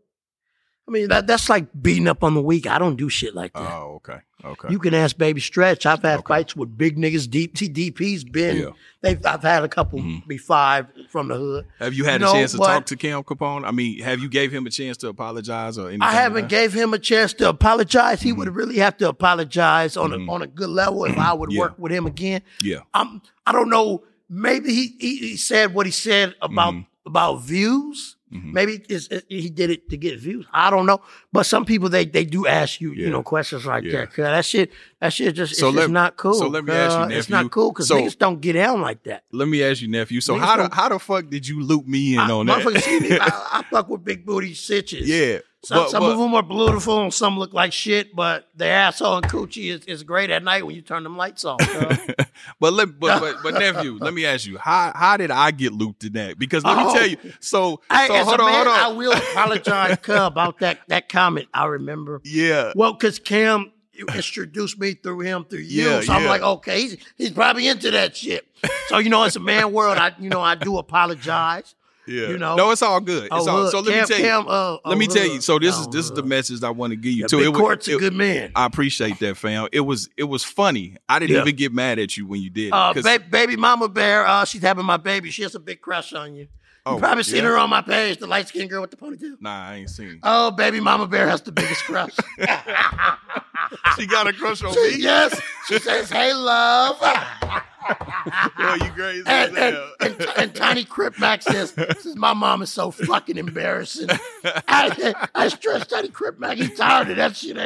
I 0.89 0.91
mean 0.91 1.09
that 1.09 1.27
that's 1.29 1.49
like 1.49 1.67
beating 1.81 2.09
up 2.09 2.25
on 2.25 2.35
the 2.35 2.43
weak. 2.43 2.67
I 2.67 2.79
don't 2.79 2.97
do 2.97 3.09
shit 3.09 3.35
like 3.35 3.53
that. 3.53 3.61
Oh, 3.73 3.95
okay. 4.05 4.19
Okay. 4.45 4.69
You 4.71 4.81
can 4.81 4.93
ask 4.95 5.17
Baby 5.17 5.41
Stretch. 5.41 5.87
I've 5.87 6.03
had 6.03 6.19
Okay. 6.19 6.29
fights 6.29 6.57
with 6.57 6.77
big 6.77 6.97
niggas. 6.99 7.31
Deep 7.31 7.55
DP's 7.55 8.25
been. 8.25 8.57
Yeah. 8.57 8.71
They've 9.01 9.25
I've 9.25 9.43
had 9.43 9.63
a 9.63 9.69
couple 9.69 10.01
Mhm. 10.01 10.27
be 10.27 10.37
five 10.39 10.87
from 11.09 11.29
the 11.29 11.37
hood. 11.37 11.67
have 11.79 11.95
you 11.95 12.05
had 12.05 12.21
you 12.21 12.27
a 12.27 12.31
know, 12.31 12.35
chance 12.35 12.51
to 12.53 12.59
talk 12.59 12.87
to 12.87 12.97
Cam 12.97 13.23
Capone? 13.23 13.65
I 13.65 13.71
mean, 13.71 14.01
have 14.03 14.19
you 14.19 14.29
gave 14.29 14.51
him 14.51 14.67
a 14.67 14.71
chance 14.71 14.97
to 14.99 15.09
apologize 15.09 15.79
or 15.79 15.83
anything? 15.87 16.03
I 16.03 16.13
haven't 16.13 16.43
that? 16.43 16.51
gave 16.51 16.73
him 16.73 16.93
a 16.93 16.99
chance 16.99 17.33
to 17.35 17.49
apologize. 17.49 18.21
He 18.23 18.33
would 18.33 18.53
really 18.55 18.79
have 18.79 18.97
to 18.97 19.09
apologize 19.09 19.97
on 19.97 20.11
Mhm. 20.11 20.29
a 20.29 20.33
on 20.33 20.43
a 20.43 20.49
good 20.49 20.71
level 20.71 21.05
if 21.05 21.17
I 21.17 21.33
would 21.33 21.53
Yeah. 21.53 21.61
work 21.61 21.79
with 21.79 21.93
him 21.93 22.07
again. 22.07 22.43
Yeah. 22.61 22.81
I'm 22.93 23.23
I 23.47 23.53
don't 23.53 23.71
know. 23.71 24.03
Maybe 24.29 24.75
he 24.75 24.97
he, 24.99 25.17
he 25.19 25.37
said 25.37 25.73
what 25.75 25.87
he 25.87 25.93
said 25.93 26.35
about 26.43 26.75
Mhm. 26.75 26.87
about 27.07 27.43
views. 27.45 28.17
Mhm. 28.33 28.53
Maybe 28.53 28.83
it's, 28.89 29.09
it- 29.09 29.27
he 29.29 29.51
did 29.51 29.69
it 29.71 29.91
to 29.91 29.97
get 29.99 30.19
views. 30.19 30.47
I 30.53 30.71
don't 30.71 30.87
know. 30.87 31.03
But 31.33 31.45
some 31.45 31.65
people 31.67 31.89
they 31.91 32.05
they 32.07 32.25
do 32.25 32.47
ask 32.47 32.81
you 32.81 32.93
Yeah. 32.93 33.05
you 33.05 33.11
know 33.11 33.23
questions 33.23 33.67
like 33.67 33.85
Yeah. 33.85 33.93
that. 33.93 34.07
'Cause 34.09 34.17
that 34.25 34.45
shit 34.45 34.73
that 35.01 35.13
shit 35.13 35.35
just 35.35 35.57
So 35.57 35.69
it's 35.69 35.77
let- 35.77 35.83
just 35.83 35.93
not 35.93 36.17
cool. 36.17 36.35
so 36.35 36.49
let 36.49 36.65
me 36.65 36.73
ask 36.73 36.97
you, 36.97 37.05
Uh, 37.15 37.19
It's 37.19 37.29
not 37.29 37.51
cool 37.51 37.73
because 37.73 37.89
So- 37.89 37.97
niggas 37.97 38.17
don't 38.19 38.41
get 38.41 38.55
down 38.55 38.81
like 38.81 39.03
that. 39.05 39.25
Let 39.33 39.49
me 39.49 39.63
ask 39.63 39.83
you, 39.83 39.89
nephew. 39.89 40.21
So 40.23 40.35
Niggas 40.37 40.41
how 40.41 40.69
the, 40.69 40.75
how 40.75 40.89
the 40.89 40.99
fuck 40.99 41.29
did 41.29 41.47
you 41.47 41.63
loop 41.63 41.87
me 41.87 42.15
in 42.15 42.21
I, 42.21 42.31
on 42.31 42.47
that? 42.47 42.67
I, 42.67 43.29
I 43.59 43.63
fuck 43.71 43.89
with 43.91 44.03
big 44.05 44.25
booty 44.25 44.55
sitches. 44.55 45.03
yeah. 45.07 45.39
Some, 45.65 45.77
but, 45.79 45.91
some 45.91 46.01
but, 46.03 46.11
of 46.13 46.19
them 46.19 46.35
are 46.35 46.43
beautiful 46.43 47.03
and 47.05 47.15
some 47.15 47.39
look 47.39 47.53
like 47.53 47.73
shit, 47.73 48.17
but 48.17 48.49
the 48.57 48.67
asshole 48.67 49.19
and 49.19 49.27
coochie 49.27 49.71
is, 49.71 49.85
is 49.85 50.03
great 50.03 50.29
at 50.29 50.43
night 50.43 50.67
when 50.67 50.75
you 50.75 50.83
turn 50.83 51.05
them 51.05 51.17
lights 51.17 51.45
off. 51.45 51.59
dog. 51.61 51.99
but 52.61 52.73
let 52.73 52.99
but, 52.99 53.21
but 53.21 53.37
but 53.45 53.55
nephew, 53.61 53.97
let 54.01 54.13
me 54.13 54.27
ask 54.27 54.45
you, 54.45 54.59
how 54.59 54.91
how 54.95 55.17
did 55.17 55.31
I 55.31 55.53
get 55.53 55.73
looped 55.73 56.03
in 56.03 56.15
that? 56.15 56.37
Because 56.37 56.65
let 56.65 56.77
me 56.77 56.83
Oh. 56.87 56.95
tell 56.95 57.07
you, 57.07 57.17
so 57.39 57.81
Hey, 57.91 58.09
so 58.09 58.15
as 58.17 58.27
hold 58.27 58.41
a 58.41 58.43
on, 58.43 58.51
man, 58.51 58.67
hold 58.67 58.77
on. 58.77 58.81
I 58.81 58.89
will 58.97 59.13
apologize, 59.13 59.99
cuz, 60.03 60.17
about 60.17 60.59
that 60.59 60.81
that 60.89 61.09
comment. 61.09 61.47
I 61.55 61.67
remember. 61.67 62.21
yeah. 62.25 62.73
Well, 62.75 62.93
because 62.95 63.21
Cam 63.21 63.71
introduced 64.17 64.81
me 64.81 64.95
through 64.95 65.21
him 65.21 65.45
through 65.45 65.61
you, 65.61 65.85
Yeah, 65.89 66.01
so 66.01 66.13
I'm 66.13 66.23
yeah. 66.25 66.29
like, 66.29 66.43
okay, 66.43 66.81
he's 66.81 66.97
he's 67.17 67.31
probably 67.31 67.69
into 67.69 67.91
that 67.93 68.17
shit. 68.17 68.45
So 68.89 68.99
you 68.99 69.11
know, 69.11 69.23
it's 69.25 69.37
a 69.37 69.41
man 69.41 69.73
world. 69.73 69.97
I 69.99 70.13
you 70.19 70.29
know 70.29 70.41
I 70.41 70.57
do 70.57 70.79
apologize. 70.79 71.77
Yeah. 72.07 72.29
you 72.29 72.39
know. 72.39 72.57
No, 72.57 72.71
it's 72.71 72.83
all 72.83 73.01
good. 73.01 73.25
It's 73.25 73.33
Oh, 73.33 73.49
all 73.49 73.63
hood. 73.63 73.71
so 73.71 73.81
let 73.81 73.93
Cam, 73.93 74.01
me 74.03 74.07
tell 74.07 74.19
you. 74.19 74.25
Cam, 74.25 74.45
uh, 74.49 74.77
let 74.85 74.99
me 74.99 75.07
oh, 75.09 75.15
tell 75.15 75.27
you. 75.27 75.41
So 75.41 75.59
this 75.59 75.77
Oh, 75.77 75.81
is 75.83 75.87
this 75.89 76.05
is 76.07 76.11
the 76.13 76.23
message 76.23 76.63
I 76.65 76.71
want 76.71 76.91
to 76.93 76.97
give 76.97 77.13
you 77.13 77.23
Yeah, 77.23 77.27
too. 77.29 77.39
Big 77.39 77.49
It 77.49 77.55
Court's 77.55 77.89
a 77.89 77.95
it- 77.95 77.99
good 78.01 78.13
man. 78.15 78.51
I 78.57 78.67
appreciate 78.67 79.19
that, 79.21 79.37
fam. 79.37 79.69
It 79.73 79.81
was 79.81 80.09
it 80.17 80.25
was 80.25 80.43
funny. 80.45 80.97
I 81.09 81.19
didn't 81.19 81.37
Yeah. 81.37 81.43
even 81.43 81.55
get 81.57 81.73
mad 81.73 81.99
at 81.99 82.17
you 82.17 82.27
when 82.27 82.41
you 82.43 82.51
did. 82.51 82.73
Uh, 82.73 82.93
ba- 82.95 83.21
baby 83.31 83.57
mama 83.57 83.89
bear, 83.89 84.27
uh, 84.27 84.45
she's 84.45 84.63
having 84.63 84.85
my 84.85 84.97
baby. 84.97 85.31
She 85.31 85.43
has 85.43 85.55
a 85.55 85.61
big 85.61 85.81
crush 85.81 86.13
on 86.13 86.35
you. 86.35 86.49
Oh, 86.85 86.95
you 86.95 86.99
probably 86.99 87.23
seen 87.23 87.45
yeah? 87.45 87.51
her 87.51 87.59
on 87.59 87.71
my 87.71 87.81
page, 87.81 88.19
the 88.19 88.27
light 88.27 88.49
skinned 88.49 88.69
girl 88.69 88.81
with 88.81 88.91
the 88.91 88.97
ponytail. 88.97 89.41
Nah, 89.41 89.69
I 89.69 89.75
ain't 89.77 89.91
seen. 89.91 90.19
Oh, 90.25 90.51
baby 90.51 90.81
mama 90.81 91.07
bear 91.07 91.29
has 91.29 91.41
the 91.43 91.53
biggest 91.53 91.85
crush. 91.85 92.11
she 93.97 94.07
got 94.07 94.27
a 94.27 94.33
crush 94.33 94.65
on 94.65 94.75
me. 94.75 94.97
yes, 94.99 95.41
she 95.69 95.79
says, 95.79 96.11
"Hey, 96.11 96.33
love." 96.35 96.99
Boy, 98.59 98.75
you 98.85 98.91
crazy 98.93 99.23
And, 99.27 99.29
as 99.29 99.49
and, 99.49 99.57
hell. 99.57 99.93
and, 100.01 100.27
and 100.39 100.55
Tiny 100.55 100.85
Crip 100.85 101.19
Mac 101.19 101.43
says, 101.43 101.71
says, 101.71 102.15
my 102.17 102.33
mom 102.33 102.63
is 102.63 102.71
so 102.71 102.91
fucking 102.93 103.37
embarrassing. 103.39 104.09
I, 104.45 105.15
I 105.35 105.49
stress 105.49 105.87
Tiny 105.87 106.09
Crip 106.09 106.39
Mac. 106.39 106.59
He's 106.59 106.77
tired 106.77 107.11
of 107.11 107.17
that 107.17 107.37
shit. 107.37 107.57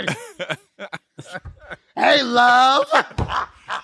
hey, 1.97 2.23
love. 2.23 2.87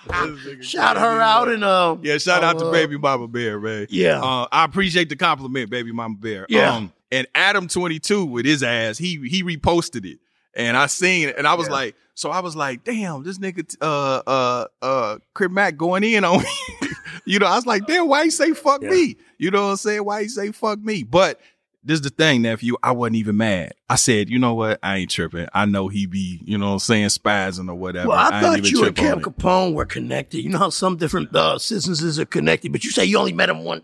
Shout 0.61 0.97
her 0.97 1.21
out 1.21 1.47
and 1.49 1.63
um. 1.63 1.99
Yeah, 2.03 2.17
shout 2.17 2.43
out 2.43 2.59
to 2.59 2.67
uh, 2.67 2.71
Baby 2.71 2.97
Mama 2.97 3.27
Bear, 3.27 3.59
man. 3.59 3.87
Yeah. 3.89 4.21
Uh, 4.21 4.47
I 4.51 4.65
appreciate 4.65 5.09
the 5.09 5.15
compliment, 5.15 5.69
Baby 5.69 5.91
Mama 5.91 6.15
Bear. 6.19 6.45
Yeah. 6.49 6.75
Um, 6.75 6.93
and 7.11 7.27
Adam 7.35 7.67
twenty 7.67 7.99
two 7.99 8.25
with 8.25 8.45
his 8.45 8.63
ass, 8.63 8.97
he 8.97 9.17
he 9.27 9.43
reposted 9.43 10.05
it, 10.05 10.19
and 10.55 10.75
I 10.75 10.87
seen 10.87 11.29
it, 11.29 11.37
and 11.37 11.47
I 11.47 11.53
was 11.53 11.67
Yeah. 11.67 11.73
like, 11.73 11.95
so 12.15 12.29
I 12.31 12.39
was 12.39 12.55
like, 12.55 12.83
damn, 12.83 13.23
this 13.23 13.37
nigga, 13.39 13.75
uh, 13.81 14.21
uh, 14.27 14.65
uh, 14.81 15.17
Crip 15.33 15.51
Mac 15.51 15.77
going 15.77 16.03
in 16.03 16.23
on 16.23 16.39
me. 16.81 16.89
you 17.25 17.39
know, 17.39 17.45
I 17.47 17.55
was 17.55 17.65
like, 17.65 17.85
damn, 17.87 18.07
why 18.07 18.25
he 18.25 18.29
say 18.31 18.53
fuck 18.53 18.81
Yeah. 18.81 18.89
me? 18.89 19.17
You 19.37 19.51
know 19.51 19.63
what 19.63 19.71
I'm 19.71 19.77
saying? 19.77 20.05
Why 20.05 20.23
he 20.23 20.27
say 20.29 20.51
fuck 20.51 20.79
me? 20.79 21.03
But 21.03 21.39
this 21.83 21.95
is 21.95 22.01
the 22.01 22.09
thing, 22.09 22.41
nephew. 22.41 22.75
I 22.81 22.91
wasn't 22.91 23.17
even 23.17 23.37
mad. 23.37 23.73
I 23.89 23.95
said, 23.95 24.29
you 24.29 24.39
know 24.39 24.53
what? 24.53 24.79
I 24.81 24.97
ain't 24.97 25.11
tripping. 25.11 25.47
I 25.53 25.65
know 25.65 25.87
he 25.89 26.05
be, 26.05 26.41
you 26.45 26.57
know 26.57 26.67
what 26.67 26.73
I'm 26.73 26.79
saying, 26.79 27.07
spazzing 27.09 27.69
or 27.69 27.75
whatever. 27.75 28.09
Well, 28.09 28.17
I, 28.17 28.23
ain't 28.37 28.45
thought 28.45 28.57
even 28.59 28.69
you 28.71 28.85
and 28.85 28.95
trip 28.95 28.95
Cam. 28.95 29.21
Capone 29.21 29.73
were 29.73 29.85
connected. 29.85 30.39
You 30.39 30.49
know 30.49 30.59
how 30.59 30.69
some 30.69 30.95
different 30.97 31.35
uh, 31.35 31.57
citizens 31.59 32.17
are 32.19 32.25
connected, 32.25 32.71
but 32.71 32.83
you 32.83 32.91
say 32.91 33.03
you 33.05 33.17
only 33.17 33.33
met 33.33 33.49
him 33.49 33.63
one. 33.63 33.81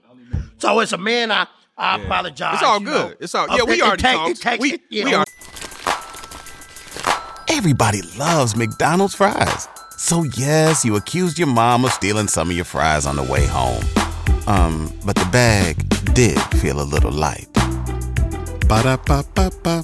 So 0.60 0.80
as 0.80 0.94
a 0.94 0.98
man, 0.98 1.32
I 1.32 1.48
I 1.78 1.98
Yeah. 1.98 2.04
apologize. 2.06 2.54
It's 2.56 2.64
all 2.64 2.80
good. 2.80 2.86
know. 3.12 3.14
It's 3.20 3.36
all 3.36 3.48
yeah. 3.50 3.64
We 3.64 3.74
it- 3.74 3.78
it 3.80 3.82
already 3.84 4.02
take- 4.04 4.16
talked. 4.16 4.32
It 4.32 4.42
takes, 4.42 4.62
we 4.62 4.74
it, 4.74 4.82
you 4.90 5.06
we 5.06 5.12
know, 5.12 5.20
are. 5.20 5.26
Everybody 7.50 8.02
loves 8.18 8.56
McDonald's 8.56 9.16
fries. 9.16 9.68
So 9.98 10.24
yes, 10.38 10.86
you 10.86 10.96
accused 10.96 11.38
your 11.40 11.48
mom 11.48 11.84
of 11.84 11.92
stealing 11.92 12.28
some 12.28 12.50
of 12.50 12.56
your 12.56 12.66
fries 12.66 13.06
on 13.06 13.16
the 13.16 13.24
way 13.24 13.46
home. 13.46 13.84
Um, 14.48 14.92
but 15.06 15.16
the 15.16 15.28
bag 15.32 15.78
did 16.14 16.40
feel 16.62 16.82
a 16.82 16.84
little 16.84 17.12
light. 17.12 17.48
Ba-da-ba-ba-ba. 18.70 19.84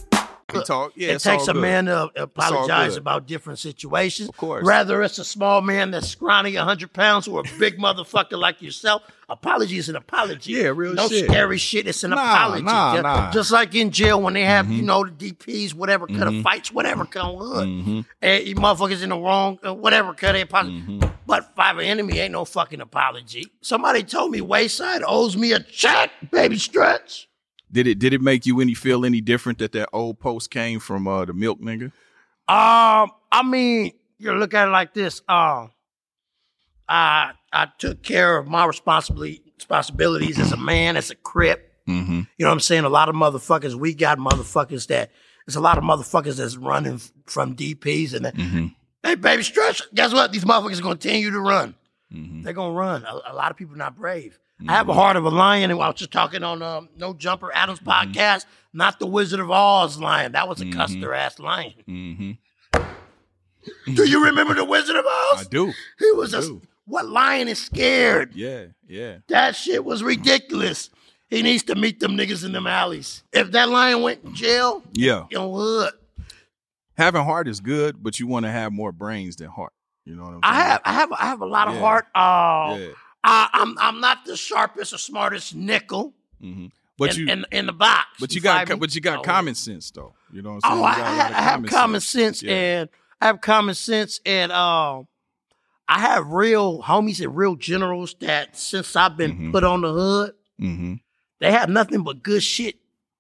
We 0.54 0.64
talk. 0.64 0.92
Yeah, 0.96 1.14
it 1.14 1.20
takes 1.22 1.48
a 1.48 1.54
good. 1.54 1.62
man 1.64 1.86
to 1.86 2.12
apologize 2.16 2.96
about 2.98 3.26
different 3.26 3.58
situations. 3.58 4.30
Of 4.30 4.38
course. 4.38 4.64
Rather 4.66 5.02
it's 5.02 5.18
a 5.18 5.26
small 5.26 5.60
man 5.62 5.90
that's 5.90 6.08
scrawny, 6.08 6.56
100 6.56 6.94
pounds, 6.94 7.28
or 7.28 7.40
a 7.40 7.44
big 7.60 7.78
motherfucker 7.80 8.38
like 8.40 8.62
yourself. 8.62 9.02
Apology 9.28 9.78
is 9.78 9.90
an 9.90 9.96
apology. 9.96 10.54
Yeah, 10.54 10.66
real 10.68 10.94
no 10.94 11.08
shit. 11.10 11.26
scary 11.26 11.58
shit. 11.58 11.88
It's 11.88 12.04
an 12.04 12.12
Nah, 12.12 12.32
apology. 12.36 12.62
nah, 12.64 12.94
just, 12.94 13.04
nah. 13.04 13.32
just 13.32 13.52
like 13.52 13.74
in 13.74 13.90
jail 13.90 14.22
when 14.22 14.36
they 14.36 14.44
have, 14.44 14.68
Mm-hmm. 14.68 14.76
you 14.76 14.82
know, 14.84 15.04
the 15.04 15.32
DPs, 15.32 15.74
whatever 15.74 16.06
kind 16.06 16.24
of 16.24 16.44
fights, 16.44 16.72
whatever 16.72 17.06
kind 17.06 17.28
of 17.28 17.40
hood. 17.40 17.68
Mm-hmm. 17.68 18.02
And 18.22 18.44
you 18.48 18.56
motherfuckers 18.56 19.02
in 19.02 19.10
the 19.10 19.18
wrong, 19.18 19.58
uh, 19.66 19.74
whatever 19.74 20.14
kind 20.14 20.38
of 20.38 20.44
apology. 20.44 20.80
Mm-hmm. 20.80 21.10
But 21.26 21.56
five 21.56 21.80
enemy 21.80 22.20
ain't 22.20 22.34
no 22.34 22.46
fucking 22.46 22.82
apology. 22.82 23.48
Somebody 23.62 24.04
told 24.04 24.30
me 24.32 24.42
Wayside 24.42 25.02
owes 25.06 25.36
me 25.36 25.54
a 25.54 25.60
check, 25.60 26.12
baby 26.32 26.58
stretch. 26.60 27.28
Did 27.76 27.88
it 27.88 28.00
did 28.00 28.14
it 28.14 28.22
make 28.22 28.46
you 28.46 28.62
any 28.62 28.74
feel 28.74 29.04
any 29.04 29.20
different 29.20 29.60
that 29.60 29.74
that 29.74 29.90
old 29.92 30.18
post 30.18 30.50
came 30.50 30.80
from 30.80 31.10
uh 31.10 31.26
the 31.26 31.34
milk 31.34 31.60
nigga? 31.60 31.92
Um, 32.48 33.12
I 33.30 33.44
mean, 33.44 33.92
you 34.18 34.32
look 34.32 34.54
at 34.54 34.70
it 34.70 34.72
like 34.72 34.94
this. 34.94 35.22
Um, 35.28 35.72
I 36.88 37.34
I 37.52 37.68
took 37.78 38.02
care 38.02 38.38
of 38.38 38.48
my 38.48 38.66
responsibility 38.66 39.42
responsibilities 39.58 40.40
as 40.40 40.54
a 40.54 40.58
man, 40.58 40.96
as 40.96 41.12
a 41.12 41.16
crip. 41.16 41.74
Mm-hmm. 41.86 42.14
You 42.14 42.26
know 42.40 42.48
what 42.48 42.54
I'm 42.54 42.60
saying? 42.62 42.86
A 42.86 42.90
lot 42.90 43.10
of 43.10 43.16
motherfuckers. 43.16 43.76
We 43.76 43.94
got 43.94 44.20
motherfuckers 44.20 44.88
that. 44.88 45.12
There's 45.46 45.58
a 45.58 45.62
lot 45.62 45.78
of 45.78 45.84
motherfuckers 45.84 46.38
that's 46.38 46.56
running 46.56 47.02
from 47.26 47.58
DPs 47.58 48.14
and 48.14 48.24
that. 48.24 48.38
Mm-hmm. 48.38 48.68
Hey, 49.04 49.16
baby, 49.16 49.44
stretch. 49.44 49.82
Guess 49.94 50.14
what? 50.14 50.32
These 50.32 50.46
motherfuckers 50.46 50.80
are 50.80 50.84
gonna 50.84 50.96
continue 50.96 51.30
to 51.30 51.42
run. 51.42 51.76
Mm-hmm. 52.14 52.44
They're 52.44 52.54
gonna 52.54 52.74
run. 52.74 53.04
A, 53.04 53.34
a 53.34 53.36
lot 53.36 53.52
of 53.52 53.58
people 53.58 53.76
not 53.76 53.98
brave. 53.98 54.40
I 54.68 54.72
have 54.74 54.90
a 54.90 54.94
heart 54.94 55.16
of 55.18 55.26
a 55.26 55.30
lion, 55.30 55.70
and 55.70 55.80
I 55.82 55.88
was 55.88 55.96
just 55.96 56.12
talking 56.12 56.44
on 56.44 56.62
um, 56.62 56.90
No 56.98 57.14
Jumper 57.14 57.52
Adams 57.54 57.80
Mm-hmm. 57.80 58.12
podcast. 58.12 58.46
Not 58.74 59.00
the 59.00 59.06
Wizard 59.08 59.40
of 59.40 59.50
Oz 59.52 59.98
lion. 60.00 60.34
That 60.34 60.48
was 60.50 60.60
a 60.62 60.70
custer 60.72 61.14
ass 61.14 61.40
lion. 61.40 61.74
Mm-hmm. 61.88 62.32
Do 63.94 64.08
you 64.08 64.26
remember 64.26 64.54
the 64.54 64.66
Wizard 64.66 64.96
of 64.96 65.06
Oz? 65.06 65.42
I 65.42 65.44
do. 65.50 65.72
He 66.00 66.12
was 66.12 66.34
a 66.34 66.42
do. 66.42 66.62
what 66.86 67.08
lion 67.08 67.48
is 67.48 67.64
scared? 67.64 68.34
Yeah, 68.36 68.66
yeah. 68.88 69.18
That 69.28 69.56
shit 69.56 69.84
was 69.86 70.04
ridiculous. 70.04 70.90
He 71.30 71.42
needs 71.42 71.64
to 71.64 71.76
meet 71.76 72.00
them 72.00 72.16
niggas 72.18 72.46
in 72.46 72.52
them 72.52 72.68
alleys. 72.68 73.24
If 73.34 73.52
that 73.52 73.70
lion 73.70 74.02
went 74.02 74.24
in 74.24 74.36
jail, 74.36 74.84
Yeah. 74.94 75.26
you 75.32 75.38
know 75.38 75.50
what? 75.50 75.94
Having 76.98 77.24
heart 77.24 77.48
is 77.48 77.60
good, 77.60 78.04
but 78.04 78.20
you 78.20 78.28
want 78.28 78.46
to 78.46 78.52
have 78.52 78.72
more 78.72 78.92
brains 78.92 79.36
than 79.38 79.48
heart. 79.48 79.74
You 80.06 80.16
know 80.16 80.24
what 80.24 80.34
I'm 80.36 80.42
saying? 80.44 80.44
I 80.44 80.54
have 80.64 80.82
I 80.86 80.94
have 80.94 81.12
I 81.14 81.26
have 81.26 81.42
a 81.42 81.46
lot 81.46 81.68
of 81.68 81.74
Yeah. 81.76 81.80
heart. 81.80 82.06
Uh, 82.14 82.78
Yeah. 82.80 82.88
I, 83.28 83.50
I'm 83.54 83.78
I'm 83.80 84.00
not 84.00 84.26
the 84.26 84.38
sharpest 84.38 84.94
or 84.94 84.98
smartest 85.00 85.56
nickel 85.56 86.14
hmm 86.40 86.68
But 86.98 87.18
in, 87.18 87.20
you 87.28 87.34
in, 87.34 87.46
in 87.52 87.66
the 87.66 87.74
box. 87.74 88.06
but 88.20 88.34
you 88.36 88.42
got 88.42 88.58
find 88.58 88.70
me? 88.70 88.76
but 88.76 88.94
you 88.96 89.02
got 89.02 89.20
Oh. 89.20 89.22
common 89.24 89.56
sense 89.56 89.90
though. 89.92 90.14
You 90.32 90.42
know 90.44 90.54
what 90.56 90.66
I'm 90.66 90.72
saying? 90.72 90.84
Oh, 90.84 90.88
You 90.88 90.94
I, 90.94 91.18
got 91.18 91.32
a 91.32 91.36
I, 91.36 91.40
I 91.40 91.42
have 91.42 91.66
common 91.66 92.02
sense, 92.02 92.44
Yeah. 92.44 92.54
and 92.54 92.90
I 93.22 93.26
have 93.28 93.42
common 93.42 93.76
sense, 93.76 94.20
and 94.26 94.52
um, 94.52 95.08
I 95.88 96.00
have 96.02 96.28
real 96.28 96.82
homies 96.84 97.24
and 97.24 97.36
real 97.36 97.56
generals 97.56 98.16
that 98.22 98.56
since 98.58 98.96
I've 98.96 99.18
been 99.18 99.36
Mhm. 99.38 99.52
put 99.52 99.64
on 99.64 99.82
the 99.82 99.92
hood, 99.92 100.34
Mm-hmm. 100.62 100.94
they 101.40 101.52
have 101.52 101.70
nothing 101.70 102.04
but 102.04 102.22
good 102.24 102.44
shit 102.44 102.76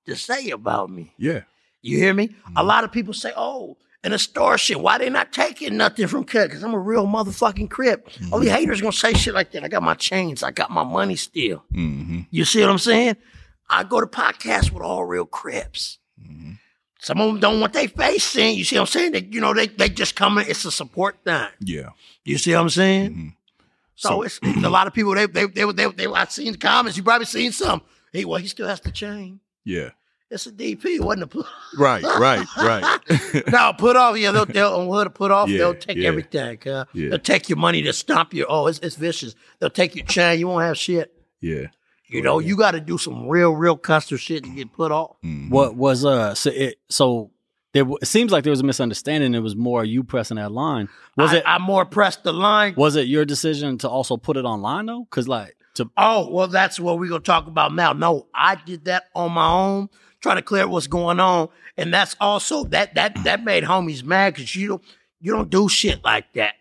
to 0.05 0.15
say 0.15 0.49
about 0.51 0.89
me. 0.89 1.13
Yeah. 1.17 1.41
You 1.81 1.97
hear 1.97 2.13
me? 2.13 2.35
A 2.55 2.61
Mhm. 2.61 2.65
lot 2.67 2.83
of 2.83 2.91
people 2.91 3.13
say, 3.13 3.31
"Oh, 3.35 3.77
an 4.05 4.13
extortion. 4.13 4.81
Why 4.81 4.97
they 4.97 5.09
not 5.09 5.33
taking 5.33 5.75
nothing 5.77 6.07
from 6.07 6.23
Cut? 6.23 6.47
Because 6.49 6.63
I'm 6.63 6.73
a 6.73 6.79
real 6.79 7.05
motherfucking 7.07 7.69
crip. 7.69 8.07
Mm-hmm. 8.09 8.33
Only 8.33 8.49
haters 8.49 8.79
gonna 8.81 8.91
say 8.93 9.13
shit 9.13 9.33
like 9.33 9.51
that. 9.51 9.63
I 9.63 9.67
got 9.67 9.83
my 9.83 9.95
chains. 9.95 10.43
I 10.43 10.51
got 10.51 10.71
my 10.71 10.83
money 10.83 11.15
still. 11.15 11.65
Mm-hmm. 11.73 12.21
You 12.31 12.45
see 12.45 12.61
what 12.61 12.69
I'm 12.69 12.77
saying? 12.77 13.17
I 13.69 13.83
go 13.83 13.99
to 13.99 14.07
podcasts 14.07 14.71
with 14.71 14.83
all 14.83 15.03
real 15.05 15.25
crips. 15.25 15.97
Mm-hmm. 16.21 16.51
Some 16.99 17.19
of 17.21 17.27
them 17.27 17.39
don't 17.39 17.59
want 17.59 17.73
their 17.73 17.87
face 17.87 18.23
seen. 18.23 18.57
You 18.57 18.63
see 18.63 18.75
what 18.77 18.81
I'm 18.81 18.87
saying? 18.87 19.11
They, 19.11 19.27
you 19.31 19.41
know, 19.41 19.53
they 19.53 19.67
they 19.67 19.89
just 19.89 20.15
coming. 20.15 20.45
It's 20.47 20.65
a 20.65 20.71
support 20.71 21.17
thing. 21.23 21.47
Yeah. 21.59 21.89
You 22.23 22.37
see 22.37 22.53
what 22.53 22.61
I'm 22.61 22.69
saying? 22.69 23.11
Mhm. 23.13 23.33
So, 23.95 24.09
So- 24.09 24.21
it's 24.23 24.39
a 24.43 24.69
lot 24.69 24.87
of 24.87 24.93
people. 24.93 25.13
They 25.15 25.25
they 25.25 25.45
they 25.45 25.71
they, 25.71 25.87
they, 25.87 26.05
I 26.07 26.25
seen 26.25 26.51
the 26.51 26.57
comments. 26.57 26.97
You 26.97 27.03
probably 27.03 27.25
seen 27.25 27.51
some. 27.51 27.81
Hey, 28.11 28.25
well, 28.25 28.39
he 28.39 28.47
still 28.47 28.67
has 28.67 28.79
the 28.81 28.91
chain. 28.91 29.39
Yeah. 29.63 29.89
It's 30.35 30.45
a 30.47 30.51
DP. 30.51 30.85
It 30.97 31.03
wasn't 31.03 31.23
a. 31.23 31.27
put- 31.27 31.45
Right, 31.77 32.03
right, 32.03 32.45
right. 32.57 33.43
now 33.47 33.71
put 33.73 33.95
off. 33.95 34.17
Yeah, 34.17 34.31
they'll, 34.31 34.45
they'll 34.45 34.75
on 34.75 34.87
what 34.87 35.05
to 35.05 35.09
put 35.09 35.31
off. 35.31 35.49
Yeah, 35.49 35.57
they'll 35.57 35.75
take 35.75 35.97
yeah. 35.97 36.07
everything. 36.09 36.59
Uh, 36.67 36.85
Yeah. 36.93 37.09
They'll 37.09 37.19
take 37.19 37.49
your 37.49 37.57
money 37.57 37.81
to 37.81 37.91
stomp 37.93 38.33
you. 38.33 38.45
Oh, 38.47 38.67
it's, 38.67 38.79
it's 38.79 38.95
vicious. 38.95 39.33
They'll 39.59 39.69
take 39.69 39.95
your 39.95 40.05
chain. 40.05 40.39
You 40.39 40.47
won't 40.47 40.63
have 40.63 40.77
shit. 40.77 41.11
yeah. 41.41 41.67
You 42.07 42.21
know, 42.21 42.37
you 42.37 42.55
got 42.55 42.71
to 42.71 42.79
do 42.79 42.99
some 42.99 43.27
real, 43.27 43.51
real 43.53 43.75
custer 43.75 44.15
shit 44.17 44.43
to 44.43 44.49
get 44.51 44.71
put 44.71 44.91
off. 44.91 45.15
Mhm. 45.25 45.49
What 45.49 45.75
was 45.75 46.05
uh? 46.05 46.35
So 46.35 46.51
it, 46.51 46.75
so 46.87 47.31
there. 47.73 47.81
w- 47.83 47.97
It 47.99 48.05
seems 48.05 48.31
like 48.31 48.43
there 48.43 48.51
was 48.51 48.59
a 48.61 48.63
misunderstanding. 48.63 49.33
It 49.33 49.39
was 49.39 49.55
more 49.55 49.83
you 49.83 50.03
pressing 50.03 50.37
that 50.37 50.51
line. 50.51 50.87
Was 51.17 51.33
I, 51.33 51.37
it? 51.37 51.43
I 51.47 51.57
more 51.57 51.83
pressed 51.83 52.23
the 52.23 52.31
line. 52.31 52.75
was 52.77 52.95
it 52.95 53.07
your 53.07 53.25
decision 53.25 53.79
to 53.79 53.89
also 53.89 54.17
put 54.17 54.37
it 54.37 54.45
online 54.45 54.85
though? 54.85 55.05
Because 55.09 55.27
like 55.27 55.57
to 55.73 55.89
Oh, 55.97 56.29
well, 56.29 56.47
that's 56.47 56.79
what 56.79 56.99
we're 56.99 57.09
gonna 57.09 57.21
talk 57.21 57.47
about 57.47 57.73
now. 57.73 57.91
No, 57.91 58.27
I 58.35 58.55
did 58.63 58.85
that 58.85 59.05
on 59.15 59.31
my 59.33 59.49
own, 59.49 59.89
trying 60.25 60.37
to 60.37 60.41
clear 60.41 60.67
what's 60.67 60.87
going 60.87 61.19
on, 61.19 61.49
and 61.77 61.93
that's 61.93 62.15
also 62.19 62.63
that 62.63 62.95
that 62.95 63.15
that 63.25 63.43
made 63.43 63.63
homies 63.63 64.03
mad 64.03 64.33
because 64.33 64.55
you 64.55 64.67
don't 64.67 64.83
you 65.21 65.31
don't 65.31 65.51
do 65.51 65.69
shit 65.69 66.03
like 66.03 66.33
that. 66.33 66.55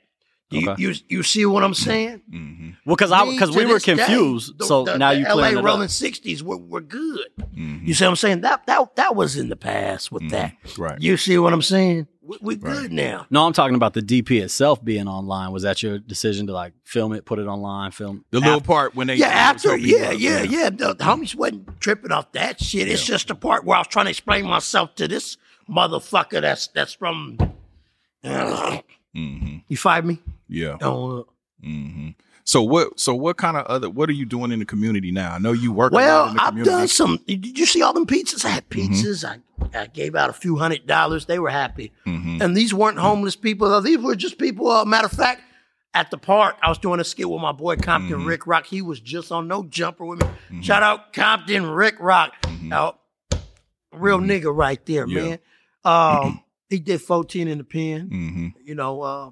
You, 0.55 0.71
Okay. 0.71 0.83
you 0.83 0.95
you 1.09 1.23
see 1.23 1.45
what 1.47 1.63
I'm 1.65 1.75
saying? 1.75 2.23
Mhm. 2.33 2.77
well, 2.87 2.97
because 2.97 3.13
I 3.13 3.25
because 3.31 3.51
we 3.55 3.65
were 3.67 3.75
this 3.75 3.83
day, 3.85 3.97
confused. 3.97 4.59
the- 4.59 4.65
so 4.67 4.85
the- 4.85 4.97
now 4.99 5.13
the 5.13 5.19
you 5.21 5.25
LA 5.27 5.33
clearing 5.35 5.59
it 5.59 5.63
Rolling 5.63 5.83
up. 5.85 5.91
Sixties 5.91 6.43
were, 6.43 6.57
were 6.57 6.81
good. 6.81 7.29
Mhm. 7.57 7.87
You 7.87 7.95
see 7.95 8.05
what 8.05 8.11
I'm 8.11 8.17
saying? 8.17 8.41
That 8.43 8.67
that 8.67 8.97
that 8.97 9.17
was 9.17 9.37
in 9.37 9.49
the 9.49 9.57
past 9.57 10.11
with 10.13 10.31
that. 10.31 10.55
Right. 10.79 11.01
You 11.01 11.17
see 11.17 11.37
what 11.39 11.53
I'm 11.53 11.63
saying? 11.63 12.07
We, 12.27 12.39
we 12.41 12.55
Right. 12.57 12.75
good 12.75 12.93
now. 12.93 13.27
No, 13.29 13.45
I'm 13.47 13.53
talking 13.53 13.75
about 13.75 13.93
the 13.93 14.01
DP 14.01 14.41
itself 14.43 14.83
being 14.83 15.07
online. 15.09 15.53
Was 15.53 15.63
that 15.65 15.83
your 15.83 15.99
decision 15.99 16.47
to 16.47 16.55
like 16.55 16.73
film 16.85 17.13
it, 17.13 17.27
put 17.27 17.39
it 17.39 17.47
online, 17.47 17.91
film 17.91 18.25
The 18.31 18.39
little 18.41 18.55
after- 18.55 18.67
part 18.67 18.95
when 18.95 19.09
they 19.09 19.17
Yeah, 19.17 19.27
after 19.27 19.69
tell 19.71 19.77
people- 19.79 20.01
yeah, 20.01 20.11
yeah, 20.13 20.43
yeah. 20.43 20.71
The, 20.71 20.95
the 20.95 21.05
homies 21.05 21.35
wasn't 21.35 21.81
tripping 21.81 22.13
off 22.13 22.33
that 22.33 22.63
shit. 22.63 22.89
It's 22.89 23.05
just 23.05 23.29
the 23.29 23.35
part 23.35 23.65
where 23.67 23.77
I 23.77 23.81
was 23.81 23.89
trying 23.89 24.07
to 24.07 24.11
explain 24.11 24.47
myself 24.47 24.95
to 24.95 25.07
this 25.07 25.37
motherfucker 25.69 26.41
that's 26.41 26.69
that's 26.69 26.95
from. 26.95 27.37
Mhm. 28.25 29.63
you 29.69 29.77
fight 29.77 30.05
me? 30.05 30.19
Yeah. 30.49 30.77
Oh, 30.83 31.27
hmm 31.63 32.09
So 32.45 32.63
what? 32.63 33.01
So 33.01 33.15
what 33.15 33.37
kind 33.39 33.57
of 33.57 33.65
other? 33.67 33.89
What 33.89 34.09
are 34.11 34.13
you 34.13 34.27
doing 34.27 34.53
in 34.53 34.59
the 34.59 34.65
community 34.67 35.11
now? 35.13 35.35
I 35.35 35.39
know 35.39 35.53
you 35.53 35.73
work. 35.73 35.93
well, 35.93 36.29
in 36.29 36.35
the 36.35 36.43
I've 36.43 36.49
community. 36.49 36.71
done 36.77 36.89
some. 36.89 37.19
Did 37.27 37.59
you 37.59 37.67
see 37.67 37.83
all 37.83 37.93
them 37.93 38.07
pizzas? 38.07 38.45
I 38.45 38.49
had 38.51 38.69
Mm-hmm. 38.69 38.93
pizzas. 38.93 39.25
I, 39.25 39.39
I 39.79 39.87
gave 39.87 40.15
out 40.15 40.29
a 40.31 40.35
few 40.35 40.57
hundred 40.57 40.87
dollars. 40.87 41.27
They 41.27 41.39
were 41.39 41.49
happy. 41.51 41.93
Mhm. 42.07 42.43
And 42.43 42.57
these 42.57 42.75
weren't 42.75 42.99
homeless 42.99 43.37
people. 43.37 43.81
These 43.81 43.99
were 43.99 44.15
just 44.17 44.39
people. 44.39 44.71
Uh, 44.71 44.85
matter 44.85 45.07
of 45.07 45.13
fact, 45.13 45.41
at 45.95 46.11
the 46.11 46.19
park, 46.19 46.57
I 46.63 46.69
was 46.69 46.77
doing 46.79 47.01
a 47.01 47.05
skit 47.05 47.31
with 47.31 47.41
my 47.41 47.53
boy 47.53 47.77
Compton 47.77 48.19
Mm-hmm. 48.21 48.29
Ricc 48.29 48.41
Roc. 48.47 48.67
He 48.67 48.83
was 48.83 49.01
just 49.01 49.33
on 49.33 49.49
no 49.49 49.63
jumper 49.65 50.05
with 50.05 50.21
me. 50.51 50.63
Shout 50.63 50.83
out 50.83 51.13
Compton 51.15 51.63
Ricc 51.65 51.95
Roc. 52.01 52.33
Now, 52.63 52.99
real 53.93 54.19
nigga 54.19 54.55
right 54.55 54.85
there, 54.87 55.07
Mm-hmm. 55.07 55.17
Yeah. 55.17 55.23
man. 55.25 55.39
Um, 55.85 56.45
he 56.69 56.79
did 56.81 57.01
14 57.01 57.47
in 57.49 57.59
the 57.59 57.65
pen. 57.65 58.53
You 58.65 58.75
know, 58.75 59.01
uh, 59.03 59.31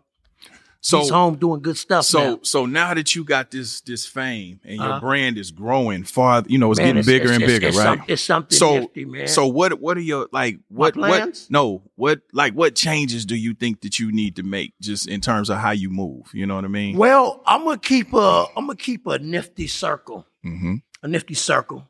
So 0.84 0.98
He's 0.98 1.10
home 1.10 1.36
doing 1.36 1.62
good 1.62 1.76
stuff 1.76 2.04
so 2.04 2.18
now. 2.18 2.38
so 2.42 2.66
now 2.66 2.92
that 2.92 3.14
you 3.14 3.22
got 3.22 3.52
this 3.52 3.80
this 3.82 4.04
fame 4.04 4.58
and 4.64 4.76
your 4.78 4.84
Uh-huh. 4.84 5.00
brand 5.00 5.38
is 5.38 5.52
growing 5.52 6.02
far, 6.02 6.42
you 6.48 6.58
know, 6.58 6.72
it's 6.72 6.80
Man, 6.80 6.96
getting 6.96 7.06
bigger 7.06 7.30
and 7.32 7.38
bigger, 7.46 7.68
it's 7.68 7.76
right? 7.76 7.98
some- 7.98 8.04
it's 8.08 8.22
something 8.22 8.58
so 8.58 8.78
nifty, 8.80 9.04
man. 9.04 9.28
so 9.28 9.46
what 9.46 9.80
what 9.80 9.96
are 9.96 10.00
your 10.00 10.28
like 10.32 10.58
what 10.68 10.96
what 10.96 11.46
no 11.50 11.82
what 11.94 12.22
like 12.32 12.54
what 12.54 12.74
changes 12.74 13.24
do 13.24 13.36
you 13.36 13.54
think 13.54 13.82
that 13.82 14.00
you 14.00 14.10
need 14.10 14.34
to 14.36 14.42
make 14.42 14.74
just 14.80 15.06
in 15.06 15.20
terms 15.20 15.50
of 15.50 15.58
how 15.58 15.70
you 15.70 15.88
move? 15.88 16.26
You 16.34 16.46
know 16.46 16.56
what 16.56 16.64
I 16.64 16.68
mean? 16.68 16.96
well, 16.96 17.42
I'm 17.46 17.62
gonna 17.62 17.78
keep 17.78 18.12
a 18.12 18.46
I'm 18.56 18.66
gonna 18.66 18.74
keep 18.74 19.06
a 19.06 19.20
nifty 19.20 19.68
circle, 19.68 20.26
Mm-hmm. 20.44 20.74
a 21.04 21.06
nifty 21.06 21.34
circle. 21.34 21.88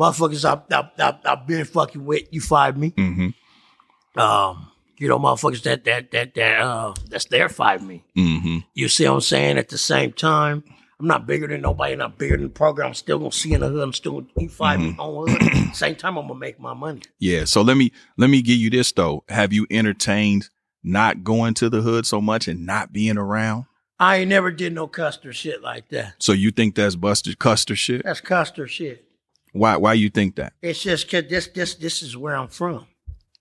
Motherfuckers, 0.00 0.46
I've, 0.46 0.62
I've, 0.72 0.90
I've, 0.98 1.14
I've 1.26 1.46
been 1.46 1.66
fucking 1.66 2.02
with. 2.02 2.22
You 2.30 2.40
fired 2.40 2.78
me. 2.78 2.92
Mm-hmm. 2.92 4.18
Um, 4.18 4.71
you 5.02 5.08
know, 5.08 5.18
motherfuckers 5.18 5.64
that 5.64 5.82
that 5.84 6.12
that 6.12 6.34
that 6.34 6.60
uh 6.60 6.94
that's 7.10 7.24
there 7.24 7.48
fired 7.48 7.82
me. 7.82 8.04
Mm-hmm. 8.16 8.58
You 8.72 8.86
see 8.86 9.04
what 9.08 9.14
I'm 9.14 9.20
saying? 9.20 9.58
At 9.58 9.68
the 9.68 9.76
same 9.76 10.12
time, 10.12 10.62
I'm 11.00 11.08
not 11.08 11.26
bigger 11.26 11.48
than 11.48 11.60
nobody, 11.60 11.96
not 11.96 12.18
bigger 12.18 12.36
than 12.36 12.44
the 12.44 12.50
program. 12.50 12.88
I'm 12.88 12.94
still 12.94 13.18
gonna 13.18 13.32
see 13.32 13.52
in 13.52 13.62
the 13.62 13.68
hood. 13.68 13.82
I'm 13.82 13.92
still 13.92 14.20
gonna 14.20 14.26
you 14.38 14.48
fired 14.48 14.78
me 14.78 14.94
on 15.00 15.28
hood. 15.28 15.74
same 15.74 15.96
time, 15.96 16.16
I'm 16.18 16.28
gonna 16.28 16.38
make 16.38 16.60
my 16.60 16.72
money. 16.72 17.02
Yeah. 17.18 17.46
So 17.46 17.62
let 17.62 17.76
me 17.76 17.90
let 18.16 18.30
me 18.30 18.42
give 18.42 18.58
you 18.58 18.70
this 18.70 18.92
though. 18.92 19.24
Have 19.28 19.52
you 19.52 19.66
entertained 19.72 20.50
not 20.84 21.24
going 21.24 21.54
to 21.54 21.68
the 21.68 21.80
hood 21.80 22.06
so 22.06 22.20
much 22.20 22.46
and 22.46 22.64
not 22.64 22.92
being 22.92 23.18
around? 23.18 23.64
I 23.98 24.18
ain't 24.18 24.28
never 24.28 24.52
did 24.52 24.72
no 24.72 24.86
Custer 24.86 25.32
shit 25.32 25.62
like 25.62 25.88
that. 25.88 26.14
So 26.20 26.30
you 26.30 26.52
think 26.52 26.76
that's 26.76 26.94
Buster 26.94 27.34
Custer 27.34 27.74
shit? 27.74 28.02
That's 28.04 28.20
Custer 28.20 28.68
shit. 28.68 29.04
Why 29.52 29.76
why 29.78 29.94
you 29.94 30.10
think 30.10 30.36
that? 30.36 30.52
It's 30.62 30.80
just 30.80 31.10
cause 31.10 31.24
this 31.28 31.48
this 31.48 31.74
this 31.74 32.04
is 32.04 32.16
where 32.16 32.36
I'm 32.36 32.46
from. 32.46 32.86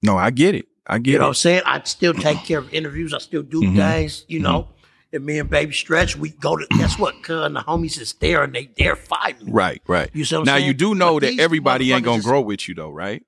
No, 0.02 0.17
I 0.17 0.32
get 0.32 0.56
it. 0.56 0.65
I 0.88 0.98
get 0.98 1.12
You 1.12 1.17
know 1.20 1.26
what. 1.26 1.28
I'm 1.30 1.34
saying? 1.36 1.62
I 1.65 1.82
still 1.84 2.13
take 2.13 2.39
care 2.44 2.60
of 2.60 2.74
interviews. 2.74 3.13
I 3.13 3.20
still 3.20 3.44
do 3.44 3.62
Mhm. 3.62 3.76
things, 3.76 4.26
you 4.28 4.39
know. 4.39 4.67
And 5.13 5.26
me 5.26 5.39
and 5.39 5.50
Baby 5.50 5.74
Stretch, 5.74 6.15
we 6.15 6.30
go 6.30 6.56
to 6.56 6.65
guess 6.78 6.98
what? 6.98 7.22
Cuz 7.22 7.46
and 7.46 7.56
the 7.56 7.60
homies 7.62 8.00
is 8.00 8.13
there 8.13 8.44
and 8.44 8.54
they 8.54 8.65
dare 8.65 8.96
fight 8.96 9.41
me. 9.44 9.52
Right, 9.52 9.82
right. 9.88 10.10
You 10.13 10.24
see 10.26 10.36
what 10.36 10.39
I'm 10.41 10.46
now 10.46 10.56
saying? 10.56 10.67
you 10.67 10.74
do 10.74 10.96
know 10.96 11.20
But 11.20 11.24
that 11.36 11.39
everybody 11.39 11.91
ain't 11.91 12.04
gonna 12.06 12.20
is- 12.20 12.26
grow 12.26 12.41
with 12.41 12.67
you 12.70 12.76
though, 12.76 12.89
right? 12.91 13.24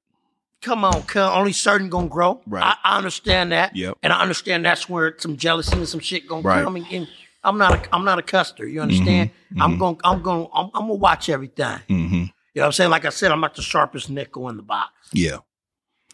Come 0.62 0.86
on, 0.86 1.04
cuz 1.04 1.18
only 1.18 1.52
certain 1.52 1.90
gonna 1.90 2.08
grow. 2.08 2.42
Right. 2.48 2.64
I, 2.64 2.76
I 2.94 2.98
understand 2.98 3.52
that. 3.52 3.76
Yep. 3.76 3.98
And 4.02 4.14
I 4.14 4.22
understand 4.22 4.64
that's 4.66 4.88
where 4.88 5.14
some 5.18 5.36
jealousy 5.36 5.76
and 5.78 5.88
some 5.88 6.00
shit 6.00 6.26
gonna 6.28 6.42
Right. 6.42 6.64
come. 6.64 6.78
And, 6.78 6.88
and 6.90 7.08
I'm 7.44 7.58
not 7.58 7.74
a 7.86 7.94
I'm 7.96 8.06
not 8.06 8.18
a 8.18 8.22
custer. 8.22 8.66
You 8.66 8.82
understand? 8.82 9.32
I'm 9.60 9.78
gonna 9.78 9.98
I'm 10.06 10.22
going 10.22 10.48
I'm, 10.54 10.68
I'm 10.74 10.84
gonna 10.84 10.94
watch 10.94 11.28
everything. 11.28 11.80
Mm-hmm. 11.90 12.14
You 12.16 12.22
know 12.22 12.62
what 12.62 12.66
I'm 12.68 12.72
saying? 12.72 12.90
Like 12.92 13.04
I 13.04 13.10
said, 13.10 13.32
I'm 13.34 13.42
not 13.42 13.56
the 13.56 13.62
sharpest 13.62 14.10
nickel 14.10 14.48
in 14.48 14.56
the 14.56 14.64
box. 14.64 14.92
Yeah. 15.12 15.40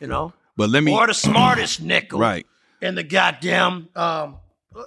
You 0.01 0.07
know, 0.07 0.33
But 0.59 0.69
let 0.71 0.83
me 0.83 0.93
or 0.93 1.07
the 1.07 1.13
smartest 1.13 1.81
nickel. 1.81 2.19
right. 2.19 2.45
in 2.81 2.95
the 2.95 3.03
goddamn 3.03 3.87
um 3.95 4.35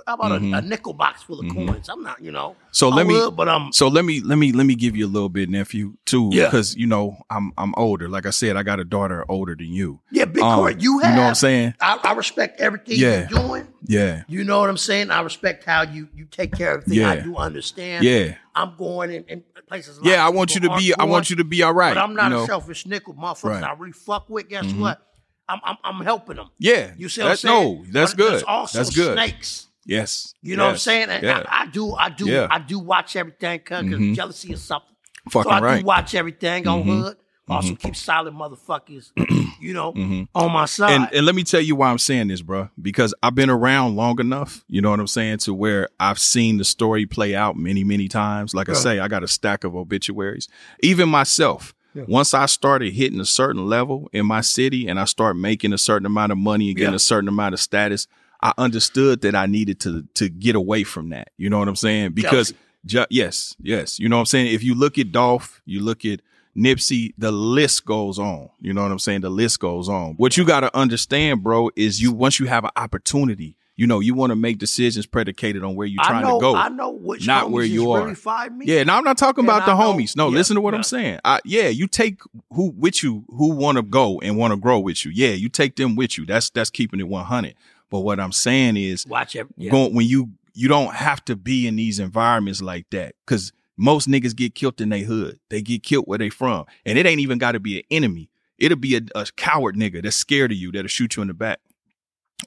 how 0.06 0.14
about 0.14 0.40
Mhm. 0.40 0.54
a, 0.54 0.58
a 0.58 0.62
nickel 0.62 0.92
box 0.94 1.22
full 1.22 1.40
of 1.40 1.46
Mhm. 1.46 1.66
coins? 1.66 1.88
I'm 1.88 2.02
not, 2.02 2.22
you 2.22 2.30
know. 2.30 2.56
So 2.70 2.90
I 2.90 2.94
let 2.96 3.06
me 3.06 3.14
would, 3.14 3.36
but 3.36 3.48
um 3.48 3.72
So 3.72 3.88
let 3.88 4.04
me 4.04 4.20
let 4.20 4.36
me 4.38 4.52
let 4.52 4.64
me 4.66 4.74
give 4.74 4.94
you 4.96 5.06
a 5.06 5.12
little 5.16 5.28
bit, 5.30 5.48
nephew, 5.50 5.94
too, 6.06 6.28
Yeah. 6.32 6.44
because 6.44 6.76
you 6.76 6.86
know 6.86 7.16
I'm 7.30 7.52
I'm 7.58 7.74
older. 7.76 8.06
Like 8.08 8.24
I 8.26 8.30
said, 8.30 8.56
I 8.56 8.62
got 8.62 8.80
a 8.80 8.84
daughter 8.84 9.24
older 9.30 9.54
than 9.54 9.72
you. 9.72 10.00
yeah, 10.10 10.26
big 10.26 10.42
Um, 10.42 10.58
court. 10.58 10.80
You 10.80 10.98
have 11.00 11.10
you 11.10 11.16
know 11.16 11.22
what 11.22 11.28
I'm 11.28 11.34
saying? 11.34 11.74
I, 11.80 11.98
I 12.04 12.12
respect 12.12 12.60
everything 12.60 12.98
Yeah. 12.98 13.28
you're 13.30 13.40
doing. 13.40 13.66
Yeah, 13.86 14.22
You 14.28 14.44
know 14.44 14.60
what 14.60 14.68
I'm 14.70 14.76
saying? 14.76 15.10
I 15.10 15.20
respect 15.22 15.64
how 15.64 15.82
you 15.82 16.08
you 16.14 16.26
take 16.26 16.52
care 16.52 16.74
of 16.76 16.82
everything. 16.84 17.04
I 17.04 17.20
do 17.20 17.36
understand. 17.36 18.04
yeah, 18.04 18.34
I'm 18.54 18.74
going 18.78 19.10
in, 19.10 19.24
in 19.24 19.42
places. 19.68 19.96
lot 19.98 20.06
yeah. 20.06 20.24
I 20.24 20.28
want 20.28 20.54
you 20.54 20.60
to 20.60 20.68
be. 20.76 20.92
aren't 20.94 21.00
I 21.00 21.04
want 21.12 21.28
you 21.30 21.36
to 21.36 21.44
be 21.44 21.62
all 21.62 21.72
right. 21.74 21.94
But 21.94 22.02
I'm 22.02 22.14
not 22.14 22.24
you 22.30 22.36
know? 22.36 22.42
a 22.44 22.46
selfish 22.46 22.86
nickel, 22.86 23.14
motherfuckers. 23.14 23.42
Right. 23.60 23.64
I 23.64 23.72
really 23.74 23.92
fuck 23.92 24.28
with. 24.30 24.48
Guess 24.48 24.66
Mhm. 24.66 24.78
what? 24.78 25.02
I'm, 25.48 25.60
I'm 25.64 25.76
I'm 25.84 26.00
helping 26.04 26.36
them. 26.36 26.48
Yeah, 26.58 26.92
You 26.96 27.08
see 27.08 27.22
what 27.22 27.28
that's, 27.28 27.44
I'm 27.44 27.50
saying? 27.50 27.82
No, 27.82 27.84
that's 27.90 28.12
But 28.12 28.18
good. 28.18 28.32
There's 28.32 28.42
also 28.44 28.78
that's 28.78 28.94
good. 28.96 29.14
snakes. 29.14 29.66
Yes, 29.84 30.32
You 30.42 30.56
know 30.56 30.64
what 30.66 30.70
I'm 30.72 30.78
saying? 30.78 31.08
And 31.10 31.24
Yeah, 31.24 31.42
I, 31.48 31.62
I 31.62 31.66
do, 31.66 31.92
I 31.94 32.08
do, 32.08 32.26
Yeah. 32.28 32.46
I 32.48 32.60
do 32.60 32.78
watch 32.78 33.16
everything 33.16 33.58
because 33.58 33.84
Mhm. 33.84 34.14
jealousy 34.14 34.52
is 34.52 34.62
something. 34.62 34.88
fucking 35.28 35.50
so 35.50 35.56
I 35.56 35.60
right. 35.60 35.80
do 35.80 35.86
watch 35.86 36.14
everything 36.14 36.66
on 36.68 36.84
Mhm. 36.84 36.86
hood. 37.02 37.16
Also 37.48 37.74
keep 37.74 37.96
solid 37.96 38.32
motherfuckers, 38.32 39.10
you 39.60 39.74
know, 39.74 39.92
Mhm. 39.92 40.28
on 40.34 40.52
my 40.52 40.64
side. 40.66 40.92
And, 40.92 41.08
and 41.12 41.26
let 41.26 41.34
me 41.34 41.42
tell 41.42 41.60
you 41.60 41.74
why 41.76 41.90
I'm 41.90 41.98
saying 41.98 42.28
this, 42.28 42.40
bro. 42.40 42.70
Because 42.80 43.12
I've 43.22 43.34
been 43.34 43.50
around 43.50 43.96
long 43.96 44.20
enough, 44.20 44.64
you 44.68 44.80
know 44.80 44.90
what 44.90 45.00
I'm 45.00 45.06
saying, 45.08 45.38
to 45.38 45.52
where 45.52 45.88
I've 46.00 46.18
seen 46.20 46.56
the 46.58 46.64
story 46.64 47.04
play 47.04 47.34
out 47.34 47.56
many, 47.56 47.82
many 47.84 48.06
times. 48.08 48.54
Like 48.54 48.68
I 48.68 48.74
say, 48.74 49.00
I 49.00 49.08
got 49.08 49.22
a 49.24 49.28
stack 49.28 49.64
of 49.64 49.74
obituaries. 49.76 50.48
Even 50.82 51.08
myself, 51.08 51.74
Yeah. 51.94 52.04
once 52.08 52.32
I 52.34 52.46
started 52.46 52.92
hitting 52.94 53.20
a 53.20 53.24
certain 53.24 53.66
level 53.66 54.08
in 54.12 54.24
my 54.26 54.40
city 54.40 54.88
and 54.88 54.98
I 54.98 55.04
start 55.04 55.36
making 55.36 55.72
a 55.72 55.78
certain 55.78 56.06
amount 56.06 56.32
of 56.32 56.38
money 56.38 56.68
and 56.68 56.76
getting 56.76 56.92
Yeah. 56.92 56.96
a 56.96 57.00
certain 57.00 57.28
amount 57.28 57.52
of 57.54 57.60
status, 57.60 58.06
I 58.42 58.52
understood 58.58 59.20
that 59.22 59.34
I 59.34 59.46
needed 59.46 59.78
to 59.80 60.04
to 60.14 60.28
get 60.28 60.56
away 60.56 60.84
from 60.84 61.10
that. 61.10 61.30
You 61.36 61.50
know 61.50 61.58
what 61.58 61.68
I'm 61.68 61.76
saying? 61.76 62.12
Because 62.12 62.52
ju- 62.86 63.04
yes, 63.10 63.54
yes, 63.62 63.98
you 64.00 64.08
know 64.08 64.16
what 64.16 64.20
I'm 64.22 64.26
saying. 64.26 64.52
If 64.54 64.62
you 64.64 64.74
look 64.74 64.98
at 64.98 65.12
Dolph, 65.12 65.60
you 65.66 65.80
look 65.80 66.04
at 66.04 66.20
Nipsey, 66.56 67.14
the 67.16 67.32
list 67.32 67.84
goes 67.86 68.18
on. 68.18 68.48
You 68.60 68.74
know 68.74 68.82
what 68.82 68.90
I'm 68.92 68.98
saying? 68.98 69.22
The 69.22 69.30
list 69.30 69.60
goes 69.60 69.88
on. 69.88 70.14
What 70.14 70.36
you 70.36 70.44
got 70.44 70.60
to 70.60 70.76
understand, 70.76 71.42
bro, 71.42 71.70
is 71.76 72.02
you 72.02 72.12
once 72.12 72.38
you 72.40 72.46
have 72.46 72.64
an 72.64 72.70
opportunity, 72.76 73.56
you 73.74 73.86
know, 73.86 74.00
you 74.00 74.14
want 74.14 74.30
to 74.30 74.36
make 74.36 74.58
decisions 74.58 75.06
predicated 75.06 75.64
on 75.64 75.74
where 75.74 75.86
you're 75.86 76.02
trying 76.04 76.22
know, 76.22 76.38
to 76.38 76.40
go. 76.42 76.54
I 76.54 76.68
know 76.68 76.90
which 76.90 77.26
not 77.26 77.50
where 77.50 77.64
you 77.64 77.90
are. 77.92 78.06
Really. 78.06 78.66
Yeah, 78.66 78.82
now 78.82 78.98
I'm 78.98 79.04
not 79.04 79.16
talking 79.16 79.44
And 79.44 79.48
about 79.48 79.64
the 79.66 79.74
know- 79.74 79.94
homies. 79.94 80.14
No, 80.16 80.28
yeah, 80.28 80.36
listen 80.36 80.56
to 80.56 80.60
what 80.60 80.74
yeah. 80.74 80.78
I'm 80.78 80.82
saying. 80.82 81.20
I, 81.24 81.40
yeah, 81.44 81.68
you 81.68 81.86
take 81.86 82.20
who 82.52 82.70
with 82.76 83.02
you 83.02 83.24
who 83.28 83.52
want 83.52 83.76
to 83.76 83.82
go 83.82 84.20
and 84.20 84.36
want 84.36 84.52
to 84.52 84.56
grow 84.58 84.78
with 84.78 85.04
you. 85.04 85.10
Yeah, 85.14 85.30
you 85.30 85.48
take 85.48 85.76
them 85.76 85.96
with 85.96 86.18
you. 86.18 86.26
That's 86.26 86.50
that's 86.50 86.70
keeping 86.70 87.00
it 87.00 87.08
100. 87.08 87.54
But 87.90 88.00
what 88.00 88.20
I'm 88.20 88.32
saying 88.32 88.76
is 88.76 89.06
Watch 89.06 89.36
it. 89.36 89.46
Yeah. 89.56 89.70
going 89.70 89.94
when 89.94 90.06
you 90.06 90.30
you 90.54 90.68
don't 90.68 90.94
have 90.94 91.24
to 91.24 91.34
be 91.36 91.66
in 91.66 91.76
these 91.76 91.98
environments 91.98 92.60
like 92.60 92.88
that 92.90 93.14
because 93.26 93.52
most 93.78 94.06
niggas 94.06 94.36
get 94.36 94.54
killed 94.54 94.80
in 94.82 94.90
their 94.90 95.04
hood. 95.04 95.40
They 95.48 95.62
get 95.62 95.82
killed 95.82 96.04
where 96.06 96.18
they 96.18 96.28
from, 96.28 96.66
and 96.84 96.98
it 96.98 97.06
ain't 97.06 97.20
even 97.20 97.38
got 97.38 97.52
to 97.52 97.60
be 97.60 97.78
an 97.78 97.84
enemy. 97.90 98.28
It'll 98.58 98.76
be 98.78 98.96
a, 98.96 99.00
a 99.14 99.26
coward 99.36 99.76
nigga 99.76 100.02
that's 100.02 100.14
scared 100.14 100.52
of 100.52 100.58
you 100.58 100.70
that'll 100.72 100.88
shoot 100.88 101.16
you 101.16 101.22
in 101.22 101.28
the 101.28 101.34
back, 101.34 101.58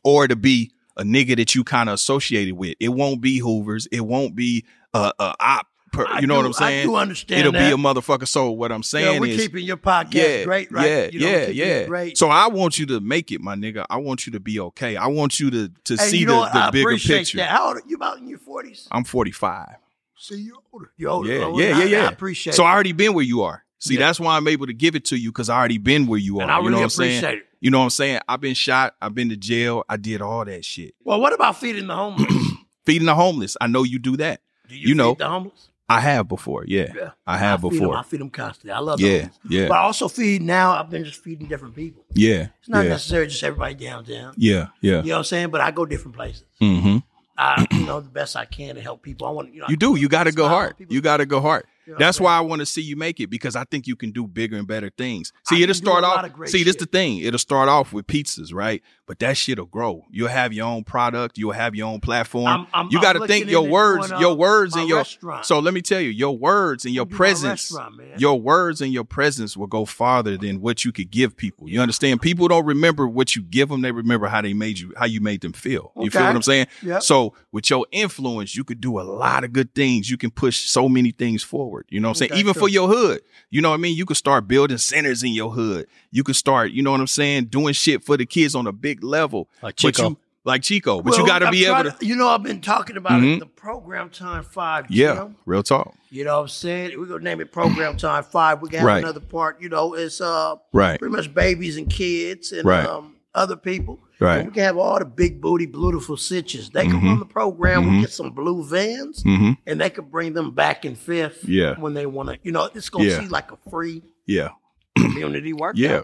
or 0.04 0.28
to 0.28 0.36
be 0.36 0.72
a 0.98 1.04
nigga 1.04 1.36
that 1.38 1.56
you 1.56 1.64
kind 1.64 1.90
of 1.90 1.94
associated 1.96 2.56
with. 2.56 2.76
It 2.80 2.90
won't 2.90 3.22
be 3.22 3.40
Hoovers. 3.40 3.88
It 3.92 4.02
won't 4.02 4.36
be 4.36 4.66
a, 4.94 5.12
a 5.20 5.36
op. 5.40 5.68
Per, 5.92 6.06
you 6.20 6.28
know 6.28 6.34
do- 6.34 6.38
what 6.40 6.46
I'm 6.48 6.54
saying? 6.54 6.80
I 6.82 6.84
do 6.84 6.96
understand 6.96 7.40
It'll 7.40 7.52
that. 7.54 7.70
be 7.70 7.74
a 7.74 7.78
motherfucker. 7.78 8.28
So 8.28 8.52
what 8.52 8.70
I'm 8.72 8.80
yeah, 8.80 8.84
saying 8.84 9.22
we're 9.22 9.32
is, 9.32 9.42
keeping 9.42 9.64
your 9.64 9.78
podcast 9.78 10.14
yeah, 10.14 10.44
great, 10.44 10.70
right? 10.72 10.86
Yeah, 10.90 11.06
You 11.10 11.20
know, 11.22 11.28
yeah, 11.30 11.48
yeah. 11.48 11.86
Great. 11.86 12.18
So 12.18 12.28
I 12.28 12.48
want 12.48 12.78
you 12.78 12.86
to 12.88 13.00
make 13.00 13.32
it, 13.32 13.40
my 13.40 13.56
nigga. 13.56 13.86
I 13.90 13.98
want 13.98 14.26
you 14.26 14.34
to 14.34 14.40
be 14.42 14.60
okay. 14.60 14.98
I 14.98 15.08
want 15.08 15.40
you 15.40 15.50
to 15.52 15.70
to 15.86 15.96
Hey, 15.96 16.10
see 16.10 16.18
you 16.18 16.26
know 16.26 16.34
the, 16.34 16.40
what? 16.40 16.54
the 16.54 16.60
I 16.60 16.70
bigger 16.72 16.90
appreciate 16.90 17.18
picture. 17.20 17.38
That. 17.38 17.50
How 17.50 17.68
old 17.68 17.78
are 17.78 17.84
you? 17.88 17.96
About 17.96 18.18
in 18.18 18.28
your 18.28 18.40
forties? 18.40 18.90
I'm 18.92 19.06
45. 19.06 19.76
See, 20.18 20.36
you're 20.36 20.56
older. 20.74 20.92
You're 20.98 21.12
older. 21.12 21.32
Yeah, 21.34 21.46
Oh, 21.46 21.58
yeah, 21.60 21.78
yeah, 21.80 21.84
yeah. 21.86 22.06
I 22.08 22.12
appreciate. 22.12 22.54
It. 22.54 22.56
So 22.58 22.64
it. 22.64 22.68
I 22.68 22.74
already 22.74 22.92
been 22.94 23.14
where 23.14 23.24
you 23.24 23.44
are. 23.44 23.64
See, 23.80 23.94
Yeah. 23.94 24.00
that's 24.02 24.20
why 24.20 24.36
I'm 24.36 24.48
able 24.50 24.66
to 24.68 24.74
give 24.74 24.96
it 24.96 25.06
to 25.06 25.16
you 25.18 25.30
because 25.32 25.50
I 25.50 25.58
already 25.58 25.78
been 25.78 26.08
where 26.08 26.20
you 26.20 26.40
are. 26.40 26.44
and 26.44 26.52
I 26.52 26.56
you 26.58 26.62
really 26.64 26.72
know 26.72 26.78
what 26.80 26.84
I'm 26.86 26.90
saying? 26.90 27.18
appreciate 27.20 27.38
it. 27.40 27.46
You 27.66 27.72
know 27.72 27.80
what 27.80 27.86
I'm 27.86 27.90
saying? 27.90 28.20
I've 28.30 28.42
been 28.42 28.54
shot. 28.54 28.94
I've 29.02 29.16
been 29.16 29.30
to 29.30 29.36
jail. 29.36 29.84
I 29.90 29.98
did 29.98 30.22
all 30.22 30.46
that 30.46 30.64
shit. 30.64 30.94
Well, 31.04 31.20
what 31.20 31.34
about 31.34 31.58
feeding 31.58 31.88
the 31.88 31.96
homeless? 31.96 32.32
Feeding 32.86 33.08
the 33.08 33.16
homeless. 33.16 33.58
I 33.60 33.66
know 33.66 33.82
you 33.82 33.98
do 33.98 34.16
that. 34.18 34.42
Do 34.70 34.78
You 34.78 34.94
know. 34.94 35.14
feed 35.16 35.18
the 35.18 35.28
homeless? 35.28 35.70
I 35.90 36.00
have 36.00 36.28
before. 36.28 36.64
Yeah, 36.68 36.94
Yeah, 36.96 37.10
I 37.26 37.38
have 37.38 37.64
'em- 37.66 37.72
before. 37.72 37.98
I 37.98 38.04
feed 38.04 38.20
them 38.22 38.30
constantly. 38.30 38.72
I 38.72 38.78
love 38.80 39.00
Yeah, 39.00 39.10
homeless. 39.22 39.40
yeah, 39.50 39.68
But 39.68 39.78
I 39.78 39.82
also 39.82 40.08
feed 40.08 40.44
now. 40.44 40.74
I've 40.80 40.92
been 40.92 41.04
just 41.06 41.20
feeding 41.24 41.48
different 41.48 41.76
people. 41.76 42.04
yeah, 42.14 42.50
It's 42.60 42.70
not 42.70 42.84
yeah, 42.84 42.90
necessarily 42.92 43.30
just 43.30 43.44
everybody 43.44 43.74
downtown. 43.74 44.36
yeah, 44.38 44.68
yeah. 44.82 44.98
You 45.02 45.10
know 45.10 45.14
what 45.14 45.18
I'm 45.18 45.24
saying? 45.24 45.50
But 45.50 45.62
I 45.62 45.72
go 45.72 45.88
different 45.88 46.16
places. 46.16 46.44
Mm-hmm. 46.62 46.98
I, 47.36 47.66
you 47.72 47.80
know, 47.88 48.00
the 48.00 48.10
best 48.10 48.36
I 48.36 48.46
can 48.46 48.76
to 48.76 48.82
help 48.82 49.02
people. 49.02 49.26
I 49.28 49.32
want, 49.32 49.52
you 49.54 49.62
know, 49.62 49.68
You 49.70 49.76
do. 49.78 49.96
You 49.96 50.08
got 50.08 50.26
to 50.26 50.32
go 50.32 50.48
hard. 50.48 50.76
You 50.88 51.02
got 51.02 51.18
to 51.18 51.26
go 51.26 51.42
hard. 51.42 51.66
That's 52.00 52.20
why 52.20 52.38
I 52.38 52.42
want 52.42 52.60
to 52.62 52.66
see 52.66 52.82
you 52.82 52.96
make 52.96 53.20
it 53.20 53.28
because 53.30 53.56
I 53.56 53.64
think 53.66 53.88
you 53.88 53.96
can 53.96 54.12
do 54.12 54.28
bigger 54.28 54.58
and 54.58 54.68
better 54.68 54.90
things. 54.98 55.32
See, 55.48 55.62
it'll 55.64 55.76
start 55.76 56.04
off. 56.04 56.26
of 56.26 56.50
See, 56.50 56.64
this 56.64 56.76
the 56.78 56.86
thing. 56.86 57.20
It'll 57.20 57.40
start 57.40 57.70
off 57.70 57.94
with 57.94 58.08
pizzas, 58.08 58.54
right? 58.54 58.82
But 59.08 59.20
that 59.20 59.38
shit'll 59.38 59.66
grow. 59.68 60.04
You'll 60.10 60.30
have 60.30 60.52
your 60.52 60.66
own 60.66 60.84
product. 60.84 61.38
You'll 61.38 61.52
have 61.52 61.76
your 61.76 61.88
own 61.88 62.00
platform. 62.00 62.48
I'm- 62.48 62.68
I'm- 62.74 62.88
you 62.92 63.00
got 63.02 63.14
to 63.14 63.28
think 63.28 63.50
your 63.50 63.68
words, 63.68 64.10
your 64.20 64.34
words, 64.36 64.76
and 64.76 64.88
your. 64.90 64.98
restaurant. 65.00 65.46
So 65.46 65.60
let 65.60 65.74
me 65.76 65.82
tell 65.82 66.02
you, 66.02 66.10
your 66.10 66.36
words 66.38 66.86
and 66.86 66.94
your 66.96 67.06
presence, 67.06 67.72
your 68.18 68.40
words 68.42 68.82
and 68.82 68.92
your 68.92 69.04
presence 69.04 69.56
will 69.56 69.68
go 69.68 69.86
farther 69.86 70.38
than 70.38 70.60
what 70.62 70.84
you 70.86 70.92
could 70.92 71.12
give 71.12 71.38
people. 71.38 71.70
You 71.70 71.82
understand? 71.82 72.22
People 72.22 72.48
don't 72.48 72.66
remember 72.66 73.08
what 73.08 73.36
you 73.36 73.44
give 73.44 73.70
them; 73.70 73.82
they 73.82 73.92
remember 73.92 74.28
how 74.28 74.42
they 74.42 74.54
made 74.54 74.80
you, 74.80 74.94
how 74.98 75.06
you 75.06 75.22
made 75.22 75.42
them 75.42 75.54
feel. 75.54 75.92
You 75.98 76.10
feel 76.10 76.24
what 76.24 76.36
I'm 76.36 76.42
saying? 76.42 76.68
Yep. 76.82 77.04
So 77.04 77.34
with 77.52 77.70
your 77.70 77.86
influence, 77.92 78.56
you 78.56 78.64
could 78.64 78.82
do 78.82 79.00
a 79.00 79.04
lot 79.04 79.44
of 79.44 79.54
good 79.54 79.76
things. 79.76 80.10
You 80.10 80.18
can 80.18 80.32
push 80.32 80.62
so 80.68 80.90
many 80.90 81.12
things 81.12 81.44
forward. 81.44 81.75
You 81.90 82.00
know 82.00 82.08
what 82.10 82.12
I'm 82.12 82.16
saying? 82.16 82.32
Okay, 82.32 82.40
Even 82.40 82.54
true. 82.54 82.62
for 82.62 82.70
your 82.70 82.88
hood. 82.88 83.22
You 83.50 83.62
know 83.62 83.70
what 83.70 83.76
I 83.76 83.78
mean? 83.78 83.96
You 83.96 84.06
could 84.06 84.18
start 84.18 84.48
building 84.48 84.78
centers 84.78 85.24
in 85.24 85.32
your 85.34 85.52
hood. 85.52 85.88
You 86.12 86.24
could 86.24 86.36
start, 86.36 86.72
you 86.72 86.82
know 86.84 86.92
what 86.92 87.00
I'm 87.00 87.08
saying, 87.08 87.46
doing 87.46 87.74
shit 87.74 88.04
for 88.04 88.18
the 88.18 88.26
kids 88.26 88.56
on 88.56 88.68
a 88.68 88.72
big 88.72 89.04
level. 89.04 89.50
Like 89.62 89.76
But 89.82 89.96
Chico. 89.96 90.10
you, 90.10 90.18
like 90.44 90.62
Chico. 90.64 91.02
But 91.02 91.18
you 91.18 91.26
got 91.26 91.40
to 91.40 91.46
I'm 91.48 91.52
be 91.52 91.66
able 91.66 91.82
trying 91.84 91.98
to. 91.98 92.06
You 92.06 92.16
know, 92.16 92.28
I've 92.28 92.44
been 92.44 92.62
talking 92.62 92.98
about 92.98 93.22
Mhm. 93.22 93.38
it, 93.38 93.40
the 93.40 93.46
program 93.46 94.10
time 94.10 94.44
five. 94.44 94.86
Yeah, 94.90 95.16
Jim. 95.16 95.36
real 95.46 95.64
talk. 95.64 95.94
You 96.12 96.24
know 96.24 96.36
what 96.38 96.42
I'm 96.44 96.48
saying? 96.50 96.98
We're 97.00 97.06
gonna 97.08 97.24
name 97.24 97.42
it 97.42 97.52
program 97.52 97.98
time 97.98 98.24
five. 98.24 98.62
We 98.62 98.70
got 98.70 98.84
Right. 98.84 99.04
another 99.04 99.20
part, 99.20 99.62
you 99.62 99.70
know, 99.70 99.94
it's 99.96 100.22
uh 100.22 100.56
Right. 100.72 100.98
pretty 101.00 101.14
much 101.16 101.34
babies 101.34 101.78
and 101.78 101.90
kids 101.90 102.52
and 102.52 102.64
Right. 102.66 102.86
um 102.86 103.16
other 103.34 103.56
people. 103.58 104.00
Right. 104.20 104.38
And 104.40 104.48
we 104.48 104.54
can 104.54 104.64
have 104.64 104.78
all 104.78 104.98
the 105.00 105.06
big 105.06 105.42
booty, 105.42 105.66
beautiful 105.66 106.16
sitches. 106.18 106.70
They 106.72 106.84
can 106.84 107.02
Mhm. 107.02 107.04
run 107.04 107.20
the 107.20 107.26
program. 107.26 107.84
Mhm. 107.84 107.92
We 107.96 108.02
get 108.02 108.12
some 108.12 108.32
blue 108.32 108.64
vans, 108.64 109.24
Mm-hmm. 109.24 109.52
and 109.68 109.82
they 109.82 109.90
could 109.90 110.10
bring 110.12 110.34
them 110.34 110.52
back 110.52 110.86
in 110.86 110.96
fifth. 110.96 111.44
Yeah. 111.48 111.76
When 111.80 111.94
they 111.94 112.06
want 112.06 112.30
to, 112.30 112.38
you 112.44 112.52
know, 112.52 112.70
it's 112.74 112.90
gonna 112.90 113.06
Yeah. 113.06 113.20
see 113.20 113.28
like 113.28 113.52
a 113.52 113.58
free 113.70 114.04
Yeah. 114.26 114.50
community 114.96 115.54
workout. 115.54 115.78
Yeah. 115.78 116.02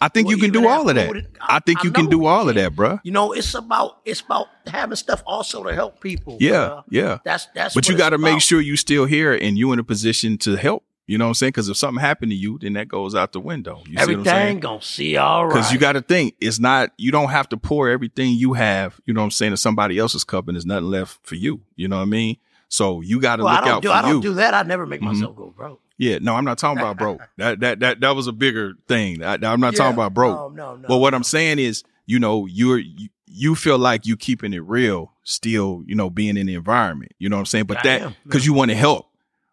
I 0.00 0.08
think 0.08 0.26
Well, 0.26 0.36
you 0.36 0.42
can 0.42 0.50
do 0.50 0.66
all 0.66 0.88
of 0.88 0.96
that. 0.96 1.26
I 1.40 1.60
think 1.60 1.78
I 1.78 1.84
you 1.84 1.92
can 1.92 2.06
do 2.06 2.26
all 2.26 2.48
of 2.48 2.56
that, 2.56 2.74
bruh. 2.74 2.98
You 3.04 3.12
know, 3.12 3.30
it's 3.32 3.54
about 3.54 3.98
it's 4.04 4.20
about 4.20 4.48
having 4.66 4.96
stuff 4.96 5.22
also 5.24 5.62
to 5.62 5.72
help 5.72 6.00
people. 6.00 6.38
Yeah, 6.40 6.52
bruh. 6.52 6.84
yeah. 6.90 7.18
That's 7.24 7.46
that's. 7.54 7.74
But 7.74 7.84
what 7.84 7.88
you 7.88 7.96
got 7.96 8.10
to 8.10 8.18
make 8.18 8.40
sure 8.40 8.60
you 8.60 8.76
still 8.76 9.04
here 9.04 9.32
and 9.32 9.56
you 9.56 9.70
in 9.72 9.78
a 9.78 9.84
position 9.84 10.38
to 10.38 10.56
help. 10.56 10.82
You 11.12 11.18
know 11.18 11.26
what 11.26 11.28
I'm 11.28 11.34
saying? 11.34 11.48
Because 11.50 11.68
if 11.68 11.76
something 11.76 12.00
happened 12.00 12.32
to 12.32 12.36
you, 12.36 12.56
then 12.58 12.72
that 12.72 12.88
goes 12.88 13.14
out 13.14 13.32
the 13.32 13.40
window. 13.40 13.82
You 13.86 13.98
see 13.98 14.06
what 14.06 14.20
I'm 14.20 14.24
saying? 14.24 14.60
gonna 14.60 14.80
see 14.80 15.18
all 15.18 15.44
right. 15.44 15.52
Because 15.54 15.70
you 15.70 15.78
got 15.78 15.92
to 15.92 16.00
think, 16.00 16.36
it's 16.40 16.58
not, 16.58 16.90
you 16.96 17.12
don't 17.12 17.28
have 17.28 17.50
to 17.50 17.58
pour 17.58 17.90
everything 17.90 18.32
you 18.32 18.54
have, 18.54 18.98
you 19.04 19.12
know 19.12 19.20
what 19.20 19.26
I'm 19.26 19.30
saying, 19.32 19.50
to 19.50 19.58
somebody 19.58 19.98
else's 19.98 20.24
cup 20.24 20.48
and 20.48 20.56
there's 20.56 20.64
nothing 20.64 20.86
left 20.86 21.18
for 21.22 21.34
you. 21.34 21.60
You 21.76 21.88
know 21.88 21.96
what 21.96 22.04
I 22.04 22.06
mean? 22.06 22.38
So 22.68 23.02
you 23.02 23.20
got 23.20 23.36
to 23.36 23.44
Well, 23.44 23.52
I 23.52 23.56
look 23.56 23.64
don't 23.66 23.74
out 23.74 23.82
do 23.82 23.88
for 23.88 23.94
I 23.94 24.00
don't 24.00 24.20
do 24.22 24.32
that. 24.36 24.54
I 24.54 24.62
never 24.62 24.86
make 24.86 25.02
Mhm. 25.02 25.12
myself 25.12 25.36
go 25.36 25.52
broke. 25.54 25.82
Yeah, 25.98 26.16
no, 26.22 26.34
I'm 26.34 26.46
not 26.46 26.56
talking 26.56 26.78
about 26.78 26.96
broke. 26.96 27.20
that 27.36 27.60
that 27.60 27.80
that 27.80 28.00
that 28.00 28.16
was 28.16 28.26
a 28.26 28.32
bigger 28.32 28.72
thing. 28.88 29.22
I, 29.22 29.34
am 29.34 29.60
not 29.60 29.74
Yeah. 29.74 29.78
talking 29.78 29.92
about 29.92 30.14
broke. 30.14 30.34
No, 30.34 30.48
no, 30.48 30.76
no. 30.76 30.88
But 30.88 30.96
what 30.96 31.12
I'm 31.12 31.24
saying 31.24 31.58
is, 31.58 31.84
you 32.06 32.18
know, 32.20 32.46
you're 32.46 32.78
you, 32.78 33.10
you 33.26 33.54
feel 33.54 33.76
like 33.76 34.06
you 34.06 34.16
keeping 34.16 34.54
it 34.54 34.62
real, 34.64 35.12
still, 35.24 35.82
you 35.86 35.94
know, 35.94 36.08
being 36.08 36.38
in 36.38 36.46
the 36.46 36.54
environment. 36.54 37.12
You 37.18 37.28
know 37.28 37.36
what 37.36 37.40
I'm 37.40 37.46
saying? 37.46 37.66
But 37.66 37.78
I 37.84 37.98
that 37.98 38.14
because 38.24 38.46
you 38.46 38.54
want 38.54 38.70
to 38.70 38.74
help, 38.74 39.10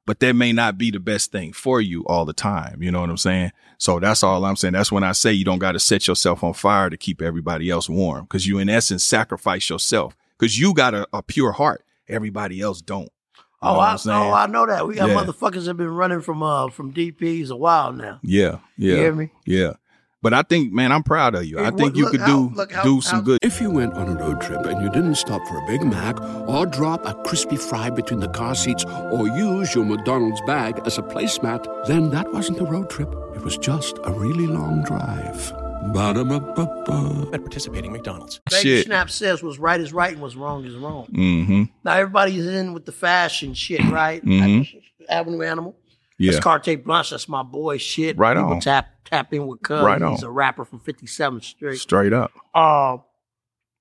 but 0.10 0.20
that 0.22 0.34
may 0.34 0.52
not 0.52 0.76
be 0.76 0.90
the 0.90 1.00
best 1.00 1.32
thing 1.32 1.54
for 1.54 1.80
you 1.80 2.04
all 2.08 2.26
the 2.26 2.34
time. 2.34 2.82
You 2.82 2.90
know 2.90 3.00
what 3.00 3.12
I'm 3.12 3.18
saying? 3.18 3.52
So 3.78 4.00
that's 4.00 4.24
all 4.24 4.44
I'm 4.44 4.56
saying. 4.56 4.74
That's 4.74 4.92
when 4.92 5.04
I 5.04 5.12
say 5.12 5.32
you 5.34 5.46
don't 5.46 5.60
got 5.60 5.74
to 5.74 5.80
set 5.80 6.08
yourself 6.08 6.44
on 6.44 6.54
fire 6.54 6.90
to 6.90 6.98
keep 6.98 7.22
everybody 7.22 7.70
else 7.70 7.88
warm, 7.88 8.24
because 8.24 8.48
you 8.48 8.58
in 8.58 8.70
essence 8.70 9.04
sacrifice 9.04 9.70
yourself 9.70 10.18
because 10.36 10.58
you 10.60 10.74
got 10.74 10.96
a, 10.96 11.08
a 11.14 11.22
pure 11.22 11.52
heart. 11.52 11.86
Everybody 12.08 12.60
else 12.60 12.82
don't. 12.82 13.04
You 13.04 13.40
Oh, 13.62 13.80
I, 13.80 13.98
oh, 14.08 14.34
I 14.34 14.48
know 14.48 14.66
that. 14.66 14.88
We 14.88 14.96
got 14.96 15.10
Yeah. 15.10 15.16
motherfuckers 15.26 15.66
that 15.66 15.76
been 15.76 15.94
running 15.94 16.22
from 16.22 16.42
uh 16.42 16.70
from 16.70 16.92
DPs 16.92 17.52
a 17.52 17.56
while 17.56 17.94
now. 17.94 18.20
yeah, 18.24 18.58
You 18.78 18.90
yeah, 18.90 18.96
hear 18.96 19.14
me? 19.14 19.30
yeah. 19.46 19.74
But 20.22 20.34
I 20.34 20.42
think, 20.42 20.74
man, 20.74 20.92
I'm 20.92 21.04
proud 21.04 21.34
of 21.36 21.46
you. 21.46 21.60
I 21.60 21.70
think 21.70 21.80
look- 21.80 21.96
you 21.96 22.04
look 22.04 22.12
could 22.12 22.20
how- 22.22 22.28
do 22.50 22.56
look 22.56 22.72
how- 22.74 22.84
do 22.84 23.00
some 23.00 23.20
how- 23.20 23.22
good. 23.22 23.40
If 23.42 23.62
you 23.62 23.72
went 23.72 23.94
on 23.94 24.10
a 24.10 24.16
road 24.20 24.42
trip 24.42 24.66
and 24.66 24.82
you 24.82 24.90
didn't 24.90 25.16
stop 25.16 25.42
for 25.48 25.58
a 25.58 25.66
Big 25.68 25.82
Mac 25.82 26.20
or 26.46 26.66
drop 26.66 27.06
a 27.06 27.14
crispy 27.24 27.56
fry 27.56 27.90
between 27.90 28.20
the 28.20 28.28
car 28.28 28.54
seats 28.54 28.84
or 29.12 29.28
use 29.30 29.74
your 29.74 29.86
McDonald's 29.86 30.42
bag 30.46 30.82
as 30.86 30.98
a 30.98 31.02
placemat, 31.04 31.66
then 31.88 32.10
that 32.10 32.34
wasn't 32.34 32.60
a 32.60 32.66
road 32.66 32.90
trip. 32.90 33.10
It 33.34 33.44
was 33.44 33.58
just 33.58 33.98
a 34.04 34.12
really 34.12 34.46
long 34.48 34.84
drive. 34.84 35.54
Ba-da-ba-ba-ba. 35.94 37.30
at 37.34 37.40
participating 37.42 37.94
McDonald's. 37.94 38.42
Baby 38.52 38.62
Shit. 38.62 38.86
Snap 38.88 39.10
says 39.10 39.42
what's 39.42 39.58
right 39.58 39.80
is 39.80 39.94
right 39.94 40.12
and 40.12 40.22
what's 40.22 40.36
wrong 40.36 40.66
is 40.66 40.76
wrong. 40.76 41.08
Mm-hmm. 41.14 41.64
Now 41.86 41.94
everybody's 41.94 42.46
in 42.46 42.74
with 42.74 42.86
the 42.86 42.92
fashion 42.92 43.54
shit, 43.54 43.84
right? 43.90 44.24
Mhm. 44.26 44.68
Avenue 45.10 45.42
Animal. 45.44 45.76
Yeah. 46.20 46.32
That's 46.34 46.44
Carte 46.44 46.84
Blanche. 46.84 47.10
That's 47.12 47.28
my 47.30 47.42
boy 47.44 47.78
shit. 47.78 48.18
Right 48.18 48.36
People 48.36 48.54
on. 48.54 48.60
Tap 48.60 48.88
tap 49.06 49.34
in 49.34 49.48
with 49.48 49.62
Cuz. 49.64 49.82
Right 49.82 50.02
He's 50.02 50.24
on. 50.24 50.30
a 50.30 50.32
rapper 50.32 50.66
from 50.66 50.80
57th 50.82 51.44
Street. 51.44 51.78
Straight 51.78 52.14
up. 52.14 52.32
Uh, 52.54 52.98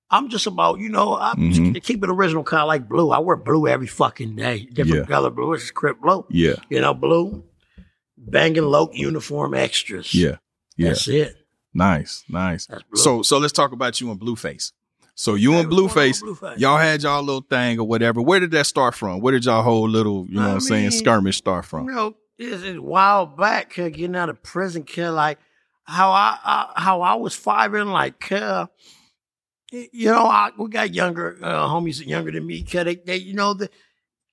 I'm 0.09 0.29
just 0.29 0.47
about, 0.47 0.79
you 0.79 0.89
know, 0.89 1.13
I 1.15 1.35
Mhm. 1.35 1.83
keep 1.83 2.03
it 2.03 2.09
original, 2.09 2.43
kind 2.43 2.61
of 2.61 2.67
like 2.67 2.89
blue. 2.89 3.11
I 3.11 3.19
wear 3.19 3.35
blue 3.35 3.67
every 3.67 3.85
fucking 3.85 4.35
day. 4.35 4.65
Different 4.73 5.07
Yeah. 5.07 5.15
color 5.15 5.29
blue. 5.29 5.53
It's 5.53 5.69
crip 5.69 6.01
blue. 6.01 6.25
Yeah. 6.31 6.55
You 6.69 6.81
know, 6.81 6.95
blue. 6.95 7.43
Banging 8.17 8.63
low 8.63 8.89
uniform 8.91 9.53
extras. 9.53 10.13
Yeah. 10.15 10.37
Yeah. 10.77 10.89
That's 10.89 11.07
it. 11.07 11.35
Nice. 11.73 12.23
Nice. 12.27 12.67
So 12.95 13.21
so 13.21 13.37
let's 13.37 13.53
talk 13.53 13.71
about 13.71 14.01
you 14.01 14.09
and 14.11 14.19
Blueface. 14.19 14.71
So 15.13 15.35
you 15.35 15.51
Hey, 15.51 15.59
and 15.59 15.67
what's 15.69 15.75
going 15.75 15.89
on 15.89 15.89
Blueface, 15.95 16.23
Blueface? 16.23 16.59
y'all 16.59 16.77
had 16.77 17.03
y'all 17.03 17.21
little 17.21 17.41
thing 17.47 17.79
or 17.79 17.85
whatever. 17.87 18.21
Where 18.21 18.39
did 18.39 18.51
that 18.51 18.65
start 18.65 18.95
from? 18.95 19.19
Where 19.19 19.33
did 19.33 19.45
y'all 19.45 19.61
whole 19.63 19.87
little, 19.87 20.25
you 20.29 20.35
know 20.35 20.41
I 20.41 20.47
what 20.47 20.53
I'm 20.55 20.59
saying, 20.61 20.91
skirmish 20.91 21.37
start 21.37 21.65
from? 21.65 21.85
You 21.87 21.91
know, 21.95 22.15
it's 22.39 22.63
a 22.63 22.77
while 22.81 23.25
back, 23.25 23.77
uh, 23.77 23.89
getting 23.89 24.15
out 24.15 24.29
of 24.29 24.41
prison, 24.41 24.83
kid, 24.83 25.11
like 25.11 25.37
how 25.83 26.11
I, 26.11 26.37
I 26.43 26.73
how 26.75 27.01
I 27.01 27.15
was 27.15 27.35
firing, 27.35 27.87
like, 27.87 28.31
uh, 28.31 28.67
you 29.71 30.11
know, 30.11 30.25
I, 30.25 30.51
we 30.57 30.69
got 30.69 30.93
younger 30.93 31.37
uh, 31.41 31.67
homies 31.67 32.05
younger 32.05 32.31
than 32.31 32.47
me, 32.47 32.63
cause 32.63 32.85
they, 32.85 32.95
they 32.95 33.17
you 33.17 33.33
know, 33.33 33.53
the, 33.53 33.69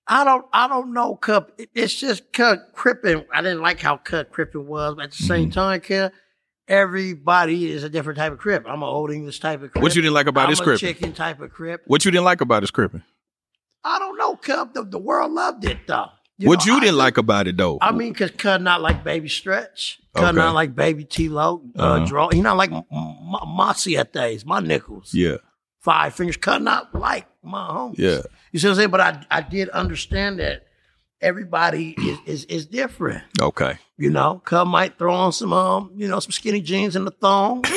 I 0.06 0.24
don't, 0.24 0.46
I 0.52 0.68
don't 0.68 0.92
know, 0.92 1.16
cup. 1.16 1.60
It's 1.74 1.94
just 1.94 2.32
cut 2.32 2.72
Crippin. 2.74 3.26
I 3.34 3.42
didn't 3.42 3.60
like 3.60 3.80
how 3.80 3.96
cut 3.96 4.32
Crippin 4.32 4.64
was, 4.66 4.94
but 4.94 5.06
at 5.06 5.10
the 5.10 5.22
same 5.24 5.50
time, 5.50 5.80
kid, 5.80 6.12
everybody 6.68 7.70
is 7.70 7.82
a 7.84 7.88
different 7.88 8.18
type 8.18 8.32
of 8.32 8.38
crip. 8.38 8.64
I'm 8.66 8.82
an 8.82 8.88
old 8.88 9.10
English 9.10 9.40
type 9.40 9.62
of 9.62 9.72
crip. 9.72 9.82
What 9.82 9.96
you 9.96 10.02
didn't 10.02 10.14
like 10.14 10.26
about 10.28 10.44
I'm 10.44 10.50
his 10.50 10.60
a 10.60 10.64
crippin'? 10.64 10.78
chicken 10.78 11.12
type 11.12 11.40
of 11.40 11.50
crip. 11.52 11.82
What 11.86 12.04
you 12.04 12.10
didn't 12.12 12.24
like 12.24 12.40
about 12.40 12.62
his 12.62 12.70
crippin'? 12.70 13.02
I 13.82 13.98
don't 13.98 14.16
know, 14.16 14.36
Cub. 14.36 14.74
The, 14.74 14.84
the 14.84 14.98
world 14.98 15.32
loved 15.32 15.64
it 15.64 15.78
though. 15.86 16.08
You 16.38 16.48
what 16.48 16.66
know, 16.66 16.72
you 16.72 16.78
I 16.78 16.80
didn't 16.84 16.98
like 16.98 17.16
about 17.18 17.46
it 17.46 17.56
though? 17.56 17.78
I 17.80 17.92
mean, 17.92 18.12
because 18.12 18.30
Cud 18.32 18.60
not 18.62 18.82
like 18.82 19.02
Baby 19.04 19.28
Stretch. 19.28 20.00
Cud 20.14 20.24
Okay. 20.24 20.36
not 20.36 20.54
like 20.54 20.74
Baby 20.74 21.04
T-Lo. 21.04 21.62
Uh, 21.78 21.82
Uh-huh. 21.82 22.06
draw. 22.06 22.28
He 22.30 22.40
not 22.42 22.56
like 22.56 22.70
Mossy 23.46 23.96
at 23.96 24.12
days. 24.12 24.44
My 24.44 24.60
nickels. 24.60 25.12
yeah. 25.14 25.36
Five 25.80 26.14
fingers. 26.14 26.36
Cud 26.36 26.62
not 26.62 26.94
like 26.94 27.26
my 27.42 27.60
homies. 27.68 27.98
Yeah. 27.98 28.22
You 28.52 28.58
see 28.58 28.66
what 28.66 28.72
I'm 28.72 28.76
saying? 28.76 28.90
But 28.90 29.00
I, 29.00 29.26
I 29.30 29.40
did 29.40 29.68
understand 29.70 30.40
that 30.40 30.66
everybody 31.20 31.90
is, 31.98 32.18
is, 32.26 32.44
is 32.46 32.66
different. 32.66 33.22
Okay. 33.40 33.78
You 33.96 34.10
know, 34.10 34.42
Cub 34.44 34.66
might 34.68 34.98
throw 34.98 35.14
on 35.14 35.32
some, 35.32 35.52
um, 35.52 35.92
you 35.96 36.08
know, 36.08 36.18
some 36.20 36.32
skinny 36.32 36.60
jeans 36.60 36.96
and 36.96 37.06
a 37.06 37.10
thong. 37.12 37.64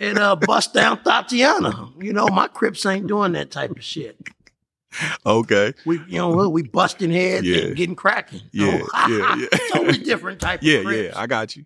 And 0.00 0.18
uh, 0.18 0.34
bust 0.34 0.74
down 0.74 0.98
Thotiana. 0.98 1.92
You 2.02 2.12
know, 2.12 2.26
my 2.26 2.48
Crips 2.48 2.84
ain't 2.86 3.06
doing 3.06 3.32
that 3.32 3.52
type 3.52 3.70
of 3.70 3.84
shit. 3.84 4.18
Okay. 5.24 5.72
We, 5.84 6.00
you 6.08 6.18
know, 6.18 6.48
we 6.48 6.62
busting 6.62 7.10
heads 7.10 7.46
Yeah. 7.46 7.66
and 7.66 7.76
getting 7.76 7.96
cracking. 7.96 8.42
Yeah, 8.52 8.82
yeah, 9.08 9.36
yeah. 9.52 9.58
totally 9.72 9.98
different 9.98 10.40
type 10.40 10.60
Yeah, 10.62 10.80
yeah. 10.90 11.12
I 11.14 11.26
got 11.26 11.56
you. 11.56 11.64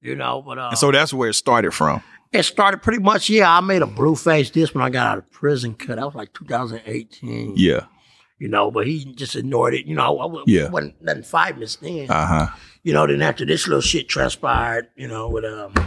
you 0.00 0.14
know, 0.16 0.42
but 0.42 0.58
uh, 0.58 0.68
And 0.70 0.78
so 0.78 0.90
that's 0.92 1.12
where 1.12 1.30
it 1.30 1.34
started 1.34 1.72
from. 1.72 2.02
it 2.32 2.42
started 2.44 2.82
pretty 2.82 3.02
much. 3.02 3.28
Yeah, 3.30 3.50
I 3.56 3.60
made 3.60 3.82
a 3.82 3.86
blue 3.86 4.16
face 4.16 4.50
this 4.50 4.74
when 4.74 4.82
I 4.84 4.90
got 4.90 5.06
out 5.06 5.18
of 5.18 5.30
prison. 5.30 5.74
Cut 5.74 5.96
that 5.96 6.04
was 6.06 6.14
like 6.14 6.32
2018. 6.34 7.54
Yeah. 7.56 7.86
you 8.38 8.48
know, 8.48 8.70
but 8.70 8.86
he 8.86 9.04
just 9.14 9.36
ignored 9.36 9.74
it. 9.74 9.86
You 9.86 9.94
know, 9.96 10.18
I, 10.18 10.24
wa- 10.26 10.44
Yeah. 10.46 10.68
wasn't 10.70 11.02
nothing 11.02 11.22
famous 11.24 11.76
then. 11.76 12.10
Uh 12.10 12.26
huh. 12.26 12.46
you 12.82 12.92
know, 12.94 13.06
then 13.06 13.20
after 13.22 13.44
this 13.44 13.66
little 13.66 13.82
shit 13.82 14.08
transpired, 14.08 14.88
you 14.96 15.08
know, 15.08 15.28
with 15.28 15.44
um, 15.44 15.72
what- 15.74 15.86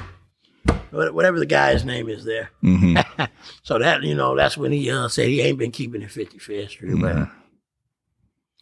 whatever 0.94 1.40
the 1.40 1.46
guy's 1.46 1.84
name 1.84 2.08
is 2.10 2.24
there. 2.24 2.52
hmm 2.62 2.96
So 3.64 3.80
that 3.80 4.04
you 4.04 4.16
know, 4.16 4.36
that's 4.36 4.58
when 4.58 4.72
he 4.72 4.90
uh, 4.92 5.08
said 5.08 5.28
he 5.28 5.42
ain't 5.42 5.58
been 5.58 5.72
keeping 5.72 6.02
it 6.02 6.10
55th 6.10 6.70
Street. 6.70 6.96
But 7.00 7.28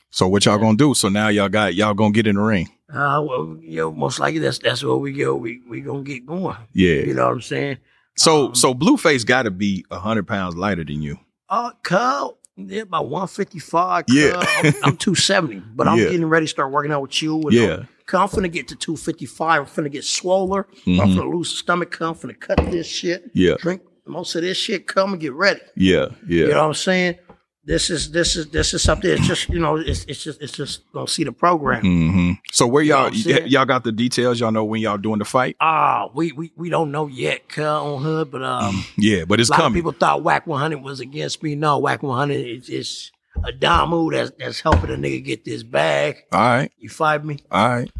So 0.10 0.28
what 0.28 0.46
y'all 0.46 0.58
gonna 0.58 0.78
do? 0.78 0.94
So 0.94 1.10
now 1.10 1.30
y'all 1.30 1.50
got 1.50 1.74
y'all 1.76 1.94
gonna 1.94 2.12
get 2.12 2.28
in 2.28 2.36
the 2.36 2.42
ring. 2.42 2.68
uh, 2.94 3.24
well, 3.28 3.58
you 3.62 3.78
know, 3.78 3.92
most 3.92 4.20
likely 4.20 4.40
that's 4.40 4.60
that's 4.60 4.84
where 4.84 4.96
we 4.96 5.14
go. 5.14 5.36
We 5.36 5.62
we 5.70 5.82
gonna 5.82 6.04
get 6.04 6.26
going. 6.26 6.58
Yeah. 6.74 6.96
You 7.04 7.14
know 7.14 7.26
what 7.28 7.34
I'm 7.34 7.42
saying? 7.42 7.78
So 8.18 8.48
Um, 8.48 8.56
so 8.56 8.74
Blueface 8.74 9.26
got 9.26 9.44
to 9.44 9.52
be 9.52 9.86
hundred 9.92 10.28
pounds 10.28 10.56
lighter 10.56 10.84
than 10.84 11.02
you. 11.02 11.18
Uh, 11.50 11.72
Cub, 11.84 12.36
yeah, 12.58 12.82
about 12.84 13.10
155. 13.10 14.06
Yeah. 14.10 14.38
I'm, 14.38 14.66
I'm 14.84 14.98
270, 14.98 15.60
but 15.76 15.88
I'm 15.88 15.98
Yeah. 16.00 16.06
getting 16.06 16.26
ready 16.28 16.46
to 16.46 16.50
start 16.50 16.72
working 16.72 16.92
out 16.92 17.02
with 17.02 17.22
you. 17.22 17.42
And 17.44 17.54
Yeah. 17.54 17.74
I'm, 17.76 17.88
I'm 18.14 18.28
finna 18.28 18.52
get 18.52 18.68
to 18.70 18.76
255. 18.76 19.62
I'm 19.62 19.66
finna 19.68 19.92
get 19.92 20.04
swoller. 20.04 20.68
I'm 20.88 20.94
Mhm. 20.94 21.16
finna 21.16 21.34
lose 21.34 21.52
the 21.52 21.58
stomach. 21.58 22.00
I'm 22.02 22.14
finna 22.16 22.40
cut 22.40 22.58
this 22.72 22.88
shit. 22.88 23.30
Yeah. 23.34 23.56
Drink 23.60 23.82
most 24.08 24.36
of 24.36 24.42
this 24.42 24.58
shit. 24.58 24.88
Come 24.88 25.14
and 25.14 25.22
get 25.22 25.34
ready. 25.34 25.62
Yeah. 25.76 26.08
Yeah. 26.28 26.46
You 26.46 26.48
know 26.50 26.58
what 26.62 26.68
I'm 26.68 26.74
saying? 26.74 27.16
This 27.64 27.92
is 27.92 28.10
this 28.10 28.36
is 28.36 28.48
this 28.50 28.74
is 28.74 28.82
something. 28.82 29.12
It's 29.12 29.28
just 29.28 29.48
you 29.50 29.60
know 29.60 29.76
it's 29.78 30.04
it's 30.06 30.24
just 30.24 30.42
it's 30.42 30.52
just 30.52 30.82
gonna 30.94 31.08
see 31.08 31.24
the 31.24 31.32
program. 31.32 31.82
hmm 31.84 32.32
So 32.52 32.66
where 32.66 32.82
You 32.82 32.90
know 32.94 32.98
y'all 33.10 33.34
what 33.36 33.52
y'all 33.52 33.66
got 33.66 33.84
the 33.84 33.92
details? 33.92 34.40
Y'all 34.40 34.52
know 34.52 34.66
when 34.66 34.82
y'all 34.82 34.98
doing 34.98 35.20
the 35.20 35.26
fight? 35.26 35.58
Ah, 35.62 36.10
we, 36.16 36.32
we 36.32 36.52
we 36.58 36.70
don't 36.72 36.92
know 36.92 37.06
yet, 37.06 37.48
Cub, 37.50 37.84
on 37.86 38.02
hood, 38.02 38.32
but 38.32 38.42
um. 38.42 38.84
Yeah, 38.98 39.26
but 39.26 39.40
it's 39.40 39.50
a 39.50 39.54
lot 39.54 39.60
of 39.60 39.64
coming. 39.66 39.78
people 39.78 39.92
thought 39.92 40.24
Wack 40.24 40.48
100 40.48 40.82
was 40.82 41.00
against 41.02 41.44
me. 41.44 41.54
No, 41.54 41.78
Wack 41.78 42.02
100 42.02 42.34
is, 42.34 42.68
is 42.68 43.12
a 43.46 43.52
Damu 43.52 44.12
that's, 44.12 44.32
that's 44.40 44.60
helping 44.62 44.90
a 44.90 44.96
nigga 44.98 45.24
get 45.24 45.46
this 45.46 45.62
bag. 45.62 46.18
All 46.32 46.40
right. 46.42 46.72
You 46.80 46.90
fight 46.90 47.24
me? 47.24 47.38
All 47.52 47.70
right. 47.70 47.92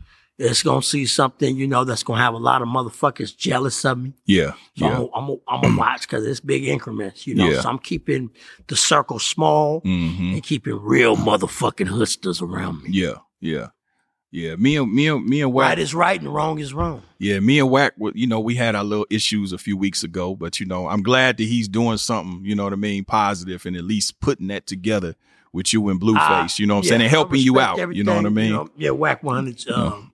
It's 0.44 0.64
gonna 0.64 0.82
see 0.82 1.06
something, 1.06 1.56
you 1.56 1.68
know, 1.68 1.84
that's 1.84 2.04
gonna 2.04 2.22
have 2.22 2.34
a 2.34 2.38
lot 2.38 2.62
of 2.62 2.68
motherfuckers 2.68 3.36
jealous 3.36 3.84
of 3.86 3.98
me. 4.00 4.14
Yeah. 4.26 4.54
So 4.78 4.86
Yeah. 4.86 4.98
I'm, 4.98 5.10
I'm, 5.14 5.30
I'm, 5.30 5.38
I'm 5.48 5.62
gonna 5.62 5.78
watch 5.78 6.02
because 6.02 6.26
it's 6.26 6.40
big 6.40 6.66
increments, 6.66 7.28
you 7.28 7.36
know. 7.36 7.50
Yeah. 7.50 7.62
So 7.62 7.70
I'm 7.70 7.80
keeping 7.80 8.32
the 8.68 8.76
circle 8.76 9.20
small 9.20 9.80
hmm 9.82 10.34
and 10.34 10.44
keeping 10.44 10.80
real 10.82 11.16
motherfucking 11.16 11.88
hustlers 11.88 12.42
around 12.42 12.84
me. 12.84 12.90
Yeah. 12.92 13.16
Yeah. 13.40 13.68
Yeah. 14.32 14.56
Me 14.56 14.78
and 14.78 14.92
me 14.94 15.08
and 15.08 15.26
me 15.26 15.42
and 15.42 15.54
Wack. 15.54 15.70
Right 15.70 15.80
is 15.80 15.94
right 15.94 16.20
and 16.20 16.34
wrong 16.34 16.60
is 16.60 16.74
wrong. 16.74 17.04
Yeah, 17.20 17.40
me 17.40 17.60
and 17.60 17.70
Wack. 17.70 17.94
you 18.16 18.26
know, 18.28 18.40
we 18.40 18.56
had 18.56 18.76
our 18.76 18.84
little 18.84 19.06
issues 19.10 19.52
a 19.54 19.58
few 19.58 19.78
weeks 19.78 20.04
ago, 20.04 20.36
but 20.36 20.60
you 20.60 20.66
know, 20.66 20.88
I'm 20.88 21.04
glad 21.04 21.38
that 21.38 21.44
he's 21.44 21.68
doing 21.68 21.98
something, 21.98 22.44
you 22.46 22.56
know 22.56 22.64
what 22.64 22.74
I 22.74 22.78
mean, 22.78 23.04
positive 23.06 23.66
and 23.66 23.76
at 23.76 23.84
least 23.84 24.20
putting 24.22 24.48
that 24.48 24.66
together 24.66 25.16
with 25.54 25.74
you 25.74 25.90
and 25.90 26.00
Blueface, 26.00 26.16
Ah, 26.18 26.48
you 26.58 26.66
know 26.66 26.76
what 26.76 26.80
I'm 26.80 26.84
yeah, 26.86 26.90
saying, 26.90 27.02
and 27.02 27.10
helping 27.12 27.42
you 27.42 27.60
out, 27.60 27.78
you 27.94 28.04
know 28.06 28.16
what 28.16 28.26
I 28.26 28.30
mean? 28.30 28.52
know. 28.54 28.70
yeah, 28.78 28.92
Wack 28.92 29.22
100's 29.22 29.70
um, 29.70 30.11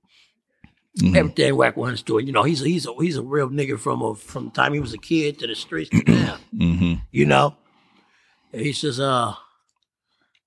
Everything 1.16 1.56
Whack 1.56 1.78
One's 1.78 2.02
doing. 2.02 2.26
You 2.28 2.34
know, 2.34 2.44
he's 2.44 2.62
a, 2.62 2.66
he's 2.68 2.86
a 2.88 2.94
he's 3.00 3.18
a 3.18 3.22
real 3.24 3.50
nigga 3.50 3.80
from 3.80 4.02
a, 4.02 4.16
from 4.16 4.46
the 4.46 4.52
time 4.52 4.74
he 4.74 4.80
was 4.80 4.94
a 4.94 4.98
kid 4.98 5.38
to 5.40 5.48
the 5.48 5.56
streets 5.56 5.90
to 5.92 6.04
now. 6.12 6.38
Mm-hmm. 6.56 6.94
You 7.12 7.26
know, 7.28 7.56
And 8.54 8.62
he 8.62 8.74
says, 8.74 9.00
uh, 9.00 9.34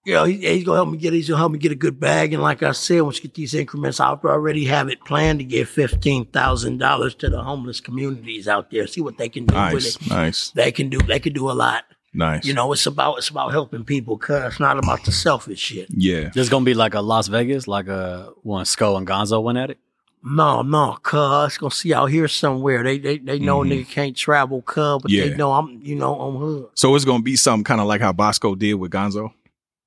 you 0.04 0.14
know, 0.14 0.24
he, 0.24 0.38
he's 0.38 0.64
gonna 0.64 0.78
help 0.78 0.88
me 0.88 0.98
get 0.98 1.12
he's 1.12 1.28
gonna 1.28 1.38
help 1.38 1.52
me 1.52 1.58
get 1.58 1.72
a 1.72 1.76
good 1.76 2.00
bag. 2.00 2.32
And 2.32 2.42
like 2.42 2.62
I 2.62 2.72
said, 2.72 3.02
once 3.02 3.16
you 3.18 3.22
get 3.22 3.34
these 3.34 3.54
increments, 3.54 4.00
I 4.00 4.08
already 4.08 4.64
have 4.64 4.88
it 4.88 5.04
planned 5.04 5.38
to 5.40 5.44
give 5.44 5.68
fifteen 5.68 6.24
thousand 6.24 6.78
dollars 6.78 7.14
to 7.16 7.28
the 7.28 7.42
homeless 7.42 7.80
communities 7.80 8.48
out 8.48 8.70
there. 8.70 8.86
See 8.86 9.02
what 9.02 9.18
they 9.18 9.28
can 9.28 9.44
do 9.46 9.54
with 9.54 9.72
Nice, 9.74 9.96
it. 9.96 10.08
nice, 10.08 10.50
They 10.50 10.72
can 10.72 10.88
do 10.88 10.98
they 10.98 11.20
can 11.20 11.32
do 11.34 11.50
a 11.50 11.52
lot. 11.52 11.84
nice. 12.14 12.44
You 12.46 12.54
know, 12.54 12.72
it's 12.72 12.86
about 12.86 13.18
it's 13.18 13.28
about 13.28 13.52
helping 13.52 13.84
people, 13.84 14.16
cause 14.16 14.52
it's 14.52 14.60
not 14.60 14.78
about 14.78 15.04
the 15.04 15.12
selfish 15.12 15.60
shit. 15.60 15.88
yeah, 15.90 16.30
There's 16.34 16.48
gonna 16.48 16.64
be 16.64 16.74
like 16.74 16.94
a 16.94 17.00
Las 17.02 17.28
Vegas, 17.28 17.68
like 17.68 17.86
a 17.88 18.32
one 18.42 18.64
Skull 18.64 18.96
and 18.96 19.06
Gonzo 19.06 19.42
went 19.42 19.58
at 19.58 19.70
it. 19.70 19.78
No, 20.22 20.60
no, 20.62 20.98
cuz 21.02 21.46
it's 21.46 21.58
gonna 21.58 21.70
see 21.70 21.94
out 21.94 22.06
here 22.06 22.28
somewhere. 22.28 22.82
They 22.82 22.98
they 22.98 23.18
they 23.18 23.38
know 23.38 23.60
Mhm. 23.60 23.70
nigga 23.70 23.88
can't 23.88 24.16
travel, 24.16 24.60
cuz, 24.62 25.00
but 25.02 25.10
Yeah. 25.10 25.28
they 25.28 25.34
know 25.36 25.52
I'm 25.52 25.80
you 25.82 25.94
know 25.96 26.14
on 26.14 26.36
hood. 26.38 26.66
So 26.74 26.94
it's 26.94 27.04
gonna 27.06 27.22
be 27.22 27.36
something 27.36 27.64
kind 27.64 27.80
of 27.80 27.86
like 27.86 28.00
how 28.02 28.12
Boskoe 28.12 28.58
did 28.58 28.74
with 28.74 28.92
Gonzo, 28.92 29.32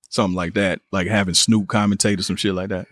something 0.09 0.35
like 0.35 0.55
that, 0.55 0.79
like 0.91 1.07
having 1.07 1.35
Snoop 1.35 1.67
commentate 1.67 2.19
or 2.19 2.23
some 2.23 2.35
shit 2.35 2.55
like 2.55 2.69
that. 2.69 2.87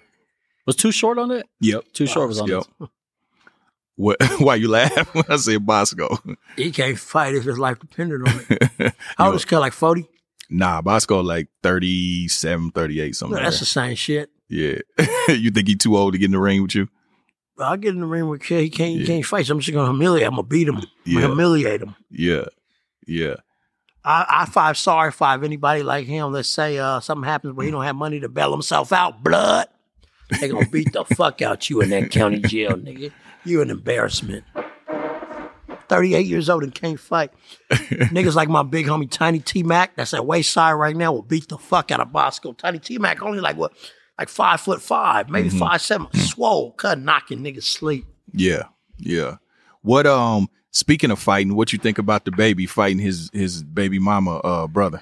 Was 0.67 0.75
too 0.75 0.91
short 0.91 1.17
on 1.17 1.31
it? 1.31 1.47
Yep. 1.61 1.85
Too 1.93 2.05
short 2.05 2.27
was 2.27 2.39
on 2.39 2.47
Yep. 2.47 2.63
it. 2.81 2.89
What? 3.95 4.17
Why 4.39 4.55
you 4.55 4.67
laugh 4.67 5.13
when 5.15 5.23
I 5.27 5.35
say 5.37 5.57
Boskoe? 5.57 6.35
He 6.55 6.69
can't 6.71 6.97
fight 6.99 7.33
if 7.33 7.43
his 7.43 7.57
life 7.57 7.79
depended 7.79 8.21
on 8.27 8.45
it. 8.49 8.93
How 9.17 9.27
old 9.27 9.35
is 9.35 9.45
cuz 9.45 9.59
like 9.59 9.73
forty? 9.73 10.07
nah, 10.47 10.81
Boskoe 10.81 11.23
like 11.23 11.47
37, 11.63 12.71
38, 12.71 13.15
something. 13.15 13.31
No, 13.31 13.37
like 13.37 13.45
that's 13.45 13.57
that. 13.59 13.65
the 13.65 13.65
same 13.65 13.95
shit. 13.95 14.29
yeah. 14.49 14.79
you 15.29 15.49
think 15.49 15.67
he 15.67 15.75
too 15.75 15.95
old 15.97 16.13
to 16.13 16.19
get 16.19 16.25
in 16.25 16.31
the 16.31 16.39
ring 16.39 16.61
with 16.61 16.75
you? 16.75 16.87
I'll 17.61 17.77
get 17.77 17.93
in 17.93 17.99
the 18.01 18.05
ring 18.07 18.27
with 18.27 18.41
kid. 18.41 18.61
He 18.61 18.69
can't 18.69 18.99
he 18.99 19.05
can't 19.05 19.25
fight. 19.25 19.45
So 19.45 19.53
I'm 19.53 19.59
just 19.59 19.73
gonna 19.73 19.89
humiliate. 19.91 20.25
I'm 20.27 20.31
gonna 20.31 20.43
beat 20.43 20.67
him. 20.67 20.77
I'm 20.77 20.83
Yeah. 21.05 21.19
humiliate 21.21 21.81
him. 21.81 21.95
Yeah. 22.09 22.45
Yeah. 23.07 23.35
I, 24.03 24.25
I 24.29 24.45
five 24.45 24.77
sorry 24.77 25.11
five 25.11 25.43
anybody 25.43 25.83
like 25.83 26.07
him. 26.07 26.31
Let's 26.31 26.49
say 26.49 26.77
uh, 26.79 26.99
something 27.01 27.23
happens 27.27 27.53
where 27.55 27.65
he 27.65 27.71
don't 27.71 27.83
have 27.83 27.95
money 27.95 28.19
to 28.21 28.29
bail 28.29 28.51
himself 28.51 28.91
out. 28.91 29.23
Blood, 29.23 29.67
they 30.39 30.47
gonna 30.49 30.67
beat 30.67 30.91
the 30.93 31.05
fuck 31.15 31.41
out 31.41 31.69
you 31.69 31.81
in 31.81 31.89
that 31.91 32.09
county 32.11 32.39
jail, 32.39 32.71
nigga. 32.77 33.11
You 33.45 33.61
an 33.61 33.69
embarrassment. 33.69 34.43
Thirty 35.87 36.15
eight 36.15 36.25
years 36.25 36.49
old 36.49 36.63
and 36.63 36.73
can't 36.73 36.99
fight. 36.99 37.31
Niggas 37.69 38.33
like 38.33 38.47
my 38.49 38.63
big 38.63 38.85
homie 38.87 39.09
Tiny 39.11 39.39
T 39.39 39.61
Mac, 39.61 39.95
that's 39.95 40.13
at 40.13 40.25
Wayside 40.25 40.75
right 40.75 40.95
now, 40.95 41.11
will 41.11 41.21
beat 41.21 41.49
the 41.49 41.57
fuck 41.57 41.91
out 41.91 41.99
of 41.99 42.07
Boskoe. 42.09 42.57
Tiny 42.57 42.79
T 42.79 42.97
Mac 42.97 43.21
only 43.21 43.39
like 43.41 43.57
what, 43.57 43.73
like 44.21 44.29
five 44.29 44.61
foot 44.61 44.81
five, 44.81 45.29
maybe 45.29 45.49
five 45.49 45.81
seven, 45.81 46.07
swole, 46.13 46.71
cut 46.73 46.99
knocking 46.99 47.39
niggas 47.39 47.63
sleep. 47.63 48.05
Yeah. 48.33 48.63
Yeah. 48.97 49.37
What 49.81 50.05
um 50.05 50.47
speaking 50.69 51.09
of 51.09 51.17
fighting, 51.19 51.55
what 51.55 51.73
you 51.73 51.79
think 51.79 51.97
about 51.97 52.25
the 52.25 52.31
baby 52.31 52.67
fighting 52.67 52.99
his 52.99 53.29
his 53.33 53.63
baby 53.63 53.97
mama 53.97 54.37
uh 54.37 54.67
brother? 54.67 55.01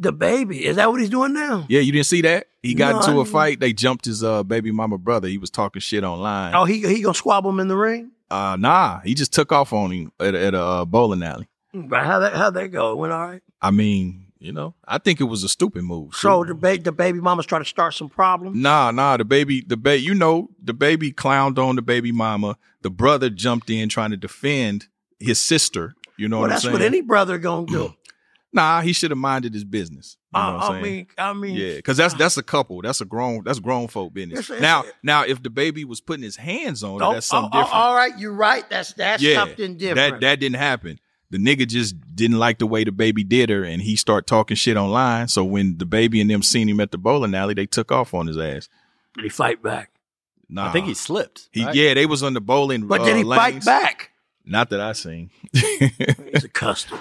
The 0.00 0.12
baby, 0.12 0.64
is 0.66 0.76
that 0.76 0.90
what 0.90 1.00
he's 1.00 1.08
doing 1.10 1.32
now? 1.32 1.66
Yeah, 1.68 1.80
you 1.80 1.90
didn't 1.92 2.06
see 2.06 2.20
that? 2.22 2.46
He 2.62 2.74
got 2.74 2.92
No, 2.92 2.98
into 3.00 3.20
a 3.20 3.24
fight. 3.24 3.58
They 3.60 3.72
jumped 3.72 4.04
his 4.06 4.22
uh 4.24 4.42
baby 4.42 4.72
mama 4.72 4.98
brother. 4.98 5.28
He 5.28 5.38
was 5.38 5.50
talking 5.50 5.80
shit 5.80 6.02
online. 6.02 6.54
Oh, 6.54 6.64
he 6.64 6.80
he 6.86 7.00
gonna 7.00 7.14
squabble 7.14 7.50
him 7.50 7.60
in 7.60 7.68
the 7.68 7.76
ring? 7.76 8.10
Uh 8.28 8.56
nah, 8.58 9.00
he 9.00 9.14
just 9.14 9.32
took 9.32 9.52
off 9.52 9.72
on 9.72 9.92
him 9.92 10.12
at, 10.18 10.34
a- 10.34 10.44
at 10.46 10.54
a 10.54 10.60
uh, 10.62 10.84
bowling 10.84 11.22
alley. 11.22 11.46
But 11.72 12.04
how 12.04 12.18
that 12.20 12.34
how 12.34 12.50
that 12.50 12.68
go? 12.72 12.92
It 12.92 12.96
went 12.96 13.12
all 13.12 13.26
right. 13.26 13.42
I 13.62 13.70
mean, 13.70 14.27
you 14.40 14.52
know, 14.52 14.74
I 14.86 14.98
think 14.98 15.20
it 15.20 15.24
was 15.24 15.42
a 15.44 15.48
stupid 15.48 15.82
move. 15.82 16.14
So 16.14 16.44
the 16.44 16.54
ba- 16.54 16.78
the 16.78 16.92
baby 16.92 17.20
mama's 17.20 17.46
trying 17.46 17.62
to 17.62 17.68
start 17.68 17.94
some 17.94 18.08
problems. 18.08 18.56
Nah, 18.56 18.90
nah, 18.90 19.16
the 19.16 19.24
baby, 19.24 19.62
the 19.66 19.76
baby, 19.76 20.02
you 20.02 20.14
know, 20.14 20.50
the 20.62 20.72
baby 20.74 21.12
clowned 21.12 21.58
on 21.58 21.76
the 21.76 21.82
baby 21.82 22.12
mama. 22.12 22.56
The 22.82 22.90
brother 22.90 23.30
jumped 23.30 23.70
in 23.70 23.88
trying 23.88 24.10
to 24.10 24.16
defend 24.16 24.86
his 25.18 25.40
sister. 25.40 25.94
You 26.16 26.28
know 26.28 26.38
well, 26.38 26.48
what 26.48 26.52
I'm 26.52 26.60
saying? 26.60 26.72
that's 26.74 26.82
what 26.82 26.86
any 26.86 27.00
brother 27.00 27.38
gonna 27.38 27.66
do. 27.66 27.94
nah, 28.52 28.80
he 28.80 28.92
should 28.92 29.10
have 29.10 29.18
minded 29.18 29.54
his 29.54 29.64
business. 29.64 30.16
You 30.34 30.40
know 30.40 30.46
uh, 30.46 30.58
I'm 30.58 30.72
I 30.72 30.82
mean, 30.82 31.06
I 31.16 31.32
mean, 31.32 31.54
Yeah, 31.56 31.76
because 31.76 31.96
that's 31.96 32.14
uh. 32.14 32.18
that's 32.18 32.36
a 32.36 32.42
couple. 32.42 32.82
That's 32.82 33.00
a 33.00 33.04
grown 33.04 33.42
that's 33.44 33.58
grown 33.60 33.88
folk 33.88 34.12
business. 34.14 34.40
It's- 34.40 34.50
it's- 34.50 34.62
now 34.62 34.84
now 35.02 35.24
if 35.24 35.42
the 35.42 35.50
baby 35.50 35.84
was 35.84 36.00
putting 36.00 36.22
his 36.22 36.36
hands 36.36 36.84
on 36.84 37.00
it, 37.00 37.04
oh, 37.04 37.12
that's 37.14 37.26
something 37.26 37.50
oh, 37.52 37.58
oh, 37.58 37.62
different. 37.62 37.82
all 37.82 37.94
right, 37.94 38.18
you're 38.18 38.32
right. 38.32 38.68
That's 38.70 38.92
that's 38.92 39.22
yeah, 39.22 39.34
something 39.34 39.76
different. 39.76 40.14
That 40.14 40.20
that 40.20 40.40
didn't 40.40 40.56
happen. 40.56 41.00
The 41.30 41.38
nigga 41.38 41.68
just 41.68 41.94
didn't 42.16 42.38
like 42.38 42.58
the 42.58 42.66
way 42.66 42.84
the 42.84 42.92
baby 42.92 43.22
did 43.22 43.50
her, 43.50 43.62
and 43.62 43.82
he 43.82 43.96
start 43.96 44.26
talking 44.26 44.56
shit 44.56 44.76
online. 44.76 45.28
So 45.28 45.44
when 45.44 45.76
the 45.76 45.84
baby 45.84 46.20
and 46.20 46.30
them 46.30 46.42
seen 46.42 46.68
him 46.68 46.80
at 46.80 46.90
the 46.90 46.98
bowling 46.98 47.34
alley, 47.34 47.54
they 47.54 47.66
took 47.66 47.92
off 47.92 48.14
on 48.14 48.26
his 48.26 48.38
ass. 48.38 48.68
Did 49.14 49.24
he 49.24 49.28
fight 49.28 49.62
back? 49.62 49.90
Nah, 50.48 50.68
I 50.68 50.72
think 50.72 50.86
he 50.86 50.94
slipped. 50.94 51.50
he 51.52 51.62
right? 51.64 51.74
yeah 51.74 51.92
they 51.92 52.06
was 52.06 52.22
on 52.22 52.32
the 52.32 52.40
bowling. 52.40 52.86
But 52.86 53.02
uh, 53.02 53.04
did 53.04 53.16
he 53.16 53.24
fight 53.24 53.62
back? 53.64 54.12
Not 54.46 54.70
that 54.70 54.80
I 54.80 54.92
seen. 54.92 55.30
It's 55.52 56.44
a 56.44 56.48
custom. 56.48 56.98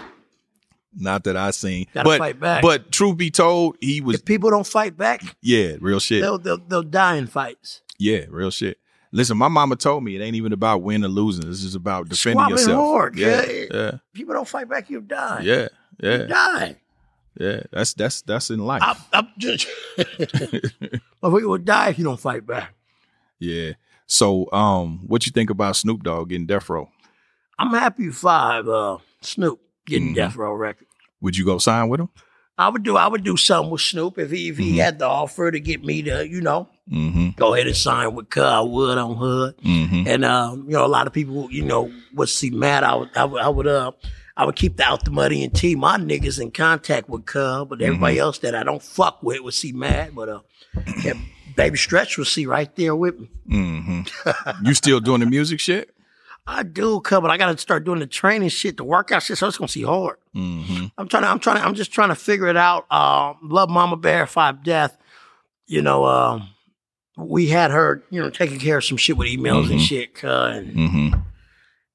Not 0.93 1.23
that 1.25 1.37
I 1.37 1.51
seen. 1.51 1.87
Gotta 1.93 2.09
but 2.09 2.17
fight 2.17 2.39
back. 2.39 2.61
but 2.61 2.91
truth 2.91 3.17
be 3.17 3.29
told, 3.29 3.77
he 3.79 4.01
was 4.01 4.17
If 4.17 4.25
people 4.25 4.49
don't 4.49 4.65
fight 4.67 4.97
back, 4.97 5.21
yeah 5.41 5.75
real 5.79 5.99
shit. 5.99 6.21
they'll, 6.21 6.37
they'll 6.37 6.57
they'll 6.57 6.83
die 6.83 7.15
in 7.15 7.27
fights. 7.27 7.81
Yeah, 7.99 8.25
real 8.29 8.51
shit. 8.51 8.79
Listen, 9.17 9.35
my 9.37 9.47
mama 9.47 9.75
told 9.75 10.03
me 10.03 10.15
it 10.15 10.21
ain't 10.21 10.35
even 10.35 10.53
about 10.53 10.83
winning 10.83 11.05
or 11.05 11.07
losing. 11.07 11.47
This 11.49 11.63
is 11.63 11.73
about 11.73 12.07
defending 12.07 12.47
yourself. 12.49 12.85
hard, 12.85 13.17
yeah, 13.17 13.41
yeah. 13.45 13.65
yeah, 13.73 13.91
People 14.13 14.35
don't 14.35 14.47
fight 14.47 14.69
back, 14.69 14.89
you 14.91 15.01
die. 15.01 15.41
yeah, 15.43 15.67
You 15.99 16.09
yeah, 16.09 16.17
die. 16.27 16.75
yeah. 17.39 17.61
That's 17.71 17.93
that's 17.95 18.21
that's 18.21 18.51
in 18.51 18.59
life. 18.59 18.83
I'm, 18.85 18.95
I'm 19.11 19.27
just. 19.39 19.67
but 21.21 21.31
we 21.31 21.45
will 21.45 21.57
die 21.57 21.89
if 21.89 21.97
you 21.97 22.03
don't 22.03 22.19
fight 22.19 22.45
back. 22.45 22.73
yeah. 23.39 23.71
So, 24.05 24.49
um, 24.53 24.99
what 25.07 25.25
you 25.25 25.31
think 25.31 25.49
about 25.49 25.75
Snoop 25.75 26.03
Dogg 26.03 26.29
getting 26.29 26.45
death 26.45 26.69
row? 26.69 26.89
I'm 27.59 27.71
happy 27.71 28.09
five. 28.11 28.67
Uh, 28.67 28.99
Snoop 29.21 29.59
getting 29.85 30.11
Mhm. 30.11 30.15
death 30.15 30.35
row 30.35 30.53
record. 30.53 30.87
Would 31.21 31.35
you 31.37 31.43
go 31.43 31.57
sign 31.57 31.89
with 31.89 31.99
him? 32.01 32.09
I 32.57 32.69
would 32.69 32.83
do. 32.83 32.97
I 32.97 33.07
would 33.07 33.23
do 33.23 33.35
something 33.35 33.71
with 33.71 33.81
Snoop 33.81 34.17
if 34.19 34.29
he 34.31 34.49
if 34.49 34.57
he 34.57 34.73
Mhm. 34.75 34.83
had 34.83 34.99
the 34.99 35.07
offer 35.07 35.51
to 35.51 35.59
get 35.59 35.83
me 35.83 36.03
to 36.03 36.27
you 36.27 36.39
know 36.41 36.69
Mm-hmm. 36.91 37.29
go 37.35 37.53
ahead 37.53 37.67
and 37.67 37.75
sign 37.75 38.15
with 38.15 38.29
Cuz. 38.29 38.43
I 38.43 38.61
would 38.61 38.97
on 38.97 39.15
Hood. 39.17 39.57
Mm-hmm. 39.57 40.07
And 40.07 40.23
um, 40.25 40.65
you 40.67 40.73
know, 40.73 40.85
a 40.85 40.87
lot 40.87 41.05
of 41.07 41.13
people, 41.13 41.51
you 41.51 41.63
know, 41.63 41.91
would 42.13 42.29
see 42.29 42.49
Matt. 42.49 42.83
I 42.83 42.95
would, 42.95 43.09
I 43.15 43.25
would, 43.25 43.41
I 43.41 43.49
would, 43.49 43.67
uh, 43.67 43.91
I 44.37 44.45
would 44.45 44.55
keep 44.55 44.77
the 44.77 44.83
out 44.85 45.03
the 45.03 45.11
money 45.11 45.43
and 45.43 45.53
T 45.53 45.75
my 45.75 45.97
niggas 45.97 46.39
in 46.39 46.51
contact 46.51 47.09
with 47.09 47.25
Cub, 47.25 47.69
but 47.69 47.81
everybody 47.81 48.15
Mm-hmm. 48.15 48.21
else 48.21 48.39
that 48.39 48.55
I 48.55 48.63
don't 48.63 48.81
fuck 48.81 49.21
with 49.21 49.41
would 49.41 49.53
see 49.53 49.73
Matt. 49.73 50.15
But 50.15 50.29
uh, 50.29 50.39
yeah, 51.03 51.13
Baby 51.55 51.77
Stretch 51.77 52.17
would 52.17 52.27
see 52.27 52.45
right 52.45 52.73
there 52.75 52.95
with 52.95 53.19
me. 53.19 53.29
Mm-hmm. 53.49 54.65
you 54.65 54.73
still 54.73 54.99
doing 54.99 55.19
the 55.19 55.25
music 55.25 55.59
shit? 55.59 55.89
I 56.49 56.63
do, 56.63 57.01
Cub, 57.01 57.23
but 57.23 57.31
I 57.31 57.35
got 57.37 57.51
to 57.51 57.57
start 57.57 57.83
doing 57.83 57.99
the 57.99 58.07
training 58.07 58.47
shit, 58.47 58.77
the 58.77 58.85
workout 58.85 59.23
shit. 59.23 59.37
So 59.37 59.47
it's 59.47 59.57
gonna 59.57 59.67
see 59.67 59.83
hard. 59.83 60.15
Mm-hmm. 60.33 60.85
I'm 60.97 61.09
trying 61.09 61.23
to, 61.23 61.29
I'm 61.29 61.39
trying 61.39 61.57
to, 61.57 61.65
I'm 61.65 61.73
just 61.75 61.91
trying 61.91 62.09
to 62.09 62.15
figure 62.15 62.47
it 62.47 62.55
out. 62.55 62.89
Um, 62.89 63.37
love 63.43 63.69
Mama 63.69 63.97
Bear, 63.97 64.25
Five 64.25 64.63
Death. 64.63 64.97
You 65.65 65.81
know, 65.81 66.05
um, 66.05 66.47
we 67.17 67.47
had 67.47 67.71
her, 67.71 68.03
you 68.11 68.21
know, 68.21 68.29
taking 68.29 68.59
care 68.59 68.77
of 68.77 68.85
some 68.85 68.97
shit 68.97 69.17
with 69.17 69.27
emails 69.27 69.69
and 69.71 69.79
Mhm. 69.79 69.87
shit, 69.87 70.13
Cuz, 70.13 70.23
and 70.57 70.75
Mm-hmm. 70.75 71.19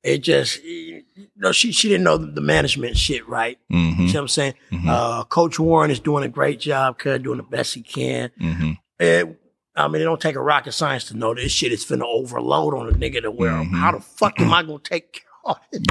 it 0.02 0.18
just 0.18 0.62
you 0.64 1.02
know 1.36 1.52
she 1.52 1.70
she 1.72 1.88
didn't 1.88 2.04
know 2.04 2.16
the 2.18 2.40
management 2.40 2.96
shit 2.96 3.26
right. 3.28 3.58
Mm-hmm. 3.72 4.02
You 4.02 4.08
see 4.08 4.14
what 4.14 4.20
I'm 4.22 4.28
saying? 4.28 4.54
Mhm. 4.72 4.88
Uh, 4.88 5.24
Coach 5.24 5.58
Warren 5.60 5.90
is 5.90 6.00
doing 6.00 6.24
a 6.24 6.28
great 6.28 6.58
job, 6.60 6.98
cuz 6.98 7.20
doing 7.20 7.36
the 7.38 7.44
best 7.44 7.74
he 7.74 7.82
can. 7.82 8.30
Mm-hmm. 8.40 8.72
It, 8.98 9.38
I 9.74 9.88
mean, 9.88 10.02
it 10.02 10.04
don't 10.04 10.20
take 10.20 10.36
a 10.36 10.40
rocket 10.42 10.72
science 10.72 11.04
to 11.04 11.16
know 11.16 11.34
this 11.34 11.50
shit 11.52 11.72
is 11.72 11.84
finna 11.84 12.04
overload 12.04 12.74
on 12.74 12.88
a 12.88 12.92
nigga 12.92 13.22
to 13.22 13.30
where 13.30 13.52
Mhm. 13.52 13.78
how 13.78 13.92
the 13.92 14.00
fuck 14.00 14.38
am 14.40 14.52
I 14.52 14.62
gonna 14.62 14.78
take 14.82 15.12
care 15.14 15.22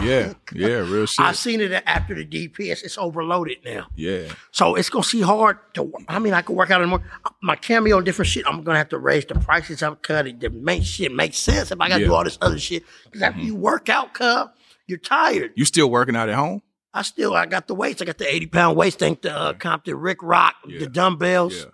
Yeah, 0.01 0.33
yeah, 0.53 0.67
real 0.77 1.05
shit. 1.05 1.25
I've 1.25 1.37
seen 1.37 1.59
it 1.61 1.71
after 1.85 2.15
the 2.15 2.25
DPS. 2.25 2.83
It's 2.83 2.97
overloaded 2.97 3.57
now, 3.65 3.87
yeah. 3.95 4.31
so 4.51 4.75
it's 4.75 4.89
gonna 4.89 5.03
see 5.03 5.21
hard 5.21 5.57
to. 5.73 5.91
I 6.07 6.19
mean, 6.19 6.33
I 6.33 6.41
can 6.41 6.55
work 6.55 6.71
out 6.71 6.81
anymore. 6.81 7.03
My 7.41 7.55
cameo 7.55 7.97
and 7.97 8.05
different 8.05 8.29
shit. 8.29 8.45
I'm 8.47 8.63
gonna 8.63 8.77
have 8.77 8.89
to 8.89 8.97
raise 8.97 9.25
the 9.25 9.35
prices 9.35 9.83
up, 9.83 10.01
cut 10.03 10.27
it 10.27 10.39
to 10.41 10.49
make 10.49 10.83
shit 10.83 11.11
make 11.13 11.33
sense. 11.33 11.71
If 11.71 11.81
I 11.81 11.89
gotta 11.89 12.05
do 12.05 12.13
all 12.13 12.23
this 12.23 12.37
other 12.41 12.59
shit, 12.59 12.83
because 13.05 13.21
after 13.21 13.41
you 13.41 13.55
work 13.55 13.89
out, 13.89 14.13
cuz 14.13 14.47
you're 14.87 14.97
tired. 14.99 15.51
You 15.55 15.65
still 15.65 15.89
working 15.89 16.15
out 16.15 16.29
at 16.29 16.35
home? 16.35 16.61
I 16.93 17.01
still 17.03 17.33
I 17.33 17.45
got 17.45 17.67
the 17.67 17.75
weights. 17.75 18.01
I 18.01 18.05
got 18.05 18.17
the 18.17 18.33
80 18.33 18.47
pound 18.47 18.77
weights. 18.77 18.95
Thank 18.95 19.21
the 19.21 19.35
uh, 19.37 19.53
Compton 19.53 19.95
Ricc 19.95 20.17
Roc, 20.21 20.55
Yeah. 20.67 20.79
the 20.79 20.87
dumbbells. 20.87 21.55
Yeah. 21.57 21.65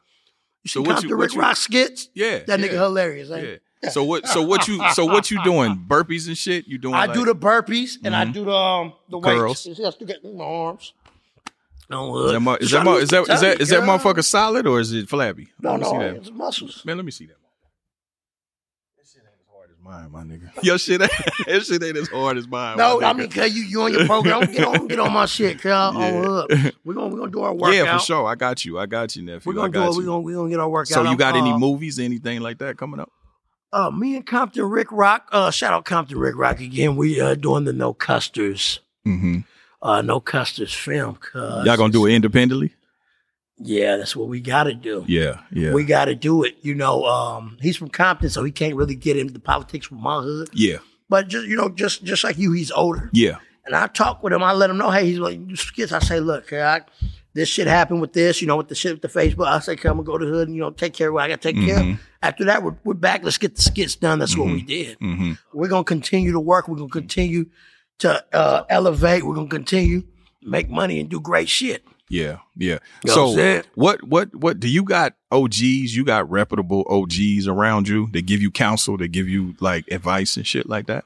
You 0.63 0.69
see 0.69 0.79
what 0.79 0.87
Compton 0.89 1.09
you- 1.09 1.15
Rick 1.15 1.33
you- 1.33 1.39
Rock 1.41 1.55
skits? 1.57 2.09
Yeah. 2.13 2.39
That 2.39 2.59
nigga 2.59 2.71
hilarious. 2.71 3.31
ain't 3.31 3.47
Yeah. 3.47 3.55
So 3.91 4.03
what? 4.03 4.27
So 4.27 4.41
what 4.41 4.67
you? 4.67 4.81
So 4.93 5.05
what 5.05 5.29
you 5.31 5.41
doing? 5.43 5.75
Burpees 5.87 6.27
and 6.27 6.37
shit? 6.37 6.67
You 6.67 6.77
doing? 6.77 6.95
I 6.95 7.05
like- 7.05 7.13
do 7.13 7.25
the 7.25 7.35
burpees 7.35 7.97
and 8.03 8.15
I 8.15 8.25
Mhm. 8.25 8.33
do 8.33 8.45
the 8.45 8.51
um 8.51 8.93
the 9.09 9.19
Curls. 9.19 9.49
weights. 9.49 9.65
You 9.67 9.75
see, 9.75 9.85
I 9.85 9.89
still 9.91 10.07
got 10.07 10.23
my 10.23 10.43
arms. 10.43 10.93
No, 11.89 12.25
Is 12.25 12.31
that, 12.33 12.39
mo- 12.41 12.55
is, 12.59 12.71
that, 12.71 12.83
mo- 12.83 12.97
is, 12.97 13.09
that, 13.11 13.29
is, 13.29 13.39
that, 13.39 13.61
is 13.61 13.69
that 13.69 13.83
motherfucker 13.83 14.21
solid 14.21 14.67
or 14.67 14.81
is 14.81 14.91
it 14.91 15.07
flabby? 15.07 15.47
No, 15.61 15.71
Let 15.71 15.79
me 15.79 15.85
see 15.85 15.93
no, 15.93 15.99
that. 15.99 16.15
it's 16.17 16.31
muscles. 16.31 16.83
Man, 16.83 16.97
let 16.97 17.05
me 17.05 17.11
see 17.11 17.27
that. 17.27 17.37
That 18.97 19.05
shit 19.07 19.21
ain't 19.23 19.31
as 19.39 19.47
hard 19.49 19.69
as 19.71 19.77
mine, 19.81 20.11
my 20.11 20.23
nigga. 20.23 20.51
Your 20.65 20.77
shit, 20.77 21.01
ain't- 21.01 21.11
that 21.47 21.63
shit 21.65 21.81
ain't 21.81 21.95
as 21.95 22.09
hard 22.09 22.35
as 22.35 22.45
mine. 22.45 22.75
No, 22.75 22.99
my 22.99 23.07
I 23.09 23.13
mean, 23.13 23.29
cause 23.29 23.53
you 23.53 23.63
you 23.63 23.81
on 23.83 23.93
your 23.93 24.05
program, 24.05 24.51
get 24.51 24.65
on 24.65 24.87
get 24.87 24.99
on 24.99 25.13
my 25.13 25.25
shit, 25.27 25.59
cuz. 25.59 25.65
Yeah. 25.65 25.87
On 25.93 26.25
up. 26.25 26.49
We're 26.83 26.93
gonna 26.93 27.07
we're 27.07 27.19
gonna 27.19 27.31
do 27.31 27.39
our 27.41 27.53
workout. 27.53 27.73
yeah, 27.73 27.97
for 27.97 28.03
sure. 28.03 28.27
I 28.27 28.35
got 28.35 28.65
you. 28.65 28.77
I 28.79 28.85
got 28.85 29.15
you, 29.15 29.21
nephew. 29.21 29.49
We're 29.49 29.55
gonna 29.55 29.69
do 29.71 29.79
got 29.79 29.93
it. 29.93 29.97
We're 29.97 30.03
gonna 30.05 30.19
we're 30.19 30.35
gonna 30.35 30.49
get 30.49 30.59
our 30.59 30.67
workout. 30.69 30.87
So 30.93 31.03
you 31.03 31.09
I'm, 31.11 31.15
got 31.17 31.37
any 31.37 31.51
uh, 31.51 31.57
movies, 31.57 31.99
anything 31.99 32.41
like 32.41 32.57
that 32.57 32.75
coming 32.77 32.99
up? 32.99 33.11
Uh, 33.73 33.89
me 33.91 34.15
and 34.15 34.25
Compton 34.25 34.63
Ricc 34.63 34.85
Roc. 34.91 35.27
Uh, 35.31 35.51
shout 35.51 35.73
out 35.73 35.85
Compton 35.85 36.17
Ricc 36.17 36.33
Roc 36.35 36.59
again. 36.59 36.95
We 36.95 37.19
uh 37.19 37.35
doing 37.35 37.65
the 37.65 37.73
No 37.73 37.93
Custers. 37.93 38.79
Mm-hmm. 39.05 39.39
Uh, 39.81 40.01
No 40.01 40.19
Custers 40.19 40.73
film. 40.73 41.15
Cause 41.15 41.65
Y'all 41.65 41.77
gonna 41.77 41.91
do 41.91 42.05
it 42.05 42.13
independently? 42.13 42.73
Yeah, 43.59 43.97
that's 43.97 44.15
what 44.15 44.27
we 44.27 44.39
got 44.39 44.65
to 44.65 44.73
do. 44.75 45.03
Yeah, 45.07 45.39
yeah, 45.51 45.73
We 45.73 45.83
got 45.83 46.05
to 46.05 46.13
do 46.13 46.43
it. 46.43 46.57
You 46.61 46.75
know, 46.75 47.05
um, 47.05 47.57
he's 47.59 47.75
from 47.75 47.89
Compton, 47.89 48.29
so 48.29 48.43
he 48.43 48.51
can't 48.51 48.75
really 48.75 48.93
get 48.95 49.17
into 49.17 49.33
the 49.33 49.39
politics 49.39 49.87
from 49.87 49.99
my 49.99 50.21
hood. 50.21 50.49
yeah, 50.53 50.77
But 51.09 51.27
just 51.27 51.47
you 51.47 51.55
know, 51.57 51.67
just 51.69 52.03
just 52.03 52.23
like 52.23 52.37
you, 52.37 52.51
he's 52.51 52.69
older. 52.71 53.09
yeah, 53.13 53.37
And 53.65 53.75
I 53.75 53.87
talk 53.87 54.21
with 54.21 54.31
him. 54.31 54.43
I 54.43 54.53
let 54.53 54.69
him 54.69 54.77
know, 54.77 54.91
hey, 54.91 55.07
he's 55.07 55.17
like 55.17 55.39
skits. 55.55 55.91
I 55.91 55.97
say, 55.99 56.19
look, 56.19 56.53
I, 56.53 56.81
this 57.33 57.49
shit 57.49 57.65
happened 57.65 57.99
with 57.99 58.13
this. 58.13 58.41
You 58.41 58.47
know, 58.47 58.57
with 58.57 58.67
the 58.67 58.75
shit 58.75 58.93
with 58.93 59.01
the 59.01 59.19
Facebook. 59.19 59.47
I 59.47 59.59
say, 59.59 59.75
come 59.75 59.97
and 59.97 60.05
go 60.05 60.19
to 60.19 60.25
the 60.25 60.31
hood 60.31 60.47
and 60.49 60.55
you 60.55 60.61
know 60.61 60.69
take 60.69 60.93
care 60.93 61.07
of 61.07 61.15
what 61.15 61.23
I 61.23 61.27
got 61.29 61.41
to 61.41 61.51
take 61.51 61.65
care 61.65 61.79
of. 61.79 61.99
After 62.21 62.45
that, 62.45 62.63
we're, 62.63 62.75
we're 62.83 62.93
back. 62.95 63.23
Let's 63.23 63.37
get 63.37 63.55
the 63.55 63.61
skits 63.61 63.95
done. 63.95 64.19
That's 64.19 64.35
what 64.37 64.47
we 64.47 64.61
did. 64.61 64.99
mm-hmm. 64.99 65.33
We're 65.53 65.67
gonna 65.67 65.83
continue 65.83 66.31
to 66.31 66.39
work. 66.39 66.67
We're 66.67 66.77
gonna 66.77 66.89
continue 66.89 67.45
to 67.99 68.23
uh, 68.35 68.63
elevate. 68.69 69.23
We're 69.23 69.35
gonna 69.35 69.47
continue 69.47 70.01
to 70.01 70.07
make 70.49 70.69
money 70.69 70.99
and 70.99 71.09
do 71.09 71.19
great 71.19 71.49
shit. 71.49 71.83
yeah, 72.09 72.37
yeah. 72.55 72.79
You 73.05 73.15
know 73.15 73.35
so, 73.35 73.61
what, 73.75 74.03
what, 74.03 74.33
what? 74.35 74.59
Do 74.59 74.67
you 74.69 74.83
got 74.83 75.13
OGs? 75.31 75.95
You 75.95 76.05
got 76.05 76.29
reputable 76.29 76.85
OGs 76.89 77.47
around 77.47 77.87
you 77.87 78.07
that 78.13 78.25
give 78.25 78.41
you 78.41 78.49
counsel, 78.51 78.97
that 78.97 79.09
give 79.09 79.27
you 79.27 79.55
like 79.59 79.87
advice 79.91 80.37
and 80.37 80.47
shit 80.47 80.67
like 80.69 80.87
that? 80.87 81.05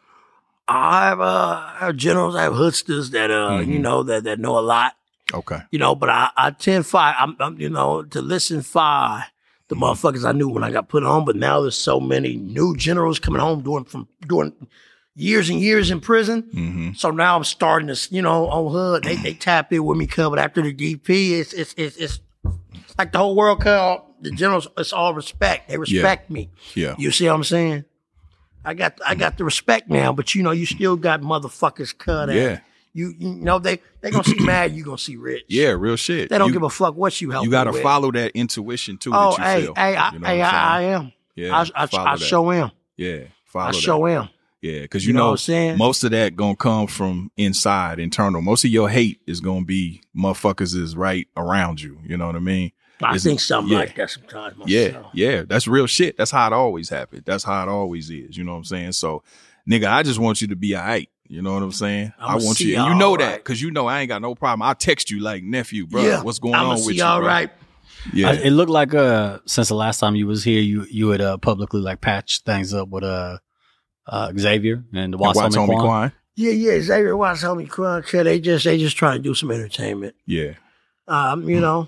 I 0.68 1.08
have 1.08 1.20
uh, 1.20 1.24
I 1.26 1.78
have 1.80 1.96
generals, 1.98 2.36
I 2.36 2.44
have 2.44 2.54
hoodsters 2.54 3.12
that 3.12 3.30
uh, 3.32 3.60
you 3.60 3.80
Mhm. 3.80 3.82
know 3.82 4.04
that 4.04 4.24
that 4.24 4.40
know 4.40 4.58
a 4.58 4.62
lot. 4.62 4.94
Okay, 5.34 5.60
you 5.72 5.80
know, 5.80 5.96
but 5.96 6.10
I, 6.10 6.30
I 6.38 6.52
tend 6.52 6.86
five, 6.86 7.16
I'm, 7.18 7.36
I'm, 7.40 7.60
you 7.60 7.70
know, 7.70 8.04
to 8.04 8.22
listen 8.22 8.62
five, 8.62 9.24
the 9.72 9.78
motherfuckers 9.78 10.28
I 10.28 10.34
knew 10.34 10.50
when 10.50 10.66
I 10.66 10.72
got 10.72 10.90
put 10.90 11.06
on, 11.06 11.24
but 11.24 11.38
now 11.38 11.62
there's 11.62 11.78
so 11.78 11.98
many 12.02 12.36
new 12.36 12.76
generals 12.76 13.20
coming 13.20 13.40
home 13.40 13.62
doing 13.62 13.86
from 13.86 14.06
doing 14.28 14.52
years 15.16 15.50
and 15.50 15.62
years 15.62 15.92
in 15.92 16.02
prison. 16.02 16.44
mm-hmm. 16.44 16.92
So 16.98 17.10
now 17.12 17.38
I'm 17.38 17.46
starting 17.46 17.88
to, 17.88 17.98
you 18.14 18.22
know, 18.22 18.50
on 18.50 18.70
hood, 18.70 19.06
they, 19.06 19.16
they 19.16 19.34
tap 19.48 19.72
in 19.72 19.86
with 19.86 19.98
me, 19.98 20.08
cuz, 20.08 20.28
but 20.30 20.40
after 20.40 20.62
the 20.62 20.74
DP, 20.74 21.40
it's, 21.40 21.54
it's, 21.54 21.74
it's, 21.78 21.96
it's 21.96 22.20
like 22.98 23.14
the 23.14 23.20
whole 23.20 23.34
world, 23.34 23.62
cuz, 23.62 24.02
the 24.20 24.32
generals, 24.32 24.68
it's 24.78 24.92
all 24.92 25.14
respect. 25.14 25.70
They 25.70 25.78
respect 25.78 26.30
me. 26.30 26.50
yeah, 26.76 26.96
You 26.98 27.12
see 27.12 27.28
what 27.28 27.36
I'm 27.36 27.44
saying? 27.46 27.86
I 28.66 28.74
got 28.74 29.00
I 29.08 29.16
got 29.16 29.38
the 29.38 29.46
respect 29.46 29.90
now, 29.90 30.12
but 30.12 30.36
you 30.36 30.44
know, 30.44 30.52
you 30.52 30.66
still 30.66 30.98
got 30.98 31.22
motherfuckers 31.22 31.98
cut 31.98 32.30
out. 32.30 32.36
You 32.94 33.14
you 33.18 33.36
know 33.36 33.60
they 33.60 33.80
they 34.02 34.12
gonna 34.12 34.24
see 34.24 34.40
mad, 34.46 34.74
you 34.74 34.84
gonna 34.84 34.98
see 34.98 35.16
rich. 35.16 35.44
yeah, 35.48 35.70
real 35.70 35.96
shit. 35.96 36.30
They 36.30 36.38
don't 36.38 36.50
you, 36.50 36.54
give 36.54 36.64
a 36.64 36.70
fuck 36.70 36.96
what 36.96 37.20
you 37.22 37.32
help. 37.32 37.46
You 37.46 37.52
got 37.52 37.66
to 37.66 37.72
with. 37.72 37.82
follow 37.82 38.12
that 38.12 38.32
intuition 38.36 38.98
too. 38.98 39.12
Oh, 39.14 39.36
that 39.38 39.38
you 39.38 39.44
hey, 39.44 39.62
feel. 39.64 39.76
hey, 39.76 39.96
I, 39.96 40.12
You 40.12 40.20
know 40.20 40.28
hey, 40.28 40.42
I, 40.42 40.78
I 40.78 40.82
am. 40.84 41.14
Yeah, 41.36 41.66
I, 41.76 41.86
I, 41.86 41.88
I 42.14 42.16
show 42.18 42.52
am. 42.52 42.72
Yeah, 42.98 43.20
follow 43.46 43.70
I 43.70 43.72
that. 43.72 43.78
show 43.78 44.08
am. 44.08 44.30
Yeah, 44.62 44.82
because 44.82 45.06
you, 45.06 45.10
You 45.10 45.14
know 45.14 45.20
know, 45.20 45.26
what 45.28 45.32
I'm 45.32 45.38
saying? 45.38 45.78
most 45.78 46.04
of 46.04 46.12
that 46.12 46.36
gonna 46.36 46.56
come 46.56 46.86
from 46.88 47.32
inside, 47.38 48.00
internal. 48.00 48.42
Most 48.42 48.64
of 48.64 48.70
your 48.70 48.90
hate 48.90 49.20
is 49.26 49.40
gonna 49.40 49.66
be 49.66 50.02
motherfuckers 50.16 50.76
is 50.76 50.96
right 50.96 51.28
around 51.36 51.82
you. 51.82 51.98
You 52.06 52.18
know 52.18 52.28
what 52.28 52.36
I 52.36 52.40
mean? 52.40 52.72
I 53.04 53.18
think 53.18 53.40
something 53.40 53.74
yeah. 53.74 53.80
like 53.80 53.96
that 53.96 54.10
sometimes. 54.12 54.58
Myself. 54.58 54.70
Yeah, 54.70 55.04
yeah, 55.14 55.44
that's 55.44 55.68
real 55.68 55.88
shit. 55.88 56.18
That's 56.18 56.30
how 56.30 56.46
it 56.48 56.54
always 56.54 56.90
happened. 56.90 57.24
That's 57.26 57.44
how 57.44 57.64
it 57.64 57.70
always 57.70 58.10
is. 58.12 58.38
You 58.38 58.44
know 58.44 58.52
what 58.52 58.60
I'm 58.60 58.64
saying? 58.66 58.92
So, 58.92 59.24
nigga, 59.68 59.88
I 59.88 60.04
just 60.04 60.20
want 60.20 60.42
you 60.42 60.48
to 60.50 60.56
be 60.56 60.76
alright. 60.76 61.10
You 61.32 61.42
know 61.42 61.54
what 61.54 61.64
I'm 61.64 61.72
saying? 61.72 62.12
I'ma 62.20 62.30
I 62.30 62.44
want 62.44 62.58
see 62.58 62.72
you, 62.72 62.78
and 62.78 62.88
you 62.88 62.96
know 63.00 63.12
all 63.12 63.18
that 63.18 63.26
right. 63.26 63.38
because 63.38 63.62
you 63.62 63.72
know 63.72 63.88
I 63.88 64.02
ain't 64.02 64.10
got 64.10 64.22
no 64.22 64.36
problem. 64.36 64.62
I'll 64.64 64.76
text 64.76 65.10
you 65.10 65.22
like 65.22 65.44
nephew, 65.44 65.88
bro. 65.88 66.04
yeah. 66.04 66.22
What's 66.22 66.40
going 66.40 66.56
I'ma 66.56 66.72
on 66.72 66.78
see 66.80 66.88
with 66.88 66.96
you? 66.98 67.04
all 67.06 67.20
bro? 67.20 67.28
right. 67.28 67.50
Yeah, 68.14 68.32
I- 68.32 68.34
it 68.34 68.50
looked 68.52 68.70
like 68.72 68.94
uh 68.94 69.40
since 69.46 69.70
the 69.70 69.76
last 69.76 70.00
time 70.00 70.16
you 70.16 70.28
was 70.28 70.44
here, 70.44 70.60
you 70.62 70.86
you 70.92 71.08
had 71.10 71.22
uh, 71.22 71.38
publicly 71.38 71.80
like 71.80 72.02
patched 72.02 72.44
things 72.46 72.74
up 72.74 72.90
with 72.90 73.06
uh, 73.06 73.38
uh 74.08 74.34
Xavier 74.38 74.84
and 74.94 75.14
the 75.14 75.18
And 75.18 75.36
Wasami 75.36 75.52
Watomi 75.52 75.66
Kwan. 75.68 75.80
Kwan. 75.82 76.12
Yeah, 76.36 76.52
yeah. 76.52 76.82
Xavier 76.82 77.16
Watts 77.16 77.42
helped 77.42 77.60
me 77.62 77.66
cry. 77.66 78.02
cuz 78.02 78.12
They 78.26 78.40
just 78.42 78.66
they 78.66 78.78
just 78.78 78.98
trying 78.98 79.18
to 79.18 79.24
do 79.24 79.34
some 79.34 79.52
entertainment. 79.52 80.16
Yeah, 80.26 80.56
Um, 81.08 81.48
you 81.50 81.62
know. 81.62 81.88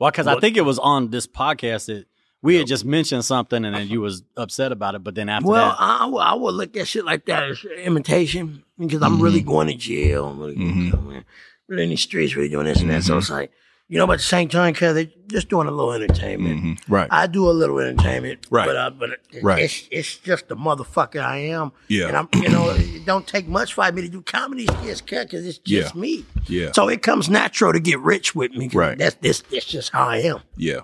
Well, 0.00 0.10
because 0.10 0.26
I 0.26 0.38
think 0.40 0.56
it 0.56 0.62
was 0.62 0.78
on 0.80 1.10
this 1.10 1.26
podcast 1.28 1.86
that 1.86 2.06
we 2.46 2.54
had 2.56 2.66
just 2.66 2.84
mentioned 2.84 3.24
something 3.24 3.64
and 3.64 3.74
then 3.76 3.88
you 3.88 4.00
was 4.00 4.22
upset 4.36 4.70
about 4.72 4.94
it, 4.94 5.02
but 5.04 5.14
then 5.14 5.28
after 5.28 5.48
Well, 5.48 5.68
that, 5.70 5.76
I, 5.80 5.98
I 6.02 6.06
would- 6.06 6.20
I 6.20 6.34
would 6.34 6.54
look 6.54 6.76
at 6.76 6.86
shit 6.88 7.04
like 7.04 7.26
that 7.26 7.42
as 7.50 7.64
imitation 7.84 8.62
because 8.78 9.02
I'm 9.02 9.20
really 9.20 9.40
Mm-hmm. 9.40 9.48
going 9.50 9.66
to 9.68 9.74
jail. 9.74 10.28
I'm 10.28 10.38
really, 10.40 10.56
Mhm. 10.56 10.90
going 10.92 11.24
really 11.68 11.82
in 11.84 11.90
the 11.90 11.96
streets, 11.96 12.36
really 12.36 12.48
doing 12.48 12.66
this 12.66 12.80
and 12.80 12.90
that. 12.90 13.02
So 13.02 13.14
Mhm. 13.14 13.18
it's 13.18 13.30
like, 13.30 13.50
you 13.88 13.98
know, 13.98 14.06
but 14.06 14.14
at 14.14 14.18
the 14.18 14.24
same 14.24 14.48
time, 14.48 14.74
cause 14.74 14.94
they 14.94 15.12
just 15.28 15.48
doing 15.48 15.66
a 15.68 15.70
little 15.70 15.92
entertainment. 15.92 16.62
Mhm. 16.64 16.78
right. 16.88 17.08
I 17.10 17.26
do 17.28 17.48
a 17.48 17.52
little 17.52 17.78
entertainment, 17.78 18.46
Right. 18.50 18.66
But 18.66 18.76
uh, 18.76 18.90
but 18.90 19.10
it- 19.32 19.42
Right. 19.42 19.62
it's 19.64 19.88
it's 19.90 20.16
just 20.18 20.48
the 20.48 20.56
motherfucker 20.56 21.20
I 21.22 21.38
am. 21.38 21.72
Yeah. 21.88 22.08
and 22.08 22.16
I'm 22.16 22.28
you 22.34 22.48
know 22.48 22.70
it 22.70 23.04
don't 23.06 23.26
take 23.26 23.46
much 23.48 23.74
for 23.74 23.90
me 23.92 24.02
to 24.02 24.08
do 24.08 24.22
comedy 24.22 24.66
skits, 24.66 25.00
because 25.00 25.46
it's 25.46 25.58
just 25.58 25.94
Yeah. 25.94 26.00
me. 26.00 26.24
yeah, 26.48 26.72
So 26.72 26.88
it 26.88 27.02
comes 27.02 27.28
natural 27.28 27.72
to 27.72 27.80
get 27.80 27.98
rich 28.00 28.34
with 28.34 28.52
me. 28.52 28.68
Right. 28.72 28.96
That's 28.98 29.16
this. 29.20 29.42
That's 29.50 29.66
just 29.66 29.90
how 29.92 30.06
I 30.08 30.18
am. 30.18 30.40
Yeah. 30.56 30.80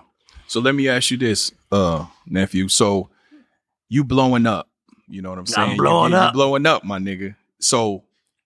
So 0.53 0.59
let 0.59 0.75
me 0.75 0.87
ask 0.87 1.09
you 1.09 1.17
this, 1.17 1.51
uh, 1.71 2.05
nephew. 2.27 2.67
So 2.67 3.09
you 3.89 4.03
blowing 4.03 4.45
up, 4.45 4.69
you 5.07 5.19
know 5.19 5.31
what 5.31 5.39
I'm 5.39 5.47
saying? 5.47 5.71
You- 5.71 5.77
blowing 5.77 6.11
you, 6.11 6.17
you 6.19 6.23
up. 6.25 6.33
blowing 6.35 6.67
up, 6.67 6.83
my 6.83 6.99
nigga. 6.99 7.35
So 7.59 8.03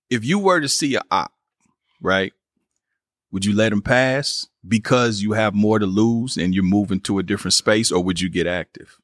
if 0.09 0.23
you 0.23 0.39
were 0.39 0.61
to 0.61 0.69
see 0.69 0.95
a 0.95 1.01
op, 1.11 1.33
right, 2.01 2.31
would 3.29 3.43
you 3.43 3.53
let 3.53 3.73
him 3.73 3.81
pass 3.81 4.47
because 4.65 5.21
you 5.21 5.33
have 5.33 5.53
more 5.53 5.79
to 5.79 5.85
lose 5.85 6.37
and 6.37 6.55
you're 6.55 6.63
moving 6.63 7.01
to 7.01 7.19
a 7.19 7.23
different 7.23 7.55
space, 7.55 7.91
or 7.91 8.01
would 8.01 8.21
you 8.21 8.29
get 8.29 8.47
active? 8.47 8.97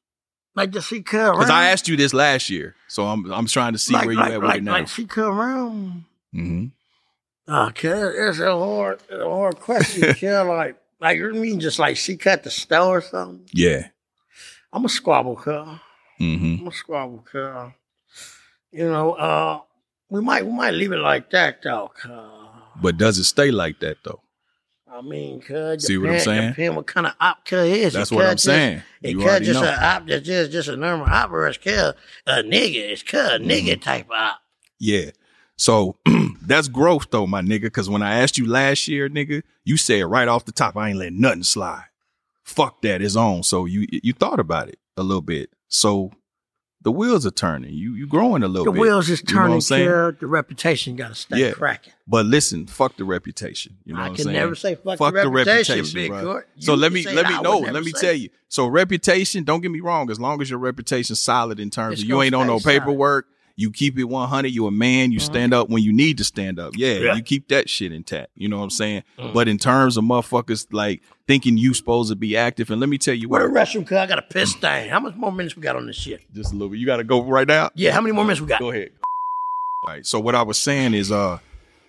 Like 0.54 0.72
to 0.72 0.80
see 0.80 1.02
come 1.02 1.36
Because 1.36 1.50
I 1.50 1.68
asked 1.68 1.86
you 1.88 1.98
this 1.98 2.14
last 2.14 2.48
year, 2.48 2.74
so 2.88 3.04
I'm 3.04 3.30
I'm 3.30 3.46
trying 3.46 3.74
to 3.74 3.78
see 3.78 3.92
like, 3.92 4.06
where 4.06 4.14
you 4.14 4.20
like, 4.20 4.32
at 4.32 4.40
with 4.40 4.48
like, 4.48 4.58
it 4.60 4.64
now. 4.64 4.72
like 4.72 4.88
she 4.88 5.04
come 5.04 5.38
around. 5.38 6.04
Mm-hmm. 6.34 7.52
Okay, 7.52 7.90
it's 7.90 8.38
a 8.38 8.56
hard, 8.56 9.02
it's 9.10 9.20
a 9.22 9.28
hard 9.28 9.60
question. 9.60 10.14
yeah, 10.22 10.40
like, 10.40 10.76
like 11.04 11.18
you 11.18 11.32
mean 11.34 11.60
just 11.60 11.78
like 11.78 11.96
she 11.96 12.16
cut 12.16 12.42
the 12.42 12.50
store 12.50 12.98
or 12.98 13.00
something? 13.00 13.46
Yeah. 13.52 13.88
I'm 14.72 14.84
a 14.84 14.88
squabble 14.88 15.36
car. 15.36 15.80
hmm 16.18 16.56
I'm 16.60 16.66
a 16.68 16.72
squabble 16.72 17.24
car. 17.30 17.74
You 18.72 18.88
know, 18.90 19.12
uh, 19.12 19.60
we 20.10 20.20
might 20.20 20.44
we 20.44 20.52
might 20.52 20.74
leave 20.74 20.92
it 20.92 20.96
like 20.98 21.30
that 21.30 21.62
though. 21.62 21.92
Cause, 22.00 22.48
But 22.82 22.96
does 22.98 23.18
it 23.18 23.24
stay 23.24 23.50
like 23.52 23.78
that 23.80 23.98
though? 24.04 24.20
I 24.90 25.00
mean, 25.02 25.40
cause 25.40 25.86
See 25.86 25.98
what 25.98 26.10
I'm 26.10 26.20
saying? 26.20 26.48
Depend 26.50 26.76
what 26.76 26.86
kind 26.86 27.06
of 27.06 27.14
op 27.20 27.44
cuz 27.44 27.68
is. 27.68 27.92
That's 27.94 28.10
It 28.12 28.14
what 28.14 28.26
I'm 28.26 28.32
just- 28.34 28.44
saying. 28.44 28.82
It 29.02 29.14
could 29.14 29.42
just 29.44 29.60
know. 29.60 29.68
a 29.68 29.72
op 29.74 30.06
that's 30.06 30.24
just 30.26 30.50
just 30.52 30.68
a 30.68 30.76
normal 30.76 31.06
op 31.06 31.30
or 31.30 31.46
it's 31.48 31.58
cuz 31.58 31.92
a 32.26 32.42
nigga. 32.42 32.90
It's 32.92 33.02
cuz 33.02 33.20
Mm-hmm. 33.20 33.50
nigga 33.50 33.80
type 33.80 34.06
op. 34.10 34.38
Yeah. 34.78 35.10
So 35.56 35.96
that's 36.42 36.68
growth 36.68 37.06
though, 37.10 37.26
my 37.26 37.40
nigga. 37.42 37.72
Cause 37.72 37.88
when 37.88 38.02
I 38.02 38.20
asked 38.20 38.38
you 38.38 38.46
last 38.46 38.88
year, 38.88 39.08
nigga, 39.08 39.42
you 39.64 39.76
said 39.76 40.02
right 40.06 40.28
off 40.28 40.44
the 40.44 40.52
top, 40.52 40.76
I 40.76 40.90
ain't 40.90 40.98
letting 40.98 41.20
nothing 41.20 41.42
slide. 41.44 41.84
Fuck 42.42 42.82
that, 42.82 43.00
it's 43.02 43.16
on. 43.16 43.42
So 43.42 43.64
you 43.64 43.86
you 43.90 44.12
thought 44.12 44.40
about 44.40 44.68
it 44.68 44.78
a 44.96 45.02
little 45.02 45.22
bit. 45.22 45.50
So 45.68 46.10
the 46.82 46.92
wheels 46.92 47.24
are 47.24 47.30
turning. 47.30 47.72
You 47.72 47.94
you 47.94 48.06
growing 48.06 48.42
a 48.42 48.48
little 48.48 48.66
The 48.66 48.72
bit. 48.72 48.80
wheels 48.80 49.08
is 49.08 49.22
You 49.26 49.34
know 49.34 49.40
turning. 49.42 49.60
saying? 49.62 50.16
The 50.20 50.26
reputation 50.26 50.96
got 50.96 51.08
to 51.08 51.14
stay 51.14 51.38
Yeah. 51.38 51.52
cracking. 51.52 51.94
But 52.06 52.26
listen, 52.26 52.66
fuck 52.66 52.98
the 52.98 53.04
reputation. 53.04 53.78
You 53.86 53.94
know 53.94 54.00
I 54.00 54.02
what 54.02 54.08
I'm 54.10 54.14
can 54.16 54.24
saying? 54.24 54.36
never 54.36 54.54
say 54.54 54.74
fuck, 54.74 54.98
fuck 54.98 55.14
the 55.14 55.30
reputation, 55.30 56.08
bro. 56.08 56.20
court. 56.22 56.48
So 56.58 56.74
let 56.74 56.92
me 56.92 57.02
let 57.04 57.26
me 57.26 57.40
know. 57.40 57.60
Let 57.60 57.82
me 57.84 57.92
tell 57.92 58.10
it. 58.10 58.16
you. 58.20 58.28
So 58.48 58.66
reputation. 58.66 59.44
Don't 59.44 59.62
get 59.62 59.70
me 59.70 59.80
wrong. 59.80 60.10
As 60.10 60.20
long 60.20 60.42
as 60.42 60.50
your 60.50 60.58
reputation's 60.58 61.22
solid 61.22 61.58
in 61.58 61.70
terms 61.70 61.94
It's 61.94 62.02
of 62.02 62.08
you 62.08 62.20
ain't 62.20 62.34
on 62.34 62.46
no 62.48 62.58
solid. 62.58 62.80
paperwork, 62.80 63.28
you 63.56 63.70
keep 63.70 63.98
it 63.98 64.04
100. 64.04 64.48
You're 64.48 64.68
a 64.68 64.72
man. 64.72 65.12
You 65.12 65.20
stand 65.20 65.54
up 65.54 65.68
when 65.70 65.82
you 65.82 65.92
need 65.92 66.18
to 66.18 66.24
stand 66.24 66.58
up. 66.58 66.74
Yeah, 66.76 66.94
Yeah. 66.94 67.14
you 67.14 67.22
keep 67.22 67.48
that 67.48 67.70
shit 67.70 67.92
intact. 67.92 68.30
You 68.34 68.48
know 68.48 68.58
what 68.58 68.64
I'm 68.64 68.70
saying? 68.70 69.04
Mm. 69.18 69.32
But 69.32 69.46
in 69.48 69.58
terms 69.58 69.96
of 69.96 70.04
motherfuckers 70.04 70.66
like 70.72 71.02
thinking 71.28 71.56
you 71.56 71.72
supposed 71.74 72.10
to 72.10 72.16
be 72.16 72.36
active, 72.36 72.70
and 72.70 72.80
let 72.80 72.88
me 72.88 72.98
tell 72.98 73.14
you 73.14 73.28
Where 73.28 73.48
what. 73.48 73.54
the 73.54 73.78
restroom? 73.78 73.86
Cause 73.86 73.98
I 73.98 74.06
got 74.06 74.18
a 74.18 74.22
piss 74.22 74.54
thing. 74.54 74.90
How 74.90 74.98
much 75.00 75.14
more 75.14 75.30
minutes 75.30 75.54
we 75.56 75.62
got 75.62 75.76
on 75.76 75.86
this 75.86 75.96
shit? 75.96 76.20
Just 76.34 76.50
a 76.52 76.54
little 76.54 76.68
bit. 76.70 76.78
You 76.80 76.86
got 76.86 76.96
to 76.96 77.04
go 77.04 77.22
right 77.22 77.46
now. 77.46 77.70
Yeah, 77.74 77.92
how 77.92 78.00
many 78.00 78.12
more 78.12 78.24
minutes 78.24 78.40
we 78.40 78.46
got? 78.48 78.58
Go 78.60 78.70
ahead. 78.70 78.90
All 79.86 79.92
right. 79.94 80.04
So 80.06 80.18
what 80.18 80.34
I 80.34 80.42
was 80.42 80.58
saying 80.58 80.94
is, 80.94 81.12
uh, 81.12 81.38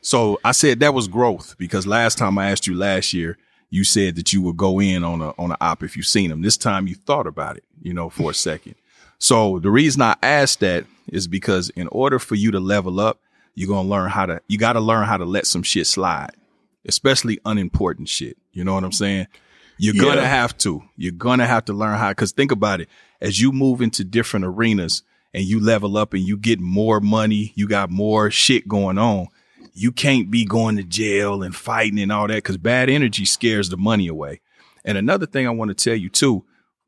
so 0.01 0.39
I 0.43 0.51
said 0.51 0.79
that 0.81 0.93
was 0.93 1.07
growth 1.07 1.55
because 1.57 1.87
last 1.87 2.17
time 2.17 2.37
I 2.37 2.51
asked 2.51 2.67
you 2.67 2.75
last 2.75 3.13
year, 3.13 3.37
you 3.71 3.83
said 3.83 4.15
that 4.17 4.31
you 4.33 4.41
would 4.43 4.55
go 4.57 4.79
in 4.79 5.03
on 5.03 5.21
a 5.21 5.29
on 5.39 5.49
an 5.51 5.57
op 5.59 5.81
if 5.81 5.97
you 5.97 6.03
seen 6.03 6.29
them. 6.29 6.41
This 6.43 6.57
time 6.57 6.87
you 6.87 6.93
thought 6.95 7.25
about 7.25 7.57
it, 7.57 7.63
you 7.81 7.93
know, 7.93 8.09
for 8.09 8.29
a 8.29 8.33
second. 8.33 8.75
So 9.17 9.59
the 9.59 9.71
reason 9.71 10.01
I 10.01 10.15
asked 10.21 10.59
that 10.59 10.85
is 11.07 11.27
because 11.27 11.69
in 11.71 11.87
order 11.89 12.19
for 12.19 12.35
you 12.35 12.51
to 12.51 12.59
level 12.59 12.99
up, 12.99 13.19
you're 13.53 13.69
gonna 13.69 13.87
learn 13.87 14.09
how 14.09 14.25
to 14.25 14.41
you 14.47 14.57
gotta 14.57 14.81
learn 14.81 15.05
how 15.05 15.17
to 15.17 15.25
let 15.25 15.47
some 15.47 15.63
shit 15.63 15.87
slide, 15.87 16.31
especially 16.85 17.39
unimportant 17.45 18.09
shit. 18.09 18.37
You 18.51 18.63
know 18.63 18.73
what 18.73 18.83
I'm 18.83 18.91
saying? 18.91 19.27
You're 19.77 20.01
gonna 20.01 20.25
have 20.25 20.57
to. 20.59 20.83
You're 20.97 21.11
gonna 21.11 21.47
have 21.47 21.65
to 21.65 21.73
learn 21.73 21.97
how 21.97 22.09
because 22.09 22.31
think 22.31 22.51
about 22.51 22.81
it. 22.81 22.89
As 23.21 23.41
you 23.41 23.51
move 23.51 23.81
into 23.81 24.03
different 24.03 24.45
arenas 24.45 25.03
and 25.33 25.43
you 25.43 25.59
level 25.59 25.97
up 25.97 26.13
and 26.13 26.23
you 26.23 26.37
get 26.37 26.59
more 26.59 26.99
money, 26.99 27.53
you 27.55 27.67
got 27.67 27.89
more 27.89 28.29
shit 28.31 28.67
going 28.67 28.97
on. 28.97 29.27
You 29.73 29.91
can't 29.91 30.31
be 30.31 30.45
going 30.45 30.77
to 30.77 30.83
jail 30.83 31.43
and 31.43 31.53
fighting 31.53 31.99
and 31.99 32.11
all 32.11 32.27
that 32.27 32.35
because 32.35 32.57
bad 32.57 32.89
energy 32.89 33.25
scares 33.25 33.69
the 33.69 33.77
money 33.77 34.07
away. 34.07 34.39
And 34.85 34.97
another 34.97 35.25
thing 35.25 35.47
I 35.47 35.51
want 35.51 35.69
to 35.69 35.75
tell 35.75 35.95
you 35.95 36.09
too, 36.09 36.45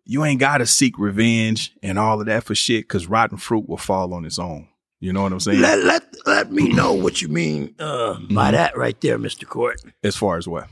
you 0.08 0.24
ain't 0.26 0.40
got 0.40 0.60
to 0.60 0.66
seek 0.66 0.98
revenge 0.98 1.74
and 1.84 2.00
all 2.00 2.20
of 2.20 2.26
that 2.28 2.44
for 2.46 2.56
shit 2.56 2.86
because 2.86 3.08
rotten 3.08 3.38
fruit 3.38 3.68
will 3.70 3.78
fall 3.78 4.14
on 4.14 4.26
its 4.26 4.40
own. 4.40 4.68
You 5.00 5.14
know 5.14 5.22
what 5.22 5.32
I'm 5.32 5.40
saying? 5.40 5.62
Let 5.62 5.84
let 5.84 6.04
let 6.26 6.52
me 6.52 6.70
know 6.70 6.94
what 6.94 7.22
you 7.22 7.28
mean 7.28 7.76
uh, 7.80 8.16
Mm-hmm. 8.16 8.34
by 8.34 8.52
that 8.52 8.76
right 8.78 9.00
there, 9.02 9.18
Mister 9.20 9.46
Court. 9.46 9.80
as 10.04 10.16
far 10.16 10.38
as 10.38 10.48
what 10.48 10.68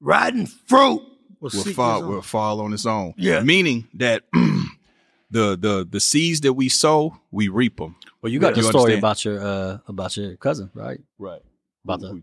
Rotten 0.00 0.46
fruit 0.46 1.02
will, 1.40 1.50
will 1.54 1.64
fall 1.72 2.02
will 2.06 2.22
fall 2.22 2.60
on 2.60 2.72
its 2.74 2.84
own. 2.84 3.14
Yeah. 3.16 3.40
meaning 3.40 3.88
that 3.94 4.24
the 4.32 5.56
the 5.56 5.86
the 5.90 6.00
seeds 6.00 6.40
that 6.42 6.52
we 6.54 6.68
sow, 6.68 7.16
we 7.30 7.48
reap 7.48 7.78
them. 7.78 7.96
Well, 8.22 8.32
you 8.32 8.38
got 8.38 8.56
You 8.56 8.62
the 8.62 8.68
story 8.68 8.94
understand? 8.94 8.98
about 8.98 9.24
your 9.24 9.40
uh 9.40 9.78
about 9.88 10.16
your 10.16 10.36
cousin, 10.36 10.70
right? 10.74 11.00
Right. 11.18 11.40
About 11.84 12.00
the 12.00 12.22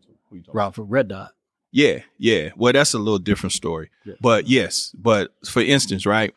route 0.54 0.76
for 0.76 0.84
Red 0.84 1.08
Dot. 1.08 1.32
Yeah, 1.76 2.04
yeah. 2.18 2.52
Well, 2.56 2.72
that's 2.72 2.94
a 2.94 2.98
little 2.98 3.20
different 3.20 3.52
story. 3.52 3.90
Yeah. 4.06 4.14
But 4.22 4.48
yes, 4.48 4.96
but 4.98 5.34
for 5.46 5.62
instance, 5.62 6.06
right? 6.06 6.34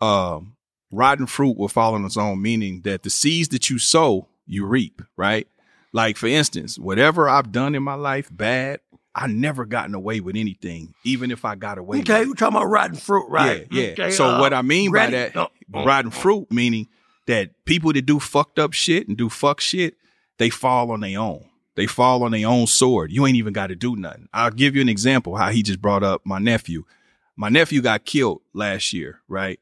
Um, 0.00 0.56
rotten 0.90 1.26
fruit 1.26 1.58
will 1.58 1.68
fall 1.68 1.94
on 1.94 2.02
its 2.06 2.16
own, 2.16 2.40
meaning 2.40 2.80
that 2.84 3.02
the 3.02 3.10
seeds 3.10 3.50
that 3.50 3.68
you 3.68 3.78
sow, 3.78 4.26
you 4.46 4.64
reap, 4.64 5.02
right? 5.18 5.46
Like 5.92 6.16
for 6.16 6.28
instance, 6.28 6.78
whatever 6.78 7.28
I've 7.28 7.52
done 7.52 7.74
in 7.74 7.82
my 7.82 7.92
life 7.92 8.30
bad, 8.32 8.80
I 9.14 9.26
never 9.26 9.66
gotten 9.66 9.94
away 9.94 10.20
with 10.20 10.34
anything, 10.34 10.94
even 11.04 11.30
if 11.30 11.44
I 11.44 11.56
got 11.56 11.76
away. 11.76 11.98
with 11.98 12.08
Okay, 12.08 12.24
we're 12.24 12.32
talking 12.32 12.56
about 12.56 12.70
rotten 12.70 12.96
fruit, 12.96 13.28
right? 13.28 13.66
Yeah, 13.70 13.82
yeah. 13.82 13.90
Okay, 13.90 14.10
so 14.12 14.24
uh, 14.24 14.40
what 14.40 14.54
I 14.54 14.62
mean 14.62 14.92
by 14.92 15.10
that, 15.10 15.34
no, 15.34 15.50
rotten 15.68 16.10
fruit, 16.10 16.50
meaning 16.50 16.88
that 17.26 17.50
people 17.66 17.92
that 17.92 18.06
do 18.06 18.18
fucked 18.18 18.58
up 18.58 18.72
shit 18.72 19.08
and 19.08 19.18
do 19.18 19.28
fuck 19.28 19.60
shit, 19.60 19.96
they 20.38 20.48
fall 20.48 20.90
on 20.90 21.00
their 21.00 21.20
own. 21.20 21.44
They 21.80 21.86
fall 21.86 22.24
on 22.24 22.32
their 22.32 22.46
own 22.46 22.66
sword. 22.66 23.10
You 23.10 23.26
ain't 23.26 23.38
even 23.38 23.54
got 23.54 23.68
to 23.68 23.74
do 23.74 23.96
nothing. 23.96 24.28
I'll 24.34 24.50
give 24.50 24.76
you 24.76 24.82
an 24.82 24.90
example 24.90 25.36
how 25.36 25.48
he 25.48 25.62
just 25.62 25.80
brought 25.80 26.02
up 26.02 26.20
my 26.26 26.38
nephew. 26.38 26.84
My 27.36 27.48
nephew 27.48 27.80
got 27.80 28.04
killed 28.04 28.42
last 28.52 28.92
year, 28.92 29.22
right? 29.28 29.58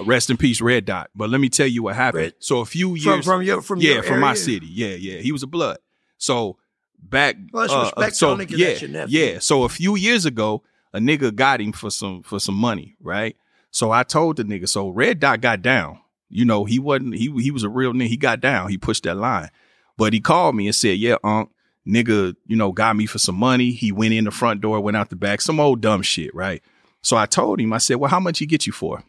Rest 0.00 0.28
in 0.28 0.38
peace, 0.38 0.60
Red 0.60 0.86
Dot. 0.86 1.10
But 1.14 1.30
let 1.30 1.40
me 1.40 1.48
tell 1.48 1.68
you 1.68 1.84
what 1.84 1.94
happened. 1.94 2.22
Red- 2.22 2.34
so 2.40 2.58
a 2.58 2.64
few 2.64 2.96
years 2.96 3.04
from 3.04 3.22
from 3.22 3.42
your 3.42 3.62
from 3.62 3.78
yeah, 3.78 3.92
your 3.92 4.02
from 4.02 4.18
my 4.18 4.34
city. 4.34 4.66
Yeah, 4.66 4.96
yeah. 4.96 5.18
He 5.18 5.30
was 5.30 5.44
a 5.44 5.46
blood. 5.46 5.78
So 6.18 6.56
back 7.00 7.36
Well, 7.52 7.62
let's 7.62 7.72
uh, 7.72 8.10
so 8.10 8.40
yeah, 8.40 8.66
that's 8.66 8.82
your 8.82 8.90
nephew. 8.90 9.20
yeah. 9.20 9.38
So 9.38 9.62
a 9.62 9.68
few 9.68 9.94
years 9.94 10.26
ago, 10.26 10.64
a 10.92 10.98
nigga 10.98 11.32
got 11.32 11.60
him 11.60 11.70
for 11.70 11.90
some 11.90 12.24
for 12.24 12.40
some 12.40 12.56
money, 12.56 12.96
right? 13.00 13.36
So 13.70 13.92
I 13.92 14.02
told 14.02 14.38
the 14.38 14.42
nigga, 14.42 14.68
so 14.68 14.88
Red 14.88 15.20
Dot 15.20 15.40
got 15.40 15.62
down. 15.62 16.00
You 16.28 16.44
know, 16.44 16.64
he 16.64 16.80
wasn't 16.80 17.14
he 17.14 17.32
he 17.40 17.52
was 17.52 17.62
a 17.62 17.68
real 17.68 17.92
nigga. 17.92 18.08
He 18.08 18.16
got 18.16 18.40
down. 18.40 18.68
He 18.68 18.78
pushed 18.78 19.04
that 19.04 19.16
line. 19.16 19.50
But 19.96 20.12
he 20.12 20.20
called 20.20 20.54
me 20.56 20.66
and 20.66 20.74
said, 20.74 20.98
"Yeah, 20.98 21.16
Unc, 21.22 21.50
nigga, 21.86 22.34
you 22.46 22.56
know, 22.56 22.72
got 22.72 22.96
me 22.96 23.06
for 23.06 23.18
some 23.18 23.36
money. 23.36 23.70
He 23.72 23.92
went 23.92 24.14
in 24.14 24.24
the 24.24 24.30
front 24.30 24.60
door, 24.60 24.80
went 24.80 24.96
out 24.96 25.10
the 25.10 25.16
back, 25.16 25.40
some 25.40 25.60
old 25.60 25.80
dumb 25.80 26.02
shit, 26.02 26.34
right?" 26.34 26.62
So 27.02 27.16
I 27.16 27.26
told 27.26 27.60
him, 27.60 27.72
I 27.72 27.78
said, 27.78 27.96
"Well, 27.96 28.10
how 28.10 28.20
much 28.20 28.38
he 28.38 28.46
get 28.46 28.66
you 28.66 28.72
for?" 28.72 29.02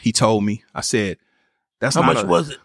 He 0.00 0.12
told 0.12 0.44
me. 0.44 0.62
I 0.74 0.80
said, 0.80 1.18
"That's 1.80 1.94
How 1.96 2.02
not 2.02 2.14
much 2.14 2.24
a- 2.24 2.26
was 2.26 2.50
it? 2.50 2.58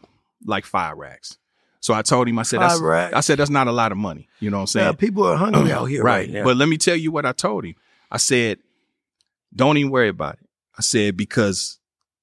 like 0.45 0.65
five 0.65 0.97
racks. 0.97 1.37
So 1.79 1.93
I 1.93 2.01
told 2.01 2.27
him, 2.27 2.37
I 2.39 2.43
said, 2.43 2.57
Five 2.57 2.69
that's, 2.71 2.81
racks? 2.81 3.13
I 3.13 3.19
said, 3.21 3.37
that's 3.39 3.49
not 3.51 3.67
a 3.67 3.71
lot 3.71 3.91
of 3.91 3.97
money. 3.97 4.27
You 4.39 4.49
know 4.49 4.57
what 4.57 4.61
I'm 4.61 4.67
saying? 4.67 4.85
Yeah, 4.87 4.91
people 4.93 5.23
are 5.25 5.37
hungry 5.37 5.71
out 5.71 5.85
here 5.85 6.03
right, 6.03 6.27
right. 6.27 6.29
now. 6.29 6.43
But 6.43 6.57
let 6.57 6.67
me 6.67 6.77
tell 6.77 6.95
you 6.95 7.11
what 7.11 7.25
I 7.25 7.31
told 7.31 7.65
him. 7.65 7.75
I 8.11 8.17
said, 8.17 8.57
don't 9.55 9.77
even 9.77 9.91
worry 9.91 10.09
about 10.09 10.33
it. 10.35 10.49
I 10.77 10.81
said, 10.81 11.15
because 11.15 11.79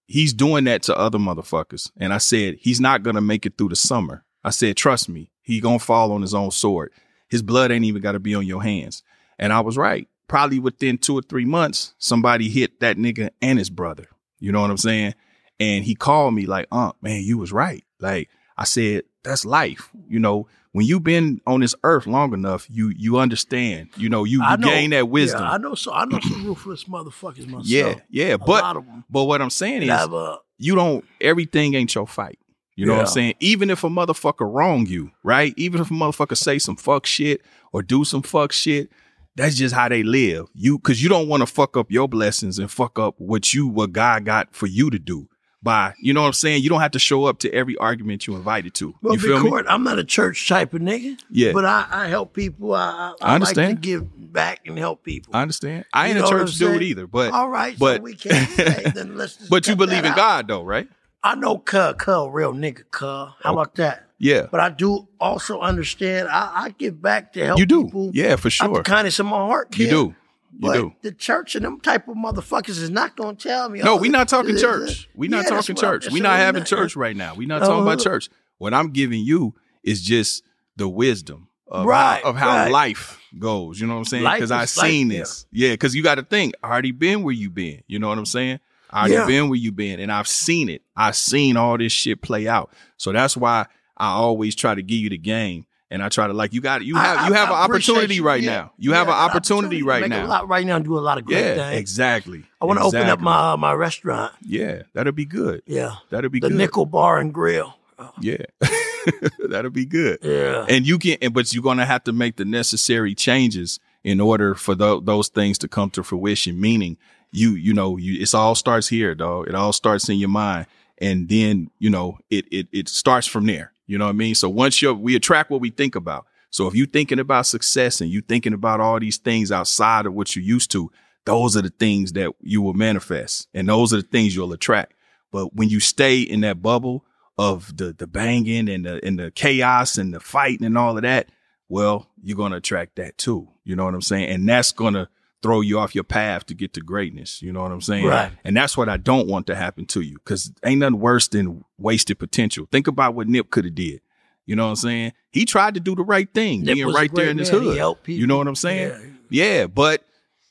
he's 0.07 0.33
doing 0.35 0.65
that 0.65 0.83
to 0.85 0.99
other 0.99 1.19
motherfuckers. 1.19 1.91
And 1.97 2.13
I 2.13 2.19
said, 2.19 2.57
he's 2.61 2.81
not 2.81 3.03
going 3.03 3.17
to 3.17 3.23
make 3.23 3.47
it 3.47 3.57
through 3.57 3.71
the 3.71 3.77
summer. 3.77 4.25
I 4.45 4.51
said, 4.51 4.77
trust 4.77 5.09
me, 5.09 5.31
he 5.43 5.61
to 5.61 5.79
fall 5.79 6.13
on 6.13 6.23
his 6.23 6.35
own 6.35 6.51
sword. 6.51 6.93
His 7.29 7.43
blood 7.43 7.71
ain't 7.71 7.85
even 7.85 8.03
got 8.03 8.13
to 8.13 8.19
be 8.21 8.35
on 8.35 8.47
your 8.47 8.63
hands. 8.63 9.03
And 9.39 9.53
I 9.53 9.61
was 9.61 9.77
right. 9.77 10.09
Probably 10.29 10.59
within 10.59 10.99
two 10.99 11.19
or 11.19 11.23
three 11.23 11.45
months, 11.45 11.95
somebody 11.99 12.49
hit 12.49 12.81
that 12.81 12.97
nigga 12.97 13.31
and 13.43 13.59
his 13.59 13.71
brother. 13.71 14.07
You 14.39 14.53
know 14.53 14.61
what 14.61 14.71
I'm 14.71 14.77
saying? 14.77 15.15
And 15.61 15.85
he 15.85 15.95
called 15.95 16.35
me 16.35 16.47
like, 16.47 16.67
uh, 16.73 16.93
man, 17.01 17.23
you 17.23 17.39
was 17.39 17.53
right. 17.53 17.85
Like 18.01 18.29
I 18.57 18.65
said, 18.65 19.03
that's 19.23 19.45
life. 19.45 19.91
You 20.09 20.19
know, 20.19 20.47
when 20.73 20.87
you've 20.87 21.05
been 21.05 21.41
on 21.47 21.61
this 21.61 21.75
earth 21.85 22.07
long 22.07 22.35
enough, 22.35 22.67
you 22.71 22.93
you 22.97 23.19
understand. 23.19 23.89
You 23.97 24.09
know, 24.09 24.25
you, 24.25 24.43
you 24.43 24.57
know- 24.57 24.69
gain 24.69 24.91
that 24.91 25.09
wisdom. 25.09 25.43
Yeah, 25.43 25.53
I 25.53 25.59
know. 25.59 25.75
So 25.75 25.93
I 25.93 26.05
know 26.05 26.19
some 26.21 26.45
ruthless 26.47 26.85
motherfuckers 26.85 27.47
myself. 27.47 27.65
Yeah, 27.65 27.95
yeah. 28.11 28.35
a 28.35 28.39
But 28.39 28.63
lot 28.63 28.77
of 28.77 28.87
them. 28.87 29.05
but 29.09 29.25
what 29.25 29.41
I'm 29.41 29.51
saying 29.51 29.83
is 29.83 29.91
uh, 29.91 30.37
you 30.59 30.75
don't 30.75 31.05
everything 31.21 31.75
ain't 31.75 31.95
your 31.95 32.07
fight. 32.07 32.39
You 32.77 32.87
know 32.87 32.95
what 32.95 33.03
I'm 33.03 33.07
saying? 33.07 33.35
Even 33.41 33.71
if 33.71 33.85
a 33.85 33.89
motherfucker 33.89 34.53
wrong 34.53 34.87
you, 34.87 35.13
right? 35.23 35.55
Even 35.57 35.81
if 35.81 35.91
a 35.91 35.95
motherfucker 35.95 36.37
say 36.37 36.59
some 36.59 36.77
fuck 36.77 37.07
shit 37.07 37.41
or 37.73 37.83
do 37.83 38.05
some 38.05 38.23
fuck 38.23 38.53
shit, 38.53 38.91
that's 39.37 39.55
just 39.55 39.75
how 39.75 39.89
they 39.89 40.03
live. 40.03 40.47
You 40.55 40.79
cause 40.79 41.01
you 41.01 41.09
don't 41.09 41.29
want 41.29 41.43
to 41.43 41.47
fuck 41.47 41.77
up 41.77 41.91
your 41.91 42.09
blessings 42.09 42.59
and 42.59 42.71
fuck 42.71 42.99
up 42.99 43.15
what 43.19 43.55
you 43.55 43.67
what 43.67 43.93
God 43.93 44.25
got 44.25 44.55
for 44.55 44.67
you 44.67 44.91
to 44.91 44.99
do. 44.99 45.29
By 45.63 45.95
you 45.99 46.13
know 46.13 46.21
what 46.21 46.27
I'm 46.27 46.33
saying? 46.35 46.63
You 46.63 46.69
don't 46.69 46.83
have 46.83 46.91
to 46.91 46.99
show 46.99 47.25
up 47.25 47.39
to 47.39 47.53
every 47.55 47.75
argument 47.79 48.27
you 48.27 48.37
invited 48.37 48.75
to. 48.75 48.95
well, 49.01 49.15
you 49.15 49.21
feel 49.21 49.37
Big 49.37 49.45
me? 49.45 49.51
Court, 49.51 49.67
I'm 49.67 49.83
not 49.83 49.99
a 49.99 50.05
church 50.05 50.47
type 50.47 50.75
of 50.75 50.83
nigga. 50.83 51.19
Yeah. 51.31 51.53
But 51.53 51.65
I, 51.65 51.87
I 51.91 52.09
help 52.09 52.35
people. 52.35 52.75
I, 52.75 52.81
I, 52.83 52.85
I 52.87 52.91
I 52.91 53.39
like 53.39 53.55
to 53.55 53.63
understand. 53.63 53.81
give 53.81 54.33
back 54.33 54.61
and 54.67 54.79
help 54.79 55.05
people. 55.05 55.35
I 55.35 55.41
understand. 55.41 55.87
I 55.91 56.09
You 56.09 56.17
ain't 56.17 56.25
a 56.27 56.29
church 56.29 56.57
dude 56.57 56.83
either, 56.83 57.07
but 57.07 57.33
All 57.33 57.49
right, 57.49 57.79
but 57.79 57.97
so 57.97 58.03
we 58.03 58.15
can't 58.15 58.51
say. 58.51 58.93
Then 58.95 59.17
let's 59.17 59.37
but 59.49 59.67
you 59.67 59.75
believe 59.75 60.05
in 60.05 60.13
out. 60.13 60.17
God 60.17 60.49
though, 60.49 60.63
right? 60.63 60.87
I 61.25 61.35
know, 61.37 61.57
cuh, 61.57 61.95
cuh, 61.95 62.29
real 62.31 62.53
nigga, 62.53 62.83
cuh. 62.91 63.33
How 63.41 63.51
oh, 63.51 63.53
about 63.55 63.77
that? 63.77 64.05
Yeah. 64.19 64.47
But 64.51 64.61
I 64.61 64.69
do 64.69 65.09
also 65.19 65.59
understand. 65.59 66.29
I, 66.29 66.51
I 66.55 66.71
give 66.77 67.01
back 67.01 67.33
to 67.33 67.45
help 67.45 67.59
You 67.59 67.65
do. 67.65 67.85
people. 67.87 68.11
Yeah, 68.13 68.37
for 68.37 68.49
Out 68.49 68.53
sure. 68.53 68.75
the 68.75 68.83
kindness 68.83 69.19
of 69.19 69.27
my 69.27 69.39
heart, 69.39 69.71
kid. 69.71 69.85
You 69.85 69.89
do. 69.91 70.15
You 70.53 70.61
but 70.61 70.75
do. 70.75 70.93
the 71.01 71.13
church 71.13 71.57
and 71.57 71.65
them 71.65 71.81
type 71.81 72.07
of 72.09 72.17
motherfuckers 72.17 72.69
is 72.81 72.91
not 72.91 73.17
going 73.17 73.37
to 73.37 73.49
tell 73.49 73.71
me. 73.71 73.81
No, 73.81 73.95
oh, 73.95 73.97
we 73.97 74.11
not 74.11 74.29
talking 74.29 74.57
church. 74.57 75.09
We 75.15 75.27
not 75.27 75.45
Yeah, 75.45 75.51
talking 75.51 75.75
church. 75.77 76.07
We 76.07 76.21
what 76.21 76.23
not 76.25 76.37
having 76.37 76.65
church 76.65 76.95
right 76.95 77.17
now. 77.17 77.35
We 77.35 77.47
not 77.47 77.63
oh, 77.63 77.67
talking 77.67 77.83
about 77.83 78.01
church. 78.01 78.29
What 78.59 78.75
I'm 78.75 78.91
giving 78.91 79.21
you 79.21 79.55
is 79.83 80.03
just 80.03 80.45
the 80.77 80.89
wisdom 80.89 81.49
of, 81.67 81.87
Right, 81.87 82.23
how, 82.23 82.31
of 82.31 82.37
how 82.37 82.57
right. 82.57 82.71
life 82.71 83.19
goes. 83.39 83.81
You 83.81 83.87
know 83.87 83.95
what 83.95 84.01
I'm 84.01 84.05
saying? 84.05 84.25
Because 84.31 84.51
I 84.51 84.65
is 84.65 84.77
life, 84.77 84.91
seen 84.91 85.11
yeah. 85.11 85.21
this. 85.21 85.47
Yeah, 85.51 85.71
because 85.71 85.95
you 85.95 86.03
got 86.03 86.17
to 86.17 86.23
think. 86.23 86.55
I 86.63 86.69
already 86.69 86.93
been 86.93 87.23
where 87.23 87.35
you 87.35 87.51
been. 87.51 87.83
You 87.87 87.99
know 87.99 88.09
what 88.09 88.19
I'm 88.19 88.27
saying? 88.27 88.61
I 88.95 89.01
already 89.01 89.15
Yeah. 89.15 89.27
been 89.27 89.49
where 89.51 89.59
you 89.59 89.73
been, 89.73 89.99
and 90.01 90.11
I've 90.11 90.29
seen 90.29 90.69
it. 90.71 90.81
I've 90.97 91.17
seen 91.17 91.57
all 91.59 91.77
this 91.77 91.93
shit 91.93 92.23
play 92.23 92.47
out. 92.49 92.73
So 92.97 93.13
that's 93.13 93.37
why 93.37 93.67
I 93.97 94.09
always 94.13 94.55
try 94.55 94.75
to 94.75 94.83
give 94.83 94.99
you 94.99 95.11
the 95.11 95.19
game. 95.19 95.67
And 95.91 96.03
I 96.03 96.09
try 96.09 96.27
to 96.27 96.33
like 96.33 96.53
you 96.53 96.61
got 96.61 96.85
you 96.85 96.97
have 96.97 97.19
I- 97.19 97.29
you 97.29 97.35
have 97.35 97.51
I 97.51 97.59
an 97.65 97.71
opportunity 97.71 98.17
you. 98.17 98.25
right 98.25 98.43
Yeah. 98.43 98.51
now. 98.51 98.73
You 98.79 98.91
Yeah, 98.93 98.97
have 98.99 99.09
an 99.09 99.15
an 99.15 99.21
opportunity 99.21 99.83
right 99.83 100.09
now. 100.09 100.25
A 100.25 100.27
lot 100.27 100.49
right 100.49 100.67
now 100.67 100.77
and 100.77 100.85
do 100.85 100.97
a 100.97 101.01
lot 101.01 101.19
of 101.19 101.25
great 101.27 101.39
yeah, 101.45 101.55
things. 101.71 101.81
exactly. 101.81 102.45
I 102.61 102.65
want 102.65 102.79
to 102.81 102.85
open 102.87 103.07
up 103.09 103.21
my 103.21 103.53
uh, 103.53 103.57
my 103.57 103.73
restaurant. 103.75 104.33
Yeah, 104.43 104.83
that'll 104.95 105.13
be 105.13 105.25
good. 105.27 105.63
Yeah, 105.67 105.97
That'll 106.11 106.31
be 106.31 106.41
the 106.41 106.49
good. 106.49 106.57
Nickel 106.59 106.87
Bar 106.87 107.19
and 107.19 107.33
Grill. 107.35 107.75
Yeah, 108.21 108.39
that'll 109.49 109.71
be 109.71 109.85
good. 109.87 110.19
Yeah, 110.23 110.67
And 110.69 110.87
you 110.87 110.99
can, 110.99 111.17
and 111.23 111.33
but 111.33 111.53
you're 111.53 111.63
gonna 111.63 111.87
have 111.87 112.05
to 112.05 112.13
make 112.13 112.37
the 112.37 112.45
necessary 112.45 113.15
changes 113.15 113.79
in 114.03 114.21
order 114.21 114.55
for 114.55 114.75
tho- 114.75 115.01
those 115.01 115.29
things 115.29 115.59
to 115.59 115.69
come 115.69 115.91
to 115.91 116.03
fruition. 116.03 116.61
Meaning, 116.61 116.97
you, 117.35 117.55
you 117.55 117.75
know, 117.75 117.97
you, 117.97 118.21
it's 118.21 118.35
all 118.35 118.55
starts 118.55 118.89
here, 118.89 119.15
dog. 119.15 119.49
It 119.49 119.55
all 119.55 119.73
starts 119.73 120.09
in 120.09 120.19
your 120.19 120.29
mind, 120.29 120.67
and 120.99 121.29
then 121.29 121.71
you 121.79 121.91
know, 121.91 122.19
it 122.31 122.47
it 122.53 122.69
it 122.73 122.89
starts 122.89 123.27
from 123.27 123.47
there. 123.47 123.73
You 123.87 123.99
know 123.99 124.07
what 124.07 124.11
I 124.11 124.15
mean? 124.15 124.35
So 124.35 124.49
once 124.49 124.81
you're, 124.81 124.95
we 124.95 125.15
attract 125.15 125.51
what 125.51 125.61
we 125.61 125.71
think 125.71 125.95
about. 125.95 126.27
So 126.51 126.69
if 126.69 126.75
you're 126.75 126.87
thinking 126.87 127.19
about 127.19 127.47
success 127.47 128.01
and 128.01 128.09
you're 128.09 128.23
thinking 128.23 128.53
about 128.53 128.81
all 128.81 128.99
these 129.01 129.19
things 129.19 129.51
outside 129.51 130.07
of 130.07 130.15
what 130.15 130.35
you're 130.35 130.45
used 130.45 130.71
to, 130.71 130.91
those 131.27 131.57
are 131.57 131.63
the 131.63 131.71
things 131.71 132.13
that 132.13 132.33
you 132.41 132.63
will 132.63 132.75
manifest, 132.75 133.49
and 133.53 133.69
those 133.69 133.93
are 133.93 133.99
the 133.99 134.09
things 134.09 134.37
you'll 134.37 134.53
attract. 134.53 134.95
But 135.33 135.55
when 135.55 135.69
you 135.69 135.81
stay 135.81 136.21
in 136.21 136.41
that 136.43 136.63
bubble 136.63 137.05
of 137.37 137.77
the 137.77 137.93
the 137.93 138.07
banging 138.07 138.69
and 138.69 138.87
the 138.87 139.05
and 139.05 139.19
the 139.19 139.33
chaos 139.33 139.99
and 139.99 140.15
the 140.15 140.21
fighting 140.21 140.65
and 140.65 140.79
all 140.79 140.97
of 140.97 141.03
that, 141.03 141.31
well, 141.69 142.09
you're 142.23 142.37
gonna 142.37 142.57
attract 142.57 142.97
that 142.97 143.19
too. 143.19 143.49
You 143.65 143.75
know 143.75 143.85
what 143.85 143.95
I'm 143.95 144.03
saying? 144.03 144.29
And 144.29 144.49
that's 144.49 144.71
gonna 144.71 145.09
throw 145.45 145.61
you 145.61 145.79
off 145.79 145.95
your 145.95 146.05
path 146.05 146.47
to 146.47 146.55
get 146.55 146.73
to 146.73 146.81
greatness. 146.81 147.43
You 147.43 147.53
know 147.53 147.61
what 147.61 147.71
I'm 147.71 147.83
saying? 147.83 148.07
Right. 148.07 148.33
And 148.45 148.57
that's 148.57 148.79
what 148.79 148.89
I 148.89 148.97
don't 148.97 149.29
want 149.29 149.47
to 149.49 149.55
happen 149.55 149.85
to 149.89 150.01
you 150.01 150.15
because 150.15 150.51
ain't 150.65 150.81
nothing 150.81 150.99
worse 150.99 151.29
than 151.29 151.63
wasted 151.77 152.19
potential. 152.19 152.67
Think 152.73 152.87
about 152.87 153.15
what 153.15 153.29
Nip 153.29 153.51
could 153.51 153.67
have 153.67 153.75
did. 153.75 154.01
You 154.47 154.57
know 154.57 154.65
what 154.65 154.71
I'm 154.71 154.77
saying? 154.77 155.13
He 155.31 155.45
tried 155.45 155.75
to 155.75 155.81
do 155.81 155.95
the 155.95 156.03
right 156.03 156.33
thing, 156.33 156.63
Nip 156.63 156.77
being 156.77 156.89
right 156.89 157.15
there 157.15 157.29
in 157.29 157.37
his 157.37 157.53
man. 157.53 157.61
Hood. 157.61 157.99
You 158.07 158.27
know 158.27 158.39
what 158.39 158.49
I'm 158.49 158.55
saying? 158.55 158.89
Yeah. 159.31 159.45
Yeah, 159.45 159.67
but 159.67 160.03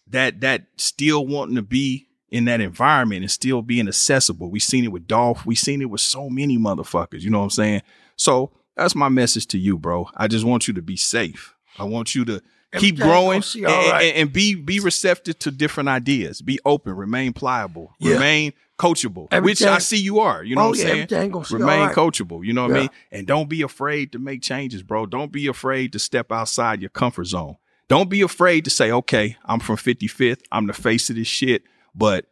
that 0.09 0.41
that 0.41 0.65
still 0.77 1.25
wanting 1.25 1.55
to 1.55 1.63
be 1.63 2.07
in 2.29 2.45
that 2.45 2.61
environment 2.61 3.21
and 3.21 3.31
still 3.31 3.63
being 3.63 3.87
accessible. 3.87 4.51
We 4.51 4.59
seen 4.59 4.83
it 4.83 4.91
with 4.91 5.07
Dolph. 5.07 5.43
We 5.43 5.55
seen 5.55 5.81
it 5.81 5.89
with 5.89 6.01
so 6.01 6.29
many 6.29 6.59
motherfuckers. 6.59 7.21
You 7.21 7.31
know 7.31 7.39
what 7.39 7.45
I'm 7.45 7.49
saying? 7.49 7.81
So 8.15 8.51
that's 8.75 8.93
my 8.93 9.09
message 9.09 9.47
to 9.47 9.57
you, 9.57 9.79
bro. 9.79 10.07
I 10.15 10.27
just 10.27 10.45
want 10.45 10.67
you 10.67 10.73
to 10.75 10.83
be 10.83 10.97
safe. 10.97 11.55
I 11.79 11.85
want 11.85 12.13
you 12.13 12.25
to 12.25 12.43
keep 12.77 12.97
growing 12.97 13.43
and, 13.55 13.63
right. 13.63 14.01
and- 14.03 14.17
and 14.17 14.33
be 14.33 14.55
be 14.55 14.79
receptive 14.79 15.39
to 15.39 15.51
different 15.51 15.89
ideas. 15.89 16.41
Be 16.41 16.59
open, 16.65 16.93
remain 16.95 17.33
pliable, 17.33 17.93
Yeah. 17.99 18.13
remain 18.13 18.53
coachable, 18.79 19.27
which 19.43 19.61
I 19.61 19.77
see 19.77 19.97
you 19.97 20.19
are. 20.19 20.43
You 20.43 20.55
know 20.55 20.61
Oh, 20.63 20.69
what 20.69 20.79
I'm 20.79 20.97
yeah, 20.97 21.05
saying? 21.07 21.31
Remain 21.51 21.79
right. 21.79 21.95
coachable. 21.95 22.45
You 22.45 22.53
know 22.53 22.63
what 22.67 22.75
I 22.75 22.79
mean? 22.81 22.89
And 23.11 23.27
don't 23.27 23.47
be 23.47 23.61
afraid 23.61 24.11
to 24.13 24.19
make 24.19 24.41
changes, 24.41 24.83
bro. 24.83 25.05
Don't 25.05 25.31
be 25.31 25.47
afraid 25.47 25.93
to 25.93 25.99
step 25.99 26.31
outside 26.31 26.81
your 26.81 26.89
comfort 26.89 27.25
zone. 27.25 27.57
Don't 27.87 28.09
be 28.09 28.21
afraid 28.21 28.63
to 28.65 28.71
say, 28.71 28.91
okay, 28.91 29.37
I'm 29.45 29.59
from 29.59 29.77
55th. 29.77 30.41
I'm 30.51 30.67
the 30.67 30.73
face 30.73 31.09
of 31.09 31.15
this 31.15 31.27
shit, 31.27 31.63
but 31.93 32.25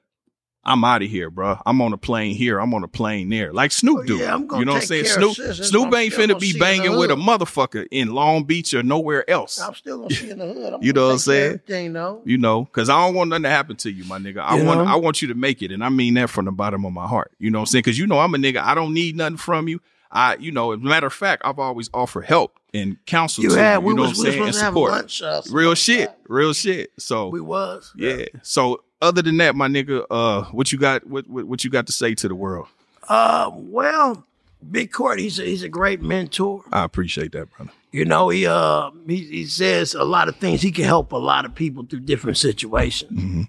I'm 0.64 0.84
out 0.84 1.02
of 1.02 1.10
here, 1.10 1.32
bro. 1.32 1.58
I'm 1.66 1.82
on 1.82 1.92
a 1.92 1.98
plane 1.98 2.36
here. 2.36 2.60
I'm 2.60 2.74
on 2.76 2.84
a 2.84 2.88
plane 2.88 3.30
there. 3.30 3.52
Like 3.52 3.72
Snoop 3.72 4.02
Oh, 4.02 4.04
do. 4.04 4.18
yeah, 4.18 4.34
I'm 4.34 4.46
gonna 4.46 4.60
you 4.60 4.66
know 4.66 4.74
what 4.74 4.82
I'm 4.82 4.88
saying? 4.88 5.06
Snoop. 5.06 5.36
Snoop 5.36 5.94
ain't 5.96 6.14
finna 6.14 6.40
be 6.40 6.48
see 6.52 6.54
in 6.54 6.54
the 6.54 6.60
banging 6.60 6.98
with 6.98 7.10
a 7.10 7.16
motherfucker 7.16 7.88
in 7.90 8.14
Long 8.14 8.44
Beach 8.44 8.74
or 8.76 8.84
nowhere 8.84 9.28
else. 9.30 9.60
I'm 9.60 9.74
still 9.74 10.04
gonna 10.04 10.14
see 10.14 10.30
in 10.30 10.38
the 10.38 10.46
hood. 10.54 10.74
I'm 10.74 10.84
You 10.84 10.94
know 10.94 11.08
what 11.08 11.14
I'm 11.14 11.18
take 11.18 11.26
care 11.26 11.36
of 11.36 11.42
saying? 11.42 11.46
Everything 11.54 11.94
though. 11.94 12.22
You 12.26 12.38
know, 12.38 12.64
because 12.66 12.90
I 12.90 13.04
don't 13.06 13.16
want 13.16 13.30
nothing 13.32 13.44
to 13.44 13.50
happen 13.50 13.76
to 13.78 13.92
you, 13.92 14.04
my 14.04 14.20
nigga. 14.20 14.38
I 14.40 14.58
You 14.58 14.66
want 14.66 14.86
know? 14.86 14.92
I 14.92 14.96
want 14.98 15.22
you 15.24 15.28
to 15.30 15.34
make 15.36 15.64
it, 15.64 15.72
and 15.72 15.84
I 15.84 15.90
mean 15.90 16.14
that 16.14 16.30
from 16.30 16.46
the 16.46 16.52
bottom 16.52 16.86
of 16.86 16.94
my 16.94 17.08
heart. 17.08 17.32
You 17.40 17.50
know 17.50 17.58
what 17.58 17.64
I'm 17.64 17.66
saying? 17.68 17.82
Because 17.84 17.98
you 17.98 18.06
know 18.06 18.20
I'm 18.20 18.36
a 18.36 18.38
nigga. 18.38 18.58
I 18.58 18.76
don't 18.76 18.94
need 18.94 19.16
nothing 19.16 19.38
from 19.38 19.68
you. 19.68 19.80
I, 20.12 20.36
you 20.36 20.52
know, 20.52 20.74
as 20.74 20.80
a 20.80 20.84
matter 20.84 21.08
of 21.08 21.14
fact, 21.14 21.42
I've 21.46 21.58
always 21.58 21.90
offered 21.94 22.26
help 22.26 22.60
and 22.74 22.98
counsel 23.06 23.46
You 23.46 23.52
to 23.52 23.56
had 23.58 23.76
you. 23.76 23.80
we 23.82 23.90
You 23.92 23.96
know 23.96 24.02
was, 24.04 24.18
what 24.18 24.28
we 24.28 24.34
I'm 24.40 24.40
was 24.42 24.46
saying? 24.46 24.46
And 24.48 24.56
supposed 24.56 24.60
to 24.60 24.66
have 24.66 24.74
support. 24.74 24.92
lunch. 24.92 25.22
Uh, 25.22 25.42
Real 25.56 25.74
shit. 25.74 26.12
Real 26.28 26.54
shit. 26.54 26.92
So 27.00 27.30
We 27.30 27.40
was. 27.40 27.94
yeah. 27.96 28.26
So 28.44 28.84
other 29.02 29.22
than 29.22 29.38
that, 29.38 29.56
my 29.56 29.68
nigga, 29.68 30.06
uh, 30.10 30.44
what 30.52 30.72
you 30.72 30.78
got? 30.78 31.06
What, 31.08 31.28
what 31.28 31.46
what 31.46 31.64
you 31.64 31.70
got 31.70 31.88
to 31.88 31.94
say 31.94 32.16
to 32.16 32.28
the 32.28 32.36
world? 32.36 32.68
Uh, 33.10 33.50
well, 33.54 34.26
Big 34.70 34.92
Court, 34.92 35.20
he's 35.20 35.40
a, 35.40 35.44
he's 35.44 35.64
a 35.64 35.70
great 35.70 36.02
mentor. 36.02 36.64
I 36.72 36.84
appreciate 36.84 37.32
that, 37.32 37.50
brother. 37.56 37.72
You 37.92 38.06
know, 38.06 38.30
he 38.30 38.46
uh 38.48 38.92
he, 39.08 39.24
he 39.26 39.46
says 39.46 39.94
a 39.94 40.04
lot 40.04 40.30
of 40.30 40.38
things. 40.38 40.62
He 40.62 40.72
can 40.72 40.86
help 40.86 41.12
a 41.12 41.18
lot 41.18 41.46
of 41.46 41.56
people 41.56 41.86
through 41.86 42.02
different 42.02 42.38
situations. 42.38 43.12
Mm-hmm. 43.12 43.42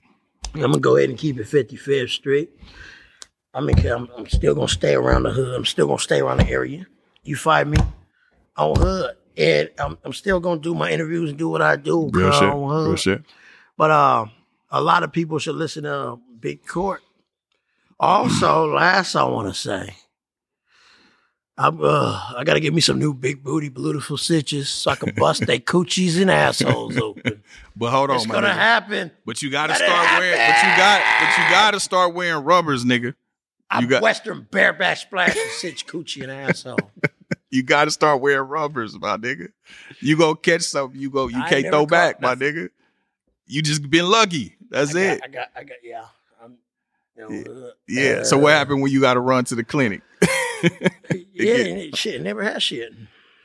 I'm 0.55 0.61
gonna 0.61 0.81
go 0.81 0.97
ahead 0.97 1.11
and 1.11 1.19
keep 1.19 1.39
it 1.39 1.47
55th 1.47 2.11
Street. 2.11 2.51
I 3.55 3.61
mean, 3.61 3.79
I'm, 3.87 4.09
I'm 4.17 4.27
still 4.29 4.55
gonna 4.55 4.69
stay 4.69 4.95
around 4.95 5.25
the 5.25 5.31
hood. 5.31 5.55
I'm 5.55 5.65
still 5.65 5.87
gonna 5.87 5.99
stay 5.99 6.21
around 6.21 6.39
the 6.39 6.49
area. 6.49 6.87
You 7.23 7.37
find 7.37 7.71
me 7.71 7.79
on 8.57 8.77
hood, 8.77 9.17
and 9.37 9.71
I'm, 9.79 9.99
I'm 10.05 10.13
still 10.13 10.41
gonna 10.41 10.61
do 10.61 10.75
my 10.75 10.91
interviews 10.91 11.31
and 11.31 11.39
do 11.39 11.49
what 11.49 11.63
I 11.63 11.77
do. 11.77 12.09
Real 12.13 12.33
shit. 12.33 12.43
on 12.49 12.69
hood. 12.69 12.89
Real 12.89 12.97
shit. 12.97 13.23
But 13.77 13.91
uh, 13.91 14.27
a 14.73 14.81
lot 14.81 15.03
of 15.05 15.13
people 15.13 15.39
should 15.39 15.55
listen 15.55 15.85
to 15.85 16.19
Big 16.41 16.67
Court. 16.67 17.01
Also, 18.01 18.67
last 18.67 19.15
I 19.15 19.23
want 19.25 19.47
to 19.47 19.55
say, 19.55 19.95
I'm 21.59 21.79
uh, 21.81 22.21
I 22.37 22.43
got 22.45 22.55
to 22.55 22.61
get 22.61 22.75
me 22.75 22.81
some 22.81 22.99
new 22.99 23.15
big 23.15 23.45
booty, 23.45 23.69
beautiful 23.69 24.17
stitches 24.17 24.69
so 24.71 24.91
I 24.91 24.97
can 24.97 25.15
bust 25.15 25.47
they 25.47 25.59
coochies 25.73 26.21
and 26.21 26.31
assholes 26.31 26.97
open. 26.97 27.43
But 27.77 27.91
hold 27.91 28.11
on, 28.11 28.17
man. 28.17 28.23
it's 28.25 28.27
gonna 28.33 28.49
nigga. 28.49 28.55
happen. 28.55 29.11
But 29.25 29.43
you 29.43 29.51
gotta 29.51 29.75
Gotta 29.75 29.85
start 29.85 30.19
wearing. 30.21 30.39
But 30.39 30.57
you 30.57 30.77
got. 30.77 31.03
But 31.21 31.29
you 31.45 31.51
gotta 31.51 31.81
start 31.81 32.15
wearing 32.15 32.43
rubbers, 32.45 32.85
nigga. 32.85 33.15
I'm 33.71 33.85
You 33.85 33.89
got- 33.91 34.03
Western 34.03 34.47
bareback 34.51 34.97
splash 34.99 35.37
and 35.37 35.51
stitch 35.53 35.87
coochie 35.87 36.23
and 36.23 36.33
asshole. 36.33 36.79
You 37.51 37.63
gotta 37.63 37.91
start 37.91 38.23
wearing 38.23 38.49
rubbers, 38.49 38.99
my 38.99 39.19
nigga. 39.19 39.49
You 40.01 40.17
go 40.17 40.35
catch 40.35 40.63
something. 40.63 40.99
You 40.99 41.11
go. 41.11 41.29
You 41.29 41.39
I 41.39 41.51
can't 41.51 41.67
throw 41.67 41.85
back, 41.85 42.19
my 42.19 42.35
nigga. 42.35 42.71
You 43.47 43.61
just 43.61 43.91
been 43.91 44.07
lucky. 44.09 44.57
That's 44.73 44.95
I 44.97 45.01
it. 45.01 45.21
Got, 45.21 45.29
I 45.29 45.33
got, 45.33 45.49
I 45.57 45.65
got, 45.65 45.77
yeah. 45.85 46.05
I'm, 46.43 46.57
you 47.17 47.45
know, 47.45 47.67
uh, 47.67 47.71
yeah. 47.89 48.23
So 48.25 48.39
what 48.39 48.53
happened 48.53 48.83
when 48.83 48.91
you 48.91 49.01
got 49.01 49.15
to 49.15 49.21
run 49.21 49.45
to 49.45 49.55
the 49.55 49.65
clinic? 49.65 50.03
Yeah, 51.35 51.55
and 51.57 51.97
shit, 51.97 52.23
never 52.23 52.43
had 52.43 52.63
shit. 52.63 52.93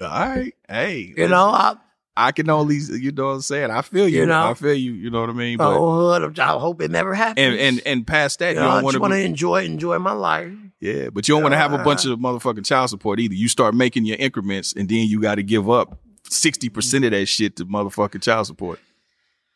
All 0.01 0.07
right. 0.07 0.53
Hey. 0.69 1.13
You 1.17 1.27
know, 1.27 1.47
I, 1.47 1.75
I 2.15 2.31
can 2.31 2.49
only. 2.49 2.75
You 2.77 3.11
know 3.11 3.27
what 3.27 3.31
I'm 3.31 3.41
saying. 3.41 3.71
I 3.71 3.81
feel 3.81 4.07
you. 4.07 4.19
You 4.19 4.25
know? 4.27 4.49
I 4.49 4.53
feel 4.53 4.73
you. 4.73 4.93
You 4.93 5.09
know 5.09 5.21
what 5.21 5.29
I 5.29 5.33
mean. 5.33 5.57
But 5.57 5.75
oh, 5.75 6.11
hood, 6.19 6.39
I 6.39 6.47
hope 6.59 6.81
it 6.81 6.91
never 6.91 7.13
happens. 7.15 7.43
and 7.43 7.55
and 7.55 7.81
and 7.85 8.05
past 8.05 8.39
that, 8.39 8.55
You 8.55 8.61
you, 8.61 8.67
know, 8.67 8.81
don't 8.91 8.99
want 8.99 9.13
to 9.13 9.19
enjoy 9.19 9.63
enjoy 9.63 9.97
my 9.99 10.11
life. 10.11 10.51
Yeah, 10.79 11.09
but 11.11 11.27
you 11.27 11.33
don't 11.33 11.41
want 11.43 11.53
to 11.53 11.57
have 11.57 11.73
a 11.73 11.79
bunch 11.79 12.05
Uh, 12.05 12.13
of 12.13 12.19
motherfucking 12.19 12.65
child 12.65 12.89
support 12.91 13.19
either. 13.19 13.33
You 13.33 13.47
start 13.47 13.73
making 13.73 14.05
your 14.05 14.17
increments, 14.17 14.73
and 14.73 14.87
then 14.87 15.07
you 15.07 15.19
got 15.21 15.35
to 15.35 15.43
give 15.43 15.69
up 15.69 15.99
sixty 16.29 16.69
percent 16.69 17.03
of 17.05 17.11
that 17.11 17.25
shit 17.25 17.55
to 17.55 17.65
motherfucking 17.65 18.21
child 18.21 18.45
support. 18.45 18.79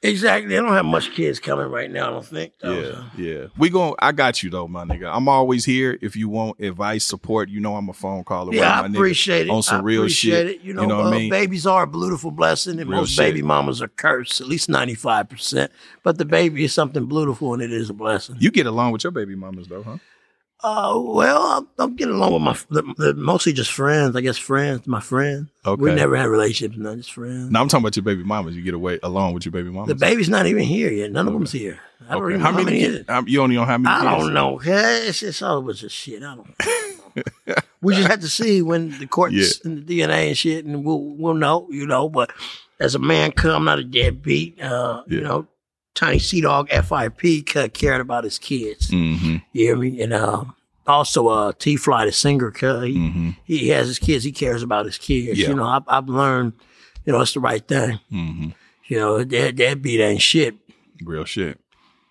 Exactly. 0.03 0.57
I 0.57 0.61
don't 0.61 0.73
have 0.73 0.85
much 0.85 1.11
kids 1.11 1.39
coming 1.39 1.67
right 1.67 1.89
now. 1.89 2.07
I 2.07 2.09
don't 2.09 2.25
think. 2.25 2.53
though, 2.59 2.73
Yeah, 2.79 2.91
so. 2.91 3.03
yeah. 3.17 3.45
We 3.57 3.69
going 3.69 3.93
I 3.99 4.11
got 4.11 4.41
you 4.41 4.49
though, 4.49 4.67
my 4.67 4.83
nigga. 4.83 5.07
I'm 5.13 5.27
always 5.29 5.63
here 5.63 5.95
if 6.01 6.15
you 6.15 6.27
want 6.27 6.59
advice, 6.59 7.03
support. 7.03 7.49
You 7.49 7.59
know 7.59 7.75
I'm 7.75 7.87
a 7.87 7.93
phone 7.93 8.23
call 8.23 8.47
away, 8.47 8.57
Yeah, 8.57 8.79
I 8.79 8.81
my 8.81 8.87
nigga. 8.87 8.95
appreciate 8.95 9.45
it. 9.45 9.51
On 9.51 9.61
some 9.61 9.81
I 9.81 9.83
real 9.83 10.01
appreciate 10.01 10.47
shit. 10.47 10.47
It. 10.55 10.61
You 10.61 10.73
know, 10.73 10.87
what 10.87 11.05
uh, 11.05 11.09
I 11.09 11.11
mean? 11.11 11.29
babies 11.29 11.67
are 11.67 11.83
a 11.83 11.87
beautiful 11.87 12.31
blessing, 12.31 12.79
and 12.79 12.89
Real 12.89 13.01
most 13.01 13.09
shit. 13.11 13.17
baby 13.19 13.43
mamas 13.43 13.79
are 13.79 13.89
cursed. 13.89 14.41
At 14.41 14.47
least 14.47 14.69
ninety 14.69 14.95
five 14.95 15.29
percent. 15.29 15.71
But 16.01 16.17
the 16.17 16.25
baby 16.25 16.63
is 16.63 16.73
something 16.73 17.05
beautiful, 17.05 17.53
and 17.53 17.61
it 17.61 17.71
is 17.71 17.91
a 17.91 17.93
blessing. 17.93 18.37
You 18.39 18.49
get 18.49 18.65
along 18.65 18.93
with 18.93 19.03
your 19.03 19.11
baby 19.11 19.35
mamas 19.35 19.67
though, 19.67 19.83
huh? 19.83 19.97
Uh, 20.63 20.93
well, 21.03 21.41
I'm, 21.41 21.67
I'm 21.79 21.95
getting 21.95 22.13
along 22.13 22.33
with 22.33 22.41
my 22.43 22.57
the, 22.69 22.93
the, 22.97 23.13
mostly 23.15 23.51
just 23.51 23.71
friends. 23.71 24.15
I 24.15 24.21
guess 24.21 24.37
friends, 24.37 24.85
my 24.85 24.99
friends. 24.99 25.49
Okay. 25.65 25.81
We 25.81 25.93
never 25.95 26.15
had 26.15 26.25
relationships, 26.27 26.77
not 26.79 26.97
just 26.97 27.11
friends. 27.13 27.51
Now 27.51 27.61
I'm 27.61 27.67
talking 27.67 27.83
about 27.83 27.95
your 27.95 28.03
baby 28.03 28.23
mamas. 28.23 28.55
You 28.55 28.61
get 28.61 28.75
away 28.75 28.99
along 29.01 29.33
with 29.33 29.43
your 29.45 29.51
baby 29.51 29.69
mamas. 29.71 29.87
The 29.87 29.95
baby's 29.95 30.29
not 30.29 30.45
even 30.45 30.63
here 30.63 30.91
yet. 30.91 31.11
None 31.11 31.27
of 31.27 31.33
them's 31.33 31.51
here. 31.51 31.79
I 32.07 32.13
don't 32.13 32.23
Okay. 32.23 32.37
How 32.39 32.51
know 32.51 32.63
many? 32.63 32.81
is 32.81 32.95
kids? 32.97 33.09
Um, 33.09 33.27
you 33.27 33.41
only 33.41 33.55
don't 33.55 33.65
know 33.65 33.71
how 33.71 33.77
many? 33.79 33.95
I 33.95 34.11
kids? 34.15 34.23
don't 34.25 34.33
know. 34.33 34.59
It's, 34.63 35.23
it's 35.23 35.41
all 35.41 35.67
of 35.67 35.77
shit. 35.91 36.21
I 36.23 36.35
don't. 36.35 36.55
we 37.81 37.95
just 37.95 38.07
have 38.07 38.19
to 38.21 38.29
see 38.29 38.61
when 38.61 38.97
the 38.99 39.07
courts 39.07 39.33
Yeah. 39.33 39.45
and 39.63 39.85
the 39.85 39.99
DNA 39.99 40.27
and 40.27 40.37
shit, 40.37 40.65
and 40.65 40.85
we'll 40.85 40.99
we'll 41.01 41.33
know, 41.33 41.67
you 41.71 41.87
know. 41.87 42.07
But 42.07 42.31
as 42.79 42.93
a 42.95 42.99
man, 42.99 43.31
come 43.31 43.65
not 43.65 43.79
a 43.79 43.83
deadbeat. 43.83 44.61
Uh, 44.61 45.03
You 45.07 45.21
know, 45.21 45.47
Tiny 45.93 46.19
Sea 46.19 46.41
Dog 46.41 46.69
FIP 46.69 47.45
ca- 47.45 47.67
cared 47.69 48.01
about 48.01 48.23
his 48.23 48.37
kids. 48.39 48.89
Mm-hmm. 48.91 49.37
You 49.53 49.65
hear 49.65 49.75
me? 49.75 50.01
And 50.01 50.13
um, 50.13 50.55
also, 50.87 51.27
uh, 51.27 51.51
T 51.57 51.75
Fly 51.75 52.05
the 52.05 52.11
singer, 52.11 52.51
he, 52.51 52.57
Mm-hmm. 52.61 53.29
he 53.43 53.67
has 53.69 53.87
his 53.87 53.99
kids. 53.99 54.23
He 54.23 54.31
cares 54.31 54.63
about 54.63 54.85
his 54.85 54.97
kids. 54.97 55.37
Yeah. 55.39 55.49
You 55.49 55.55
know, 55.55 55.65
I've, 55.65 55.83
I've 55.87 56.07
learned, 56.09 56.53
you 57.05 57.13
know, 57.13 57.21
it's 57.21 57.33
the 57.33 57.39
right 57.41 57.65
thing. 57.67 57.99
Mm-hmm. 58.11 58.49
You 58.87 58.97
know, 58.99 59.23
that 59.23 59.55
deadbeat 59.55 59.99
ain't 59.99 60.21
shit. 60.21 60.55
Real 61.03 61.25
shit. 61.25 61.59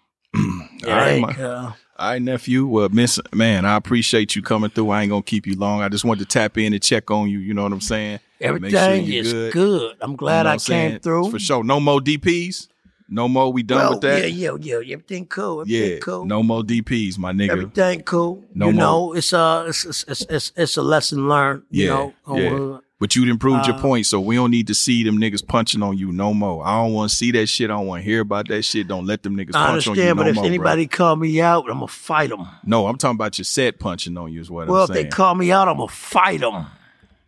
All 0.36 0.50
right, 0.86 1.20
my, 1.20 1.28
uh, 1.42 1.72
all 1.98 2.10
right, 2.12 2.22
nephew. 2.22 2.64
Well, 2.66 2.88
miss, 2.88 3.20
man, 3.34 3.64
I 3.66 3.76
appreciate 3.76 4.34
you 4.34 4.42
coming 4.42 4.70
through. 4.70 4.88
I 4.90 5.02
ain't 5.02 5.10
gonna 5.10 5.22
keep 5.22 5.46
you 5.46 5.54
long. 5.56 5.82
I 5.82 5.88
just 5.90 6.04
wanted 6.04 6.20
to 6.20 6.26
tap 6.26 6.56
in 6.56 6.72
and 6.72 6.82
check 6.82 7.10
on 7.10 7.28
you. 7.28 7.38
You 7.40 7.52
know 7.52 7.62
what 7.64 7.72
I'm 7.72 7.80
saying? 7.82 8.20
Make 8.40 8.70
sure 8.70 8.78
everything 8.80 9.12
is 9.12 9.32
good. 9.52 9.96
I'm 10.00 10.16
glad 10.16 10.38
You 10.38 10.44
know 10.44 10.48
I 10.50 10.52
I'm 10.54 10.58
saying? 10.60 10.90
came 10.92 11.00
through. 11.00 11.30
for 11.30 11.38
sure. 11.38 11.62
No 11.62 11.78
more 11.80 12.00
DPs. 12.00 12.68
No 13.12 13.28
more. 13.28 13.52
We 13.52 13.64
done 13.64 13.78
well, 13.78 13.90
with 13.90 14.00
that. 14.02 14.30
Yeah, 14.32 14.56
yeah, 14.60 14.78
yeah. 14.80 14.92
Everything 14.94 15.26
cool. 15.26 15.62
Everything 15.62 15.92
Yeah, 15.94 15.98
cool. 15.98 16.24
no 16.26 16.42
more 16.44 16.62
DPs, 16.62 17.18
my 17.18 17.32
nigga. 17.32 17.50
Everything 17.50 18.02
cool. 18.02 18.44
No 18.54 18.66
you 18.68 18.72
more. 18.72 18.80
know, 18.80 19.12
it's 19.14 19.32
a 19.32 19.64
it's, 19.68 19.84
it's, 19.84 20.04
it's, 20.04 20.20
it's, 20.30 20.52
it's 20.56 20.76
a 20.76 20.82
lesson 20.82 21.28
learned. 21.28 21.64
You 21.70 21.84
Yeah, 21.86 21.90
know, 22.26 22.36
yeah. 22.36 22.54
uh, 22.76 22.80
But 23.00 23.16
you 23.16 23.24
done 23.24 23.38
proved 23.38 23.66
your 23.66 23.74
Uh, 23.76 23.80
point, 23.80 24.06
so 24.06 24.20
we 24.20 24.36
don't 24.36 24.52
need 24.52 24.68
to 24.68 24.74
see 24.74 25.02
them 25.02 25.18
niggas 25.18 25.44
punching 25.44 25.82
on 25.82 25.98
you 25.98 26.12
no 26.12 26.32
more. 26.32 26.64
I 26.64 26.82
don't 26.84 26.92
want 26.92 27.10
to 27.10 27.16
see 27.16 27.32
that 27.32 27.46
shit. 27.48 27.68
I 27.68 27.74
don't 27.74 27.86
want 27.88 28.04
to 28.04 28.08
hear 28.08 28.20
about 28.20 28.46
that 28.48 28.62
shit. 28.62 28.86
Don't 28.86 29.06
let 29.06 29.24
them 29.24 29.36
niggas 29.36 29.56
I 29.56 29.66
punch 29.72 29.88
on 29.88 29.96
you 29.96 30.02
understand, 30.02 30.16
no 30.16 30.22
but 30.22 30.28
if 30.28 30.34
more, 30.36 30.42
bro. 30.44 30.48
anybody 30.48 30.86
call 30.86 31.16
me 31.16 31.40
out, 31.40 31.64
I'm 31.68 31.74
gonna 31.80 31.88
fight 31.88 32.30
them. 32.30 32.46
No, 32.64 32.86
I'm 32.86 32.96
talking 32.96 33.16
about 33.16 33.38
your 33.38 33.44
set 33.44 33.80
punching 33.80 34.16
on 34.16 34.32
you 34.32 34.40
is 34.40 34.50
what 34.52 34.68
Well, 34.68 34.82
I'm 34.82 34.86
saying. 34.86 34.94
Well, 34.96 35.04
if 35.06 35.10
they 35.10 35.16
call 35.16 35.34
me 35.34 35.50
out, 35.50 35.66
I'm 35.66 35.78
gonna 35.78 35.88
fight 35.88 36.40
them. 36.40 36.66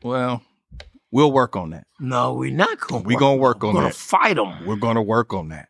well, 0.03 0.43
we'll 1.11 1.33
work 1.33 1.57
on 1.57 1.71
that. 1.71 1.87
No, 1.99 2.35
we're 2.35 2.53
not 2.55 2.79
gonna. 2.79 3.03
We 3.03 3.17
gonna 3.17 3.37
work 3.37 3.65
on 3.65 3.75
We're 3.75 3.81
gonna 3.81 3.89
that. 3.89 3.97
fight 3.97 4.37
them. 4.37 4.65
We're 4.67 4.77
gonna 4.77 5.03
work 5.03 5.33
on 5.33 5.49
that. 5.49 5.69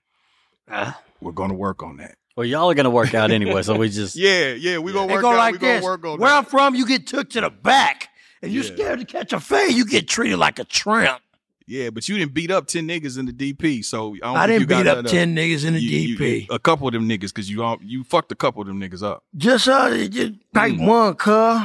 Uh, 0.70 0.92
We're 1.20 1.32
gonna 1.32 1.54
work 1.54 1.82
on 1.82 1.96
that. 1.98 2.16
Well, 2.36 2.46
y'all 2.46 2.70
are 2.70 2.74
gonna 2.74 2.90
work 2.90 3.14
out 3.14 3.30
anyway, 3.38 3.62
so 3.62 3.76
we 3.76 3.88
just 3.88 4.16
Yeah, 4.16 4.52
yeah, 4.54 4.78
we 4.78 4.92
gonna 4.92 5.06
they 5.08 5.14
work 5.14 5.22
go 5.22 5.30
out. 5.32 5.36
like 5.36 5.52
we 5.54 5.58
gonna 5.58 5.82
work 5.82 6.04
on 6.04 6.18
Where 6.18 6.30
that. 6.30 6.38
I'm 6.38 6.44
from, 6.44 6.74
you 6.74 6.86
get 6.86 7.06
took 7.06 7.30
to 7.30 7.40
the 7.42 7.50
back, 7.50 8.08
and 8.42 8.50
you're 8.52 8.64
Yeah. 8.64 8.74
scared 8.74 8.98
to 9.00 9.04
catch 9.04 9.32
a 9.32 9.40
fade. 9.40 9.74
You 9.74 9.84
get 9.84 10.08
treated 10.08 10.38
like 10.38 10.58
a 10.58 10.64
tramp. 10.64 11.20
Yeah, 11.66 11.90
but 11.90 12.08
you 12.08 12.18
didn't 12.18 12.34
beat 12.34 12.50
up 12.50 12.66
ten 12.66 12.88
niggas 12.88 13.18
in 13.18 13.26
the 13.26 13.32
DP, 13.32 13.84
so 13.84 14.14
I, 14.14 14.18
don't 14.18 14.36
I 14.36 14.46
think 14.46 14.60
you 14.60 14.66
didn't 14.66 14.68
got 14.68 14.82
beat 14.84 14.90
up 14.90 15.04
nothing 15.04 15.18
ten 15.18 15.36
niggas 15.36 15.64
in 15.64 15.74
the 15.74 15.80
You- 15.80 15.98
you- 15.98 16.18
DP. 16.18 16.40
you- 16.40 16.46
a 16.50 16.58
couple 16.58 16.88
of 16.88 16.92
them 16.92 17.08
niggas, 17.08 17.20
because 17.34 17.48
you 17.50 17.62
all- 17.62 17.78
you 17.82 18.02
fucked 18.04 18.32
a 18.32 18.34
couple 18.34 18.60
of 18.62 18.66
them 18.68 18.80
niggas 18.80 19.02
up. 19.02 19.22
Just 19.36 19.68
uh, 19.68 19.90
just 20.08 20.32
like 20.54 20.72
Mm. 20.74 20.86
one, 20.86 21.14
cuz. 21.14 21.60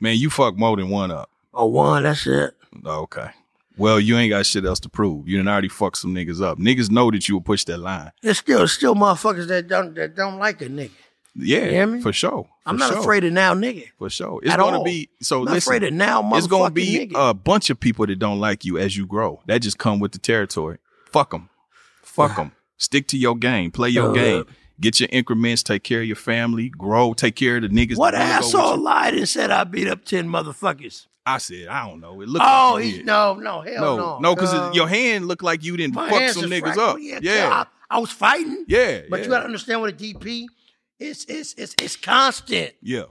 Man, 0.00 0.16
you 0.16 0.30
fucked 0.30 0.58
more 0.58 0.76
than 0.76 0.88
one 0.88 1.10
up. 1.10 1.28
Or 1.52 1.70
one, 1.70 2.04
that's 2.04 2.26
it. 2.26 2.56
Okay. 2.84 3.28
Well, 3.76 3.98
you 4.00 4.16
ain't 4.18 4.30
got 4.30 4.44
shit 4.46 4.64
else 4.64 4.80
to 4.80 4.88
prove. 4.88 5.28
You 5.28 5.36
done 5.38 5.48
already 5.48 5.68
fucked 5.68 5.98
some 5.98 6.14
niggas 6.14 6.42
up. 6.42 6.58
Niggas 6.58 6.90
know 6.90 7.10
that 7.10 7.28
you 7.28 7.36
will 7.36 7.40
push 7.42 7.64
that 7.64 7.78
line. 7.78 8.10
There's 8.22 8.38
still 8.38 8.66
still 8.68 8.94
motherfuckers 8.94 9.46
that 9.48 9.68
don't 9.68 9.94
that 9.94 10.14
don't 10.16 10.38
like 10.38 10.60
a 10.62 10.66
nigga. 10.66 10.90
Yeah, 11.36 11.86
me? 11.86 12.00
for 12.02 12.12
sure. 12.12 12.48
I'm 12.66 12.76
not 12.76 12.90
sure. 12.90 12.98
afraid 13.00 13.24
of 13.24 13.32
now 13.32 13.54
nigga. 13.54 13.86
For 13.98 14.10
sure. 14.10 14.40
It's 14.42 14.52
at 14.52 14.58
gonna 14.58 14.78
all. 14.78 14.84
be 14.84 15.08
so 15.22 15.38
I'm 15.38 15.44
not 15.44 15.54
listen. 15.54 15.70
afraid 15.72 15.82
of 15.88 15.94
now 15.94 16.20
motherfucking 16.22 16.38
it's 16.38 16.46
gonna 16.48 16.70
be 16.70 16.98
nigga. 17.08 17.30
a 17.30 17.34
bunch 17.34 17.70
of 17.70 17.78
people 17.80 18.06
that 18.06 18.18
don't 18.18 18.40
like 18.40 18.64
you 18.64 18.76
as 18.78 18.96
you 18.96 19.06
grow. 19.06 19.40
That 19.46 19.60
just 19.62 19.78
come 19.78 20.00
with 20.00 20.12
the 20.12 20.18
territory. 20.18 20.78
Fuck 21.12 21.30
them. 21.30 21.48
Fuck 22.02 22.36
them. 22.36 22.52
Stick 22.76 23.06
to 23.08 23.16
your 23.18 23.36
game. 23.36 23.70
Play 23.70 23.90
your 23.90 24.10
Uh, 24.10 24.12
game. 24.14 24.44
Get 24.80 24.98
your 24.98 25.08
increments. 25.12 25.62
Take 25.62 25.84
care 25.84 26.00
of 26.00 26.06
your 26.06 26.16
family. 26.16 26.68
Grow. 26.70 27.12
Take 27.14 27.36
care 27.36 27.56
of 27.56 27.62
the 27.62 27.68
niggas. 27.68 27.96
what 27.96 28.12
that 28.12 28.18
wanna 28.20 28.40
go 28.40 28.46
with 28.46 28.54
asshole 28.56 28.76
lied 28.78 29.14
and 29.14 29.28
said 29.28 29.50
I 29.50 29.64
beat 29.64 29.86
up 29.86 30.04
ten 30.04 30.28
motherfuckers? 30.28 31.06
I 31.26 31.38
said 31.38 31.68
I 31.68 31.86
don't 31.88 32.00
know. 32.00 32.20
It 32.20 32.28
looked. 32.28 32.44
Oh, 32.48 32.72
like 32.74 32.84
he's 32.84 33.04
no, 33.04 33.34
no, 33.34 33.60
hell 33.60 33.80
no, 33.80 33.96
no, 33.96 34.18
no, 34.20 34.34
because 34.34 34.52
cuz. 34.52 34.74
your 34.76 34.88
hand 34.88 35.26
looked 35.28 35.42
like 35.42 35.62
you 35.62 35.76
didn't 35.76 35.94
fuck 35.94 36.08
some 36.30 36.44
niggas 36.44 36.76
up. 36.78 36.96
Yeah, 37.00 37.18
Yeah, 37.22 37.64
I, 37.90 37.96
I 37.96 37.98
was 37.98 38.10
fighting. 38.10 38.64
yeah, 38.68 39.02
But 39.08 39.18
yeah. 39.20 39.24
you 39.24 39.30
gotta 39.30 39.44
understand 39.44 39.80
what 39.80 39.90
a 39.90 39.96
DP 39.96 40.46
it's 40.98 41.24
it's 41.26 41.54
it's 41.54 41.74
it's 41.80 41.96
constant. 41.96 42.72
yeah. 42.82 43.04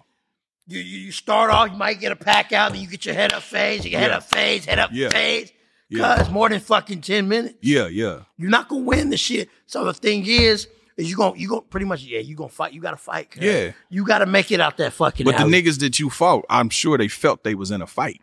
You, 0.68 0.80
you 0.80 0.99
you 1.05 1.12
start 1.12 1.49
off, 1.49 1.70
you 1.72 1.78
might 1.78 1.99
get 1.99 2.12
a 2.12 2.16
pack 2.16 2.51
out, 2.53 2.74
then 2.74 2.82
you 2.82 2.88
get 2.88 3.03
your 3.05 3.16
head 3.16 3.34
up 3.34 3.41
phase, 3.41 3.84
you 3.84 3.89
get 3.91 4.01
head 4.01 4.12
Yeah. 4.12 4.18
up 4.18 4.24
phase, 4.24 4.66
head 4.66 4.78
up 4.80 4.89
Yeah. 4.93 5.10
phase. 5.10 5.51
Yeah. 5.89 6.18
Cause 6.18 6.30
more 6.30 6.47
than 6.49 6.60
fucking 6.60 7.01
ten 7.01 7.28
minutes. 7.28 7.55
Yeah, 7.62 7.88
yeah. 7.88 8.22
You're 8.38 8.51
not 8.51 8.70
gonna 8.70 8.84
win 8.84 9.10
the 9.10 9.18
shit. 9.18 9.49
So 9.66 9.84
the 9.86 9.93
thing 9.93 10.24
is, 10.28 10.62
is 10.62 10.68
you 11.05 11.15
gonna 11.15 11.37
you 11.37 11.47
gonna 11.49 11.61
pretty 11.61 11.85
much 11.85 12.03
yeah 12.03 12.19
you 12.19 12.35
gonna 12.35 12.49
fight 12.49 12.73
you 12.73 12.81
gotta 12.81 12.97
fight. 12.97 13.29
Yeah. 13.39 13.71
you 13.89 14.05
gotta 14.05 14.25
make 14.25 14.51
it 14.51 14.59
out 14.59 14.77
that 14.77 14.93
fucking. 14.93 15.25
But 15.25 15.37
the 15.37 15.43
niggas 15.43 15.79
that 15.79 15.99
you 15.99 16.09
fought, 16.09 16.45
I'm 16.49 16.69
sure 16.69 16.97
they 16.97 17.07
felt 17.07 17.43
they 17.43 17.55
was 17.55 17.71
in 17.71 17.81
a 17.81 17.87
fight. 17.87 18.21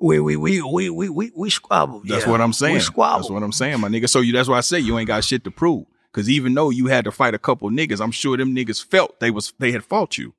we 0.00 0.20
we 0.20 0.36
we 0.36 0.60
we 0.62 0.90
we 0.90 1.08
we, 1.08 1.32
we 1.36 1.50
squabbled. 1.50 2.06
That's 2.06 2.24
yeah. 2.24 2.30
what 2.30 2.40
I'm 2.40 2.52
saying. 2.52 2.74
We 2.74 2.80
squabbled. 2.80 3.24
That's 3.24 3.30
what 3.30 3.42
I'm 3.42 3.52
saying, 3.52 3.80
my 3.80 3.88
nigga. 3.88 4.08
So 4.08 4.20
you 4.20 4.32
that's 4.32 4.48
why 4.48 4.58
I 4.58 4.62
say 4.62 4.78
you 4.78 4.98
ain't 4.98 5.08
got 5.08 5.24
shit 5.24 5.44
to 5.44 5.50
prove. 5.50 5.86
Cause 6.12 6.28
even 6.28 6.54
though 6.54 6.70
you 6.70 6.86
had 6.86 7.04
to 7.04 7.12
fight 7.12 7.34
a 7.34 7.38
couple 7.38 7.68
niggas, 7.70 8.00
I'm 8.00 8.10
sure 8.10 8.36
them 8.36 8.54
niggas 8.54 8.84
felt 8.84 9.20
they 9.20 9.30
was 9.30 9.52
they 9.58 9.72
had 9.72 9.84
fought 9.84 10.16
you. 10.18 10.34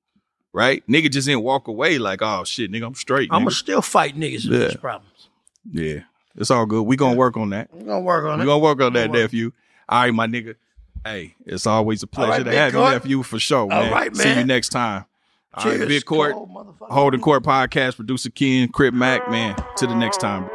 Right? 0.52 0.84
Nigga 0.88 1.12
just 1.12 1.28
didn't 1.28 1.44
walk 1.44 1.68
away 1.68 2.00
like, 2.00 2.22
oh 2.24 2.44
shit, 2.44 2.72
nigga, 2.72 2.88
I'm 2.88 2.96
straight. 2.96 3.30
I'ma 3.32 3.50
still 3.52 3.82
fight 3.84 4.16
niggas 4.18 4.50
with 4.50 4.60
Yeah. 4.62 4.68
these 4.70 4.78
problems. 4.78 5.30
yeah. 5.72 6.00
It's 6.36 6.52
all 6.52 6.66
good. 6.66 6.84
We 6.84 6.96
gonna 6.96 7.16
work 7.18 7.38
on 7.38 7.50
that. 7.52 7.70
We're 7.74 7.84
gonna 7.86 8.00
work 8.02 8.26
on 8.26 8.40
We 8.40 8.44
it. 8.44 8.48
gonna 8.48 8.60
work 8.60 8.82
on 8.82 8.94
that, 8.94 9.12
nephew. 9.12 9.52
All 9.88 10.02
right, 10.02 10.14
my 10.14 10.26
nigga. 10.28 10.56
Hey, 11.06 11.36
it's 11.46 11.66
always 11.66 12.04
a 12.04 12.08
pleasure 12.08 12.44
right, 12.44 12.44
to 12.44 12.52
have 12.52 12.74
you, 12.74 12.80
Court. 12.80 12.94
nephew, 12.94 13.24
for 13.24 13.40
sure, 13.40 13.68
man. 13.68 13.92
right, 13.92 14.16
See 14.16 14.34
you 14.34 14.44
next 14.44 14.70
time. 14.70 15.06
All 15.54 15.66
right, 15.66 15.88
Big 15.88 16.06
Court. 16.06 16.36
Holding 16.82 17.22
Court 17.22 17.44
Podcast, 17.44 17.96
producer 17.96 18.30
Ken, 18.30 18.68
Crip 18.68 18.94
Mac, 18.94 19.30
man. 19.30 19.56
To 19.78 19.88
the 19.88 19.96
next 19.96 20.18
time. 20.18 20.50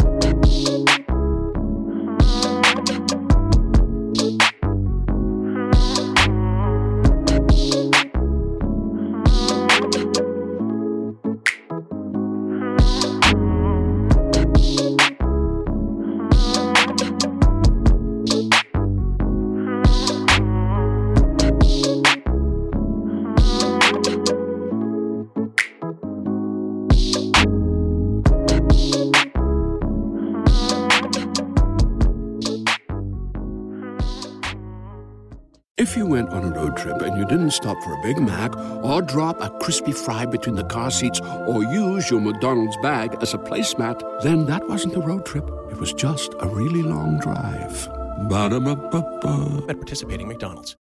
Stop 37.64 37.82
for 37.82 37.94
a 37.94 38.02
Big 38.02 38.20
Mac 38.20 38.54
or 38.84 39.00
drop 39.00 39.40
a 39.40 39.48
crispy 39.64 39.92
fry 39.92 40.26
between 40.26 40.54
the 40.54 40.64
car 40.64 40.90
seats 40.90 41.18
or 41.48 41.64
use 41.64 42.10
your 42.10 42.20
McDonald's 42.20 42.76
bag 42.82 43.16
as 43.22 43.32
a 43.32 43.38
placemat, 43.38 43.98
then 44.22 44.44
that 44.44 44.68
wasn't 44.68 44.94
a 44.96 45.00
road 45.00 45.24
trip. 45.24 45.46
It 45.72 45.78
was 45.78 45.94
just 45.94 46.34
a 46.40 46.46
really 46.46 46.82
long 46.82 47.18
drive. 47.20 47.88
Ba-da-ba-ba-ba. 48.28 49.64
at 49.70 49.76
participating 49.78 50.28
McDonald's. 50.28 50.72